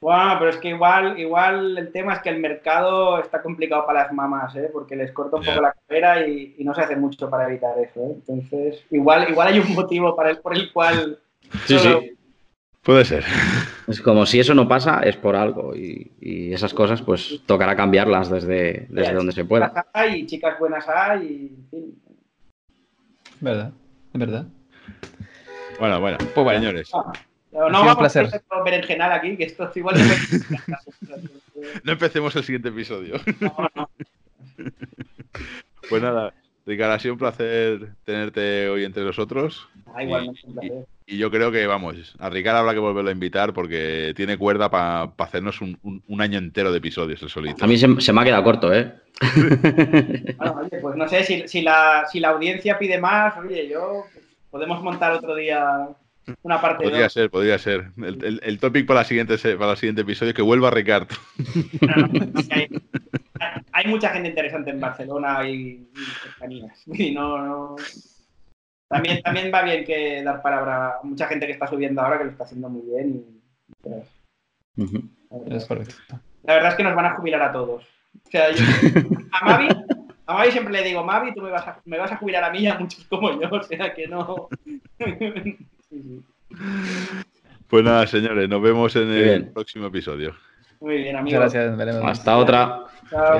Bueno, 0.02 0.36
pero 0.38 0.50
es 0.50 0.58
que 0.58 0.68
igual, 0.68 1.18
igual 1.18 1.78
el 1.78 1.90
tema 1.90 2.12
es 2.12 2.18
que 2.20 2.28
el 2.28 2.40
mercado 2.40 3.18
está 3.20 3.40
complicado 3.40 3.86
para 3.86 4.02
las 4.02 4.12
mamás, 4.12 4.54
¿eh? 4.54 4.68
porque 4.70 4.96
les 4.96 5.12
corta 5.12 5.36
un 5.38 5.44
poco 5.44 5.62
la 5.62 5.72
carrera 5.72 6.26
y, 6.26 6.56
y 6.58 6.64
no 6.64 6.74
se 6.74 6.82
hace 6.82 6.94
mucho 6.94 7.30
para 7.30 7.48
evitar 7.48 7.72
eso. 7.78 8.00
¿eh? 8.00 8.12
Entonces, 8.16 8.84
igual, 8.90 9.30
igual 9.30 9.48
hay 9.48 9.60
un 9.60 9.72
motivo 9.74 10.14
para 10.14 10.28
el, 10.28 10.38
por 10.40 10.54
el 10.54 10.70
cual 10.70 11.18
Sí, 11.64 11.78
solo- 11.78 12.00
sí. 12.00 12.10
Puede 12.82 13.06
ser. 13.06 13.24
Es 13.88 14.02
como 14.02 14.26
si 14.26 14.40
eso 14.40 14.54
no 14.54 14.68
pasa, 14.68 15.00
es 15.04 15.16
por 15.16 15.36
algo 15.36 15.74
y, 15.74 16.12
y 16.20 16.52
esas 16.52 16.74
cosas 16.74 17.00
pues 17.00 17.40
tocará 17.46 17.74
cambiarlas 17.74 18.28
desde, 18.28 18.86
desde 18.90 19.14
donde 19.14 19.32
se 19.32 19.46
pueda. 19.46 19.86
hay 19.94 20.20
y 20.20 20.26
chicas 20.26 20.58
buenas 20.58 20.86
hay 20.86 21.22
y, 21.26 21.46
en 21.54 21.68
fin. 21.70 22.02
¿Verdad? 23.40 23.72
¿Es 24.12 24.20
verdad? 24.20 24.46
Bueno, 25.78 26.00
bueno, 26.00 26.18
Pues 26.34 26.34
bueno. 26.44 26.58
señores. 26.60 26.90
No, 26.92 27.02
no 27.60 27.66
sido 27.66 27.66
un 27.66 27.72
vamos 27.86 27.96
placer. 27.98 28.24
a 28.24 28.28
hacer 28.28 28.42
berenjenal 28.64 29.12
aquí, 29.12 29.36
que 29.36 29.44
esto 29.44 29.68
es 29.68 29.76
igual. 29.76 29.96
No 31.84 31.92
empecemos 31.92 32.34
el 32.36 32.44
siguiente 32.44 32.68
episodio. 32.68 33.16
No, 33.40 33.56
no. 33.74 33.90
Pues 35.88 36.02
nada, 36.02 36.34
Ricardo, 36.66 36.94
ha 36.94 36.98
sido 36.98 37.14
un 37.14 37.18
placer 37.18 37.94
tenerte 38.04 38.68
hoy 38.68 38.84
entre 38.84 39.02
nosotros. 39.04 39.68
Ah, 39.94 40.02
igualmente, 40.02 40.40
un 40.46 40.52
placer. 40.54 40.86
Y 41.06 41.18
yo 41.18 41.30
creo 41.30 41.52
que, 41.52 41.66
vamos, 41.66 42.14
a 42.18 42.30
Ricardo 42.30 42.60
habrá 42.60 42.72
que 42.72 42.78
volverlo 42.78 43.10
a 43.10 43.12
invitar 43.12 43.52
porque 43.52 44.14
tiene 44.16 44.38
cuerda 44.38 44.70
para 44.70 45.02
hacernos 45.18 45.60
un, 45.60 45.78
un- 45.82 46.02
un 46.08 46.20
año 46.22 46.38
entero 46.38 46.72
de 46.72 46.78
episodios 46.78 47.22
el 47.22 47.28
solito. 47.28 47.62
A 47.62 47.68
mí 47.68 47.76
se, 47.76 48.00
se 48.00 48.12
me 48.12 48.22
ha 48.22 48.24
quedado 48.24 48.42
corto, 48.42 48.72
¿eh? 48.72 48.94
Bueno, 50.38 50.60
oye, 50.62 50.78
pues 50.80 50.96
no 50.96 51.06
sé, 51.06 51.22
si, 51.24 51.46
si, 51.46 51.60
la, 51.62 52.04
si 52.10 52.20
la 52.20 52.30
audiencia 52.30 52.78
pide 52.78 52.98
más, 52.98 53.36
oye, 53.36 53.68
yo 53.68 54.04
pues, 54.12 54.24
podemos 54.50 54.82
montar 54.82 55.12
otro 55.12 55.34
día 55.34 55.88
una 56.42 56.58
parte 56.58 56.84
Podría 56.84 57.02
dos. 57.02 57.12
ser, 57.12 57.28
podría 57.30 57.58
ser. 57.58 57.90
El, 57.98 58.24
el, 58.24 58.40
el 58.42 58.58
topic 58.58 58.86
para, 58.86 59.00
la 59.00 59.04
siguiente, 59.04 59.36
para 59.58 59.72
el 59.72 59.76
siguiente 59.76 60.00
episodio 60.02 60.32
que 60.32 60.40
vuelva 60.40 60.70
Ricardo. 60.70 61.14
No, 61.82 61.96
no, 61.96 62.06
no, 62.08 62.48
que 62.48 62.54
hay, 62.54 62.68
hay 63.72 63.86
mucha 63.88 64.08
gente 64.08 64.30
interesante 64.30 64.70
en 64.70 64.80
Barcelona 64.80 65.46
y, 65.46 65.54
y 65.94 66.04
cercanías. 66.22 66.82
Y 66.86 67.10
no, 67.12 67.44
no- 67.44 67.76
También, 68.88 69.22
también 69.22 69.50
va 69.52 69.62
bien 69.62 69.84
que 69.84 70.22
dar 70.22 70.40
palabra 70.42 70.98
a 70.98 71.02
mucha 71.02 71.26
gente 71.26 71.46
que 71.46 71.52
está 71.52 71.66
subiendo 71.66 72.00
ahora, 72.02 72.18
que 72.18 72.24
lo 72.24 72.30
está 72.30 72.44
haciendo 72.44 72.68
muy 72.68 72.82
bien. 72.82 73.08
Y, 73.16 73.42
pues, 73.82 74.06
Ujú. 74.76 75.02
Es 75.50 75.64
correcto. 75.66 75.94
la 76.44 76.54
verdad 76.54 76.70
es 76.70 76.76
que 76.76 76.84
nos 76.84 76.94
van 76.94 77.06
a 77.06 77.16
jubilar 77.16 77.42
a 77.42 77.52
todos. 77.52 77.84
O 78.26 78.30
sea, 78.30 78.50
yo- 78.52 78.64
a 79.32 79.44
Mavi, 79.44 79.68
a 80.26 80.34
Mavi 80.34 80.50
siempre 80.52 80.72
le 80.74 80.82
digo, 80.84 81.02
Mavi, 81.02 81.34
tú 81.34 81.40
me 81.42 81.50
vas, 81.50 81.66
a, 81.66 81.80
me 81.84 81.98
vas 81.98 82.12
a 82.12 82.16
jubilar 82.18 82.44
a 82.44 82.50
mí 82.50 82.58
y 82.60 82.66
a 82.68 82.78
muchos 82.78 83.04
como 83.06 83.40
yo, 83.40 83.48
o 83.50 83.62
sea 83.62 83.92
que 83.94 84.06
no. 84.06 84.48
Sí, 85.90 86.02
sí. 86.02 86.22
Pues 87.68 87.82
nada, 87.84 88.06
señores, 88.06 88.48
nos 88.48 88.62
vemos 88.62 88.94
en 88.96 89.08
Muy 89.08 89.16
el 89.16 89.24
bien. 89.24 89.52
próximo 89.52 89.86
episodio. 89.86 90.34
Muy 90.80 90.98
bien, 90.98 91.16
Muchas 91.16 91.20
amigos. 91.20 91.40
gracias. 91.40 91.68
nos 91.70 91.78
veremos. 91.78 92.02
Hasta 92.10 92.36
otra. 92.36 92.84
Chao. 93.10 93.32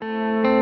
Adiós. 0.00 0.53